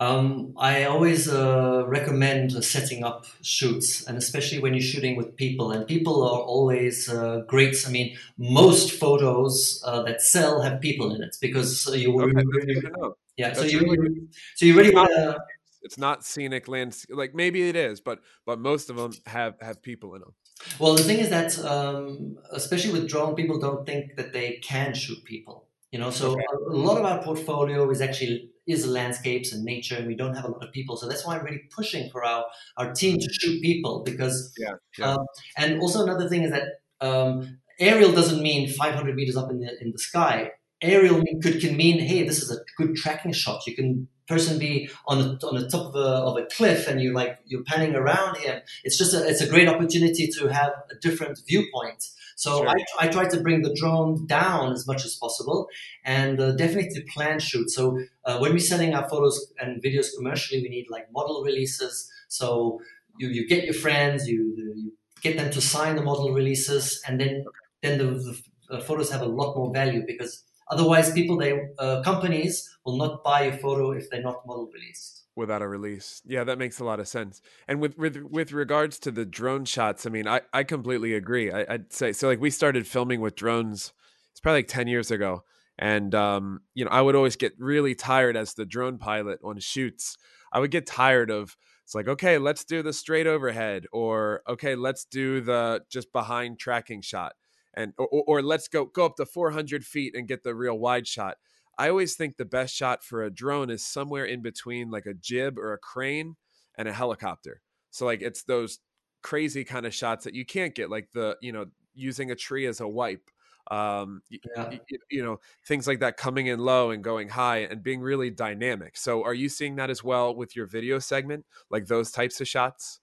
Um, 0.00 0.54
I 0.56 0.84
always 0.84 1.28
uh, 1.28 1.84
recommend 1.88 2.52
setting 2.64 3.02
up 3.02 3.26
shoots, 3.42 4.06
and 4.06 4.16
especially 4.16 4.60
when 4.60 4.72
you're 4.72 4.80
shooting 4.82 5.16
with 5.16 5.34
people. 5.36 5.72
And 5.72 5.86
people 5.86 6.22
are 6.22 6.40
always 6.40 7.08
uh, 7.08 7.42
great. 7.48 7.76
I 7.86 7.90
mean, 7.90 8.16
most 8.38 8.92
photos 8.92 9.82
uh, 9.84 10.02
that 10.04 10.20
sell 10.22 10.60
have 10.62 10.80
people 10.80 11.14
in 11.14 11.22
it 11.22 11.36
because 11.40 11.86
you. 11.92 12.20
Okay, 12.20 12.32
that's 12.32 12.46
really, 12.46 12.80
good 12.80 12.92
know. 12.96 13.14
yeah, 13.36 13.52
so 13.52 13.62
That's 13.62 13.72
you, 13.72 13.80
really 13.80 14.28
so 14.54 14.66
you 14.66 14.76
really 14.76 14.94
want 14.94 15.10
to. 15.10 15.38
It's 15.82 15.98
not 15.98 16.24
scenic 16.24 16.68
landscape. 16.68 17.16
like 17.16 17.34
maybe 17.34 17.68
it 17.68 17.74
is, 17.76 18.00
but 18.00 18.20
but 18.46 18.60
most 18.60 18.90
of 18.90 18.96
them 18.96 19.12
have 19.26 19.54
have 19.60 19.82
people 19.82 20.14
in 20.14 20.20
them. 20.20 20.34
Well, 20.78 20.94
the 20.94 21.04
thing 21.04 21.18
is 21.18 21.30
that, 21.30 21.58
um, 21.64 22.36
especially 22.52 22.92
with 22.92 23.08
drone, 23.08 23.34
people 23.34 23.58
don't 23.58 23.86
think 23.86 24.16
that 24.16 24.32
they 24.32 24.58
can 24.62 24.92
shoot 24.94 25.24
people. 25.24 25.67
You 25.90 25.98
know, 25.98 26.10
so 26.10 26.32
Okay. 26.32 26.44
a, 26.70 26.76
lot 26.76 26.98
of 26.98 27.04
our 27.04 27.22
portfolio 27.22 27.88
is 27.90 28.00
actually 28.02 28.50
is 28.66 28.86
landscapes 28.86 29.52
and 29.52 29.64
nature, 29.64 29.96
and 29.96 30.06
we 30.06 30.14
don't 30.14 30.34
have 30.34 30.44
a 30.44 30.48
lot 30.48 30.62
of 30.62 30.70
people. 30.72 30.96
So 30.98 31.08
that's 31.08 31.24
why 31.26 31.38
I'm 31.38 31.44
really 31.44 31.62
pushing 31.74 32.10
for 32.10 32.24
our 32.24 32.44
our 32.76 32.92
team 32.92 33.18
to 33.18 33.28
shoot 33.40 33.62
people 33.62 34.02
because. 34.04 34.52
Yeah, 34.58 34.74
yeah. 34.98 35.12
Um, 35.12 35.26
and 35.56 35.80
also 35.80 36.02
another 36.02 36.28
thing 36.28 36.42
is 36.42 36.50
that 36.50 36.64
um, 37.00 37.58
aerial 37.80 38.12
doesn't 38.12 38.42
mean 38.42 38.68
500 38.68 39.14
meters 39.14 39.36
up 39.36 39.50
in 39.50 39.60
the 39.60 39.70
in 39.80 39.92
the 39.92 39.98
sky. 39.98 40.50
Aerial 40.80 41.22
could 41.42 41.60
can 41.60 41.76
mean 41.76 41.98
hey, 41.98 42.22
this 42.26 42.42
is 42.42 42.50
a 42.50 42.58
good 42.76 42.96
tracking 42.96 43.32
shot. 43.32 43.66
You 43.66 43.74
can 43.74 44.08
person 44.26 44.58
be 44.58 44.90
on 45.06 45.18
the 45.18 45.46
on 45.46 45.54
the 45.56 45.68
top 45.68 45.86
of 45.86 45.94
a, 45.96 46.08
of 46.28 46.36
a 46.36 46.44
cliff 46.46 46.86
and 46.86 47.00
you 47.00 47.12
like 47.12 47.38
you're 47.46 47.64
panning 47.64 47.94
around 47.94 48.36
him. 48.36 48.60
It's 48.84 48.98
just 48.98 49.14
a, 49.14 49.26
it's 49.26 49.40
a 49.40 49.48
great 49.48 49.68
opportunity 49.68 50.28
to 50.38 50.48
have 50.48 50.72
a 50.90 50.94
different 51.00 51.38
viewpoint. 51.46 52.04
So 52.36 52.58
Sure. 52.58 52.68
I, 52.68 52.74
I 53.00 53.08
try 53.08 53.26
to 53.28 53.40
bring 53.40 53.62
the 53.62 53.74
drone 53.74 54.26
down 54.26 54.72
as 54.72 54.86
much 54.86 55.04
as 55.04 55.16
possible 55.16 55.68
and 56.04 56.38
uh, 56.40 56.52
definitely 56.52 57.04
plan 57.12 57.40
shoot. 57.40 57.68
So 57.70 57.98
uh, 58.24 58.38
when 58.38 58.52
we're 58.52 58.60
selling 58.60 58.94
our 58.94 59.08
photos 59.08 59.52
and 59.58 59.82
videos 59.82 60.08
commercially, 60.16 60.62
we 60.62 60.68
need 60.68 60.86
like 60.88 61.10
model 61.10 61.42
releases. 61.42 62.08
So 62.28 62.80
you, 63.18 63.28
you 63.28 63.48
get 63.48 63.64
your 63.64 63.74
friends, 63.74 64.28
you, 64.28 64.54
you 64.56 64.92
get 65.20 65.36
them 65.36 65.50
to 65.50 65.60
sign 65.60 65.96
the 65.96 66.02
model 66.02 66.32
releases, 66.32 67.02
and 67.06 67.20
then 67.20 67.44
then 67.82 67.98
the, 67.98 68.04
the 68.04 68.76
uh, 68.76 68.80
photos 68.80 69.10
have 69.10 69.22
a 69.22 69.26
lot 69.26 69.56
more 69.56 69.72
value 69.72 70.04
because 70.06 70.44
otherwise 70.70 71.12
people 71.12 71.36
they 71.38 71.68
uh, 71.78 72.02
companies 72.02 72.78
will 72.84 72.96
not 72.96 73.22
buy 73.24 73.42
a 73.42 73.58
photo 73.58 73.92
if 73.92 74.08
they're 74.10 74.22
not 74.22 74.46
model 74.46 74.70
released. 74.72 75.24
without 75.36 75.62
a 75.62 75.68
release. 75.68 76.20
Yeah, 76.26 76.44
that 76.44 76.58
makes 76.58 76.80
a 76.80 76.84
lot 76.84 77.00
of 77.00 77.08
sense. 77.08 77.40
And 77.68 77.80
with 77.80 77.96
with 77.98 78.16
with 78.30 78.52
regards 78.52 78.98
to 79.00 79.10
the 79.10 79.24
drone 79.24 79.64
shots, 79.64 80.06
I 80.06 80.10
mean, 80.10 80.26
I 80.26 80.40
I 80.52 80.64
completely 80.64 81.14
agree. 81.14 81.50
I, 81.52 81.66
I'd 81.68 81.92
say 81.92 82.12
so. 82.12 82.28
Like 82.28 82.40
we 82.40 82.50
started 82.50 82.86
filming 82.86 83.20
with 83.20 83.36
drones. 83.36 83.92
It's 84.32 84.40
probably 84.40 84.60
like 84.60 84.68
ten 84.68 84.88
years 84.88 85.10
ago, 85.10 85.44
and 85.78 86.14
um, 86.14 86.60
you 86.74 86.84
know, 86.84 86.90
I 86.90 87.00
would 87.02 87.14
always 87.16 87.36
get 87.36 87.52
really 87.58 87.94
tired 87.94 88.36
as 88.36 88.54
the 88.54 88.66
drone 88.66 88.98
pilot 88.98 89.40
on 89.44 89.58
shoots. 89.60 90.16
I 90.52 90.60
would 90.60 90.70
get 90.70 90.86
tired 90.86 91.30
of. 91.30 91.56
It's 91.84 91.94
like 91.94 92.08
okay, 92.08 92.36
let's 92.38 92.64
do 92.64 92.82
the 92.82 92.92
straight 92.92 93.26
overhead, 93.26 93.86
or 93.92 94.42
okay, 94.46 94.74
let's 94.74 95.04
do 95.06 95.40
the 95.40 95.82
just 95.90 96.12
behind 96.12 96.58
tracking 96.58 97.00
shot, 97.00 97.32
and 97.78 97.92
or, 97.96 98.08
or, 98.26 98.42
let's 98.42 98.66
go 98.66 98.86
go 98.86 99.06
up 99.06 99.16
to 99.16 99.24
400 99.24 99.84
feet 99.84 100.14
and 100.16 100.26
get 100.26 100.42
the 100.42 100.54
real 100.54 100.78
wide 100.78 101.06
shot. 101.06 101.36
I 101.78 101.88
always 101.88 102.16
think 102.16 102.36
the 102.36 102.44
best 102.44 102.74
shot 102.74 103.04
for 103.04 103.22
a 103.22 103.30
drone 103.30 103.70
is 103.70 103.86
somewhere 103.86 104.24
in 104.24 104.42
between 104.42 104.90
like 104.90 105.06
a 105.06 105.14
jib 105.14 105.58
or 105.58 105.72
a 105.72 105.78
crane 105.78 106.34
and 106.76 106.88
a 106.88 106.92
helicopter. 106.92 107.60
So 107.90 108.04
like 108.04 108.20
it's 108.20 108.42
those 108.42 108.80
crazy 109.22 109.64
kind 109.64 109.86
of 109.86 109.94
shots 109.94 110.24
that 110.24 110.34
you 110.34 110.44
can't 110.44 110.74
get 110.74 110.90
like 110.90 111.10
the, 111.12 111.36
you 111.40 111.52
know, 111.52 111.66
using 111.94 112.32
a 112.32 112.36
tree 112.36 112.66
as 112.66 112.80
a 112.80 112.88
wipe. 112.88 113.30
Um 113.70 114.22
Yeah. 114.30 114.72
y- 114.72 114.80
y- 114.90 114.98
you 115.10 115.22
know, 115.22 115.40
things 115.66 115.86
like 115.86 116.00
that 116.00 116.16
coming 116.16 116.46
in 116.46 116.58
low 116.58 116.90
and 116.90 117.02
going 117.04 117.28
high 117.28 117.58
and 117.58 117.82
being 117.82 118.00
really 118.00 118.30
dynamic. 118.30 118.96
So 118.96 119.24
are 119.24 119.34
you 119.34 119.48
seeing 119.48 119.76
that 119.76 119.90
as 119.90 120.02
well 120.04 120.34
with 120.34 120.56
your 120.56 120.66
video 120.66 120.98
segment, 120.98 121.46
like 121.70 121.86
those 121.86 122.10
types 122.12 122.40
of 122.40 122.48
shots? 122.48 123.00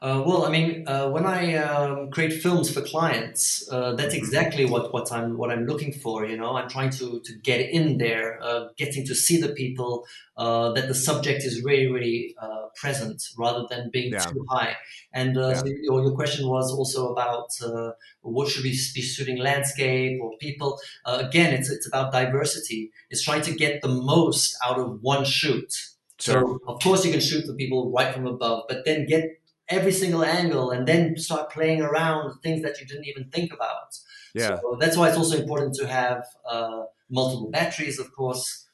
Uh, 0.00 0.20
well, 0.26 0.44
I 0.44 0.50
mean, 0.50 0.86
uh, 0.88 1.08
when 1.10 1.24
I 1.26 1.54
um, 1.54 2.10
create 2.10 2.32
films 2.32 2.72
for 2.72 2.80
clients, 2.80 3.68
uh, 3.70 3.94
that's 3.94 4.14
Mhm. 4.20 4.22
exactly 4.22 4.64
what, 4.64 4.92
what 4.92 5.12
I'm 5.12 5.36
what 5.38 5.50
I'm 5.50 5.64
looking 5.64 5.92
for. 5.92 6.26
You 6.26 6.36
know, 6.36 6.56
I'm 6.56 6.68
trying 6.68 6.90
to 6.98 7.20
to 7.20 7.32
get 7.44 7.60
in 7.60 7.98
there, 7.98 8.42
uh, 8.42 8.68
getting 8.76 9.06
to 9.06 9.14
see 9.14 9.40
the 9.40 9.50
people, 9.54 10.04
uh, 10.36 10.72
that 10.72 10.88
the 10.88 10.94
subject 10.94 11.44
is 11.44 11.62
really 11.62 11.86
really 11.86 12.34
uh, 12.42 12.66
present 12.74 13.22
rather 13.38 13.64
than 13.70 13.90
being 13.92 14.10
Yeah. 14.10 14.32
too 14.32 14.44
high. 14.50 14.76
And 15.12 15.36
uh, 15.38 15.54
Yeah. 15.54 15.54
so 15.54 15.62
your, 15.66 16.02
your 16.02 16.14
question 16.16 16.48
was 16.48 16.72
also 16.72 17.12
about 17.12 17.50
uh, 17.62 17.92
what 18.22 18.48
should 18.48 18.64
we 18.64 18.70
be 18.70 19.02
shooting, 19.02 19.36
landscape 19.38 20.01
or 20.20 20.32
people? 20.38 20.78
Uh, 21.04 21.22
again, 21.26 21.52
it's 21.54 21.70
it's 21.70 21.86
about 21.86 22.12
diversity. 22.12 22.90
It's 23.10 23.22
trying 23.22 23.42
to 23.42 23.54
get 23.54 23.82
the 23.82 23.88
most 23.88 24.56
out 24.64 24.78
of 24.78 25.02
one 25.02 25.24
shoot. 25.24 25.72
Sure. 26.18 26.40
So 26.40 26.60
of 26.68 26.82
course 26.82 27.04
you 27.04 27.10
can 27.10 27.20
shoot 27.20 27.46
the 27.46 27.54
people 27.54 27.90
right 27.90 28.14
from 28.14 28.26
above, 28.26 28.64
but 28.68 28.84
then 28.84 29.06
get 29.06 29.24
every 29.68 29.92
single 29.92 30.24
angle 30.24 30.70
and 30.70 30.86
then 30.86 31.16
start 31.16 31.50
playing 31.50 31.80
around 31.82 32.40
things 32.42 32.62
that 32.62 32.80
you 32.80 32.86
didn't 32.86 33.06
even 33.06 33.24
think 33.30 33.52
about. 33.52 33.98
Yeah. 34.34 34.60
So 34.60 34.76
that's 34.78 34.96
why 34.96 35.08
it's 35.08 35.18
also 35.18 35.38
important 35.38 35.74
to 35.76 35.86
have 35.86 36.24
uh, 36.48 36.84
multiple 37.10 37.50
batteries, 37.50 37.98
of 37.98 38.12
course. 38.12 38.68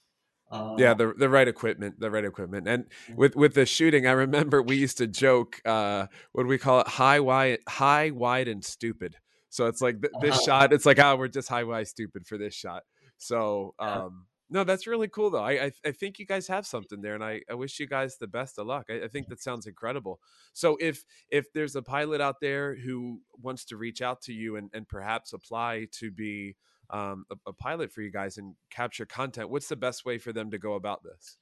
Uh, 0.51 0.75
yeah 0.79 0.95
the 0.95 1.12
the 1.19 1.29
right 1.29 1.47
equipment 1.47 2.01
the 2.01 2.11
right 2.11 2.25
equipment 2.25 2.67
and 2.67 2.87
with 3.14 3.37
with 3.37 3.53
the 3.53 3.67
shooting 3.67 4.07
i 4.07 4.12
remember 4.12 4.62
we 4.62 4.77
used 4.77 4.97
to 4.97 5.07
joke 5.07 5.61
uh 5.67 6.07
what 6.33 6.45
do 6.45 6.49
we 6.49 6.57
call 6.57 6.81
it 6.81 6.88
high 6.88 7.21
wide 7.21 7.59
high 7.69 8.11
wide 8.11 8.49
and 8.49 8.64
stupid 8.64 9.17
so 9.51 9.67
it's 9.67 9.81
like 9.81 10.01
th- 10.01 10.13
this 10.21 10.35
Uh-huh. 10.37 10.45
shot 10.45 10.73
it's 10.73 10.87
like 10.87 10.99
oh 10.99 11.17
we're 11.17 11.29
just 11.29 11.49
high 11.49 11.65
wide 11.65 11.89
stupid 11.89 12.27
for 12.27 12.39
this 12.39 12.55
shot 12.55 12.83
so 13.17 13.75
um 13.79 14.27
no 14.51 14.65
that's 14.65 14.87
really 14.87 15.09
cool 15.09 15.31
though 15.31 15.43
I, 15.43 15.67
I 15.67 15.73
i 15.87 15.93
think 15.93 16.19
you 16.19 16.27
guys 16.27 16.47
have 16.49 16.67
something 16.67 17.01
there 17.03 17.15
and 17.15 17.25
i 17.25 17.43
i 17.51 17.55
wish 17.55 17.79
you 17.81 17.87
guys 17.87 18.17
the 18.19 18.27
best 18.27 18.59
of 18.59 18.67
luck 18.67 18.87
i, 18.91 19.05
I 19.05 19.09
think 19.09 19.29
that 19.29 19.41
sounds 19.43 19.67
incredible 19.67 20.21
so 20.53 20.77
if 20.81 21.05
if 21.31 21.53
there's 21.53 21.77
a 21.77 21.83
pilot 21.83 22.21
out 22.21 22.37
there 22.41 22.75
who 22.77 23.21
wants 23.43 23.65
to 23.67 23.77
reach 23.77 24.01
out 24.03 24.23
to 24.23 24.33
you 24.33 24.57
and 24.57 24.71
and 24.73 24.89
perhaps 24.89 25.33
apply 25.33 25.89
to 25.93 26.11
be 26.11 26.57
um, 26.91 27.27
a, 27.31 27.37
a 27.49 27.53
pilot 27.53 27.93
for 27.93 28.01
you 28.01 28.11
guys 28.11 28.39
and 28.39 28.55
capture 28.71 29.05
content, 29.05 29.51
what's 29.51 29.69
the 29.69 29.77
best 29.77 30.07
way 30.07 30.17
for 30.17 30.33
them 30.33 30.51
to 30.53 30.57
go 30.59 30.73
about 30.73 31.03
this? 31.05 31.37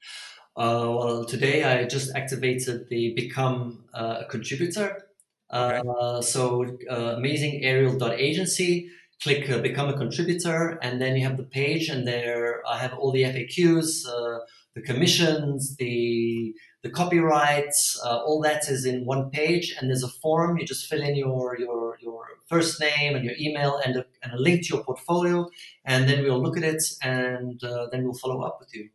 Uh, 0.56 0.90
well, 0.98 1.24
today 1.24 1.62
I 1.62 1.84
just 1.84 2.16
activated 2.16 2.88
the 2.88 3.14
become 3.14 3.84
uh, 3.94 4.22
a 4.22 4.24
contributor. 4.28 5.06
Okay. 5.52 5.80
Uh, 5.88 6.20
so 6.20 6.64
uh, 6.90 7.16
amazingaerial.agency, 7.16 8.90
click 9.22 9.48
uh, 9.50 9.58
become 9.58 9.88
a 9.88 9.96
contributor, 9.96 10.78
and 10.82 11.00
then 11.00 11.16
you 11.16 11.24
have 11.24 11.36
the 11.36 11.44
page, 11.44 11.88
and 11.88 12.06
there 12.06 12.62
I 12.68 12.78
have 12.78 12.94
all 12.94 13.12
the 13.12 13.22
FAQs, 13.22 14.06
uh, 14.06 14.40
the 14.74 14.82
commissions, 14.82 15.76
the 15.76 16.54
the 16.82 16.90
copyrights, 16.90 18.00
uh, 18.04 18.18
all 18.18 18.40
that 18.42 18.68
is 18.68 18.84
in 18.84 19.04
one 19.04 19.30
page, 19.30 19.74
and 19.78 19.88
there's 19.88 20.04
a 20.04 20.08
form. 20.08 20.58
You 20.58 20.66
just 20.66 20.86
fill 20.86 21.02
in 21.02 21.16
your 21.16 21.56
your 21.58 21.96
your 22.00 22.24
first 22.46 22.80
name 22.80 23.14
and 23.14 23.24
your 23.24 23.34
email 23.40 23.80
and 23.84 23.96
a, 23.96 24.06
and 24.22 24.32
a 24.32 24.36
link 24.36 24.66
to 24.66 24.74
your 24.74 24.84
portfolio, 24.84 25.48
and 25.84 26.08
then 26.08 26.22
we'll 26.22 26.42
look 26.42 26.56
at 26.56 26.64
it, 26.64 26.82
and 27.02 27.62
uh, 27.62 27.86
then 27.90 28.04
we'll 28.04 28.14
follow 28.14 28.42
up 28.42 28.58
with 28.60 28.74
you. 28.74 28.88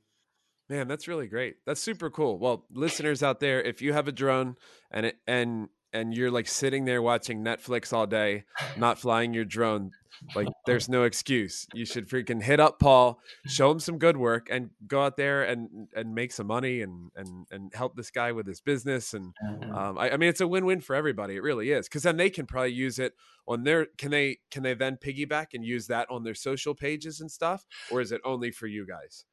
Man, 0.70 0.88
that's 0.88 1.08
really 1.08 1.28
great. 1.28 1.58
That's 1.66 1.82
super 1.82 2.10
cool. 2.10 2.40
Well, 2.40 2.66
listeners 2.72 3.22
out 3.22 3.42
there, 3.42 3.62
if 3.62 3.82
you 3.82 3.92
have 3.92 4.08
a 4.08 4.14
drone 4.14 4.56
and 4.90 5.08
it, 5.08 5.18
and 5.28 5.68
and 5.94 6.14
you're 6.14 6.32
like 6.32 6.48
sitting 6.48 6.86
there 6.86 7.02
watching 7.02 7.44
Netflix 7.44 7.94
all 7.94 8.08
day, 8.08 8.44
not 8.78 9.00
flying 9.00 9.34
your 9.34 9.46
drone, 9.46 9.92
like 10.36 10.48
there's 10.66 10.88
no 10.88 11.04
excuse. 11.04 11.66
You 11.74 11.86
should 11.86 12.08
freaking 12.08 12.42
hit 12.44 12.60
up 12.60 12.80
Paul, 12.80 13.20
show 13.48 13.72
him 13.72 13.80
some 13.80 13.98
good 13.98 14.18
work, 14.18 14.48
and 14.52 14.70
go 14.88 15.04
out 15.04 15.18
there 15.18 15.44
and 15.44 15.88
and 15.96 16.14
make 16.14 16.32
some 16.32 16.48
money 16.48 16.82
and 16.82 17.12
and 17.16 17.48
and 17.52 17.74
help 17.74 17.96
this 17.96 18.12
guy 18.12 18.32
with 18.32 18.48
his 18.48 18.62
business. 18.62 19.14
And 19.14 19.34
Uh, 19.44 19.78
um, 19.78 19.98
I, 19.98 20.12
I 20.12 20.18
mean, 20.18 20.30
it's 20.30 20.42
a 20.42 20.48
win-win 20.48 20.82
for 20.82 20.96
everybody. 20.96 21.36
It 21.36 21.44
really 21.44 21.72
is, 21.72 21.88
because 21.88 22.04
then 22.04 22.18
they 22.18 22.30
can 22.30 22.46
probably 22.46 22.74
use 22.74 23.00
it 23.00 23.14
on 23.48 23.64
their. 23.64 23.88
Can 23.98 24.12
they 24.12 24.38
can 24.50 24.64
they 24.64 24.74
then 24.74 24.98
piggyback 24.98 25.48
and 25.54 25.66
use 25.66 25.88
that 25.88 26.10
on 26.10 26.24
their 26.24 26.36
social 26.36 26.76
pages 26.76 27.20
and 27.20 27.32
stuff, 27.32 27.66
or 27.90 28.02
is 28.02 28.12
it 28.12 28.22
only 28.24 28.52
for 28.52 28.68
you 28.68 28.86
guys? 28.86 29.26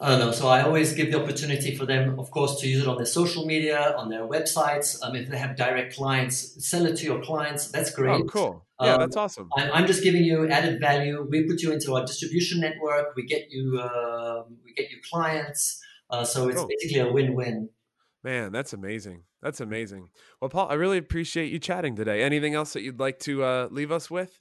Uh, 0.00 0.18
no, 0.18 0.30
so 0.32 0.48
I 0.48 0.62
always 0.62 0.92
give 0.92 1.12
the 1.12 1.22
opportunity 1.22 1.74
for 1.76 1.86
them, 1.86 2.18
of 2.18 2.30
course, 2.30 2.60
to 2.60 2.68
use 2.68 2.82
it 2.82 2.88
on 2.88 2.96
their 2.96 3.06
social 3.06 3.46
media, 3.46 3.94
on 3.96 4.08
their 4.08 4.26
websites. 4.26 4.98
Um, 5.02 5.14
if 5.16 5.28
they 5.30 5.38
have 5.38 5.56
direct 5.56 5.96
clients, 5.96 6.66
sell 6.68 6.84
it 6.86 6.96
to 6.96 7.04
your 7.04 7.22
clients. 7.22 7.70
That's 7.70 7.90
great. 7.90 8.20
Oh, 8.22 8.24
cool. 8.24 8.66
Yeah, 8.80 8.94
Um, 8.94 9.00
that's 9.00 9.16
awesome. 9.16 9.48
I'm, 9.56 9.70
I'm 9.72 9.86
just 9.86 10.02
giving 10.02 10.24
you 10.24 10.48
added 10.48 10.80
value. 10.80 11.26
We 11.30 11.44
put 11.44 11.62
you 11.62 11.72
into 11.72 11.94
our 11.94 12.04
distribution 12.04 12.60
network. 12.60 13.14
We 13.16 13.24
get 13.24 13.50
you, 13.50 13.78
uh, 13.80 14.44
we 14.64 14.74
get 14.74 14.90
you 14.90 14.98
clients. 15.10 15.80
Uh, 16.10 16.24
so 16.24 16.48
it's 16.48 16.58
Cool. 16.58 16.68
basically 16.68 17.00
a 17.00 17.12
win-win. 17.12 17.70
Man, 18.22 18.52
that's 18.52 18.72
amazing. 18.72 19.24
That's 19.42 19.60
amazing. 19.60 20.08
Well, 20.40 20.48
Paul, 20.48 20.68
I 20.70 20.74
really 20.74 20.98
appreciate 20.98 21.52
you 21.52 21.58
chatting 21.58 21.94
today. 21.94 22.22
Anything 22.22 22.54
else 22.54 22.72
that 22.72 22.82
you'd 22.82 22.98
like 22.98 23.18
to 23.20 23.42
uh, 23.44 23.68
leave 23.70 23.92
us 23.92 24.10
with? 24.10 24.40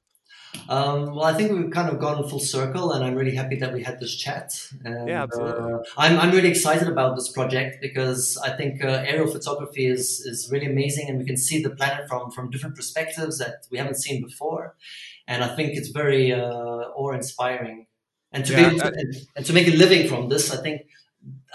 Um, 0.69 1.15
well, 1.15 1.25
I 1.25 1.33
think 1.33 1.51
we've 1.51 1.71
kind 1.71 1.89
of 1.89 1.99
gone 1.99 2.27
full 2.29 2.39
circle, 2.39 2.93
and 2.93 3.03
I'm 3.03 3.15
really 3.15 3.35
happy 3.35 3.57
that 3.57 3.73
we 3.73 3.83
had 3.83 3.99
this 3.99 4.15
chat. 4.15 4.53
And, 4.83 5.07
yeah, 5.07 5.23
absolutely. 5.23 5.73
Uh, 5.73 5.79
I'm, 5.97 6.19
I'm 6.19 6.31
really 6.31 6.49
excited 6.49 6.87
about 6.87 7.15
this 7.15 7.29
project 7.29 7.81
because 7.81 8.37
I 8.37 8.55
think 8.55 8.83
uh, 8.83 9.03
aerial 9.05 9.27
photography 9.27 9.87
is 9.87 10.21
is 10.21 10.49
really 10.51 10.67
amazing, 10.67 11.09
and 11.09 11.19
we 11.19 11.25
can 11.25 11.37
see 11.37 11.61
the 11.61 11.71
planet 11.71 12.07
from 12.07 12.31
from 12.31 12.49
different 12.49 12.75
perspectives 12.75 13.37
that 13.39 13.65
we 13.71 13.77
haven't 13.77 13.97
seen 13.97 14.23
before. 14.23 14.75
And 15.27 15.43
I 15.43 15.55
think 15.55 15.73
it's 15.77 15.89
very 15.89 16.33
uh, 16.33 16.41
awe 16.41 17.11
inspiring. 17.11 17.87
And 18.31 18.45
to 18.45 18.53
yeah, 18.53 18.69
be 18.69 18.79
to, 18.79 18.87
and, 18.87 19.15
and 19.35 19.45
to 19.45 19.53
make 19.53 19.67
a 19.67 19.75
living 19.75 20.07
from 20.07 20.29
this, 20.29 20.51
I 20.51 20.61
think 20.61 20.81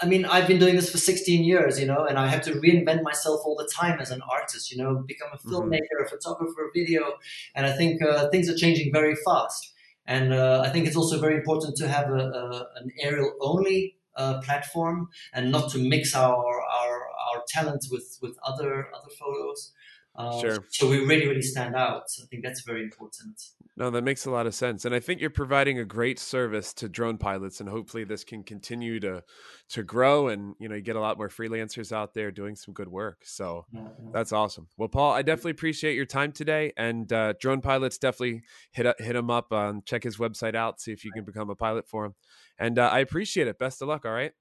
I 0.01 0.05
mean, 0.05 0.25
I've 0.25 0.47
been 0.47 0.59
doing 0.59 0.75
this 0.75 0.89
for 0.89 0.97
16 0.97 1.43
years, 1.43 1.79
you 1.79 1.85
know, 1.85 2.05
and 2.05 2.17
I 2.17 2.27
have 2.27 2.41
to 2.43 2.53
reinvent 2.53 3.03
myself 3.03 3.41
all 3.45 3.55
the 3.55 3.69
time 3.73 3.99
as 3.99 4.11
an 4.11 4.21
artist, 4.31 4.71
you 4.71 4.77
know, 4.81 5.03
become 5.05 5.29
a 5.33 5.37
mm-hmm. 5.37 5.53
filmmaker, 5.53 6.05
a 6.05 6.09
photographer, 6.09 6.69
a 6.69 6.71
video. 6.73 7.13
And 7.53 7.65
I 7.65 7.73
think 7.73 8.01
uh, 8.01 8.29
things 8.29 8.49
are 8.49 8.55
changing 8.55 8.91
very 8.91 9.15
fast. 9.25 9.73
And 10.07 10.33
uh, 10.33 10.63
I 10.65 10.69
think 10.69 10.87
it's 10.87 10.95
also 10.95 11.19
very 11.19 11.35
important 11.35 11.75
to 11.77 11.87
have 11.87 12.09
a, 12.09 12.17
a 12.17 12.67
an 12.81 12.91
aerial 12.99 13.31
only 13.41 13.95
uh, 14.15 14.41
platform 14.41 15.09
and 15.33 15.51
not 15.51 15.71
to 15.71 15.77
mix 15.77 16.15
our, 16.15 16.35
our, 16.35 17.01
our 17.27 17.43
talent 17.47 17.85
with, 17.91 18.17
with 18.21 18.37
other, 18.43 18.87
other 18.93 19.11
photos. 19.19 19.71
Uh, 20.15 20.39
sure. 20.41 20.65
So 20.71 20.89
we 20.89 20.99
really, 20.99 21.27
really 21.27 21.41
stand 21.41 21.75
out. 21.75 22.03
I 22.21 22.25
think 22.29 22.43
that's 22.43 22.61
very 22.61 22.83
important. 22.83 23.41
No, 23.77 23.89
that 23.91 24.03
makes 24.03 24.25
a 24.25 24.31
lot 24.31 24.45
of 24.45 24.53
sense, 24.53 24.83
and 24.83 24.93
I 24.93 24.99
think 24.99 25.21
you're 25.21 25.29
providing 25.29 25.79
a 25.79 25.85
great 25.85 26.19
service 26.19 26.73
to 26.73 26.89
drone 26.89 27.17
pilots, 27.17 27.61
and 27.61 27.69
hopefully 27.69 28.03
this 28.03 28.25
can 28.25 28.43
continue 28.43 28.99
to 28.99 29.23
to 29.69 29.83
grow, 29.83 30.27
and 30.27 30.55
you 30.59 30.67
know, 30.67 30.75
you 30.75 30.81
get 30.81 30.97
a 30.97 30.99
lot 30.99 31.17
more 31.17 31.29
freelancers 31.29 31.93
out 31.93 32.13
there 32.13 32.31
doing 32.31 32.57
some 32.57 32.73
good 32.73 32.89
work. 32.89 33.21
So 33.23 33.65
yeah, 33.71 33.81
yeah. 33.81 34.09
that's 34.11 34.33
awesome. 34.33 34.67
Well, 34.77 34.89
Paul, 34.89 35.13
I 35.13 35.21
definitely 35.21 35.51
appreciate 35.51 35.95
your 35.95 36.05
time 36.05 36.33
today, 36.33 36.73
and 36.75 37.11
uh, 37.13 37.33
drone 37.39 37.61
pilots 37.61 37.97
definitely 37.97 38.41
hit 38.73 38.85
hit 38.99 39.15
him 39.15 39.29
up, 39.29 39.53
um, 39.53 39.81
check 39.85 40.03
his 40.03 40.17
website 40.17 40.55
out, 40.55 40.81
see 40.81 40.91
if 40.91 41.05
you 41.05 41.13
can 41.13 41.23
become 41.23 41.49
a 41.49 41.55
pilot 41.55 41.87
for 41.87 42.03
him, 42.03 42.15
and 42.57 42.77
uh, 42.77 42.89
I 42.91 42.99
appreciate 42.99 43.47
it. 43.47 43.57
Best 43.57 43.81
of 43.81 43.87
luck. 43.87 44.05
All 44.05 44.11
right. 44.11 44.33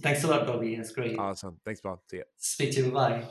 Thanks 0.00 0.22
a 0.24 0.28
lot, 0.28 0.46
Bobby. 0.46 0.76
That's 0.76 0.92
great. 0.92 1.18
Awesome. 1.18 1.58
Thanks, 1.64 1.80
Paul. 1.80 2.02
See 2.08 2.18
you. 2.18 2.24
Speak 2.36 2.72
to 2.72 2.84
you. 2.84 2.92
Bye. 2.92 3.24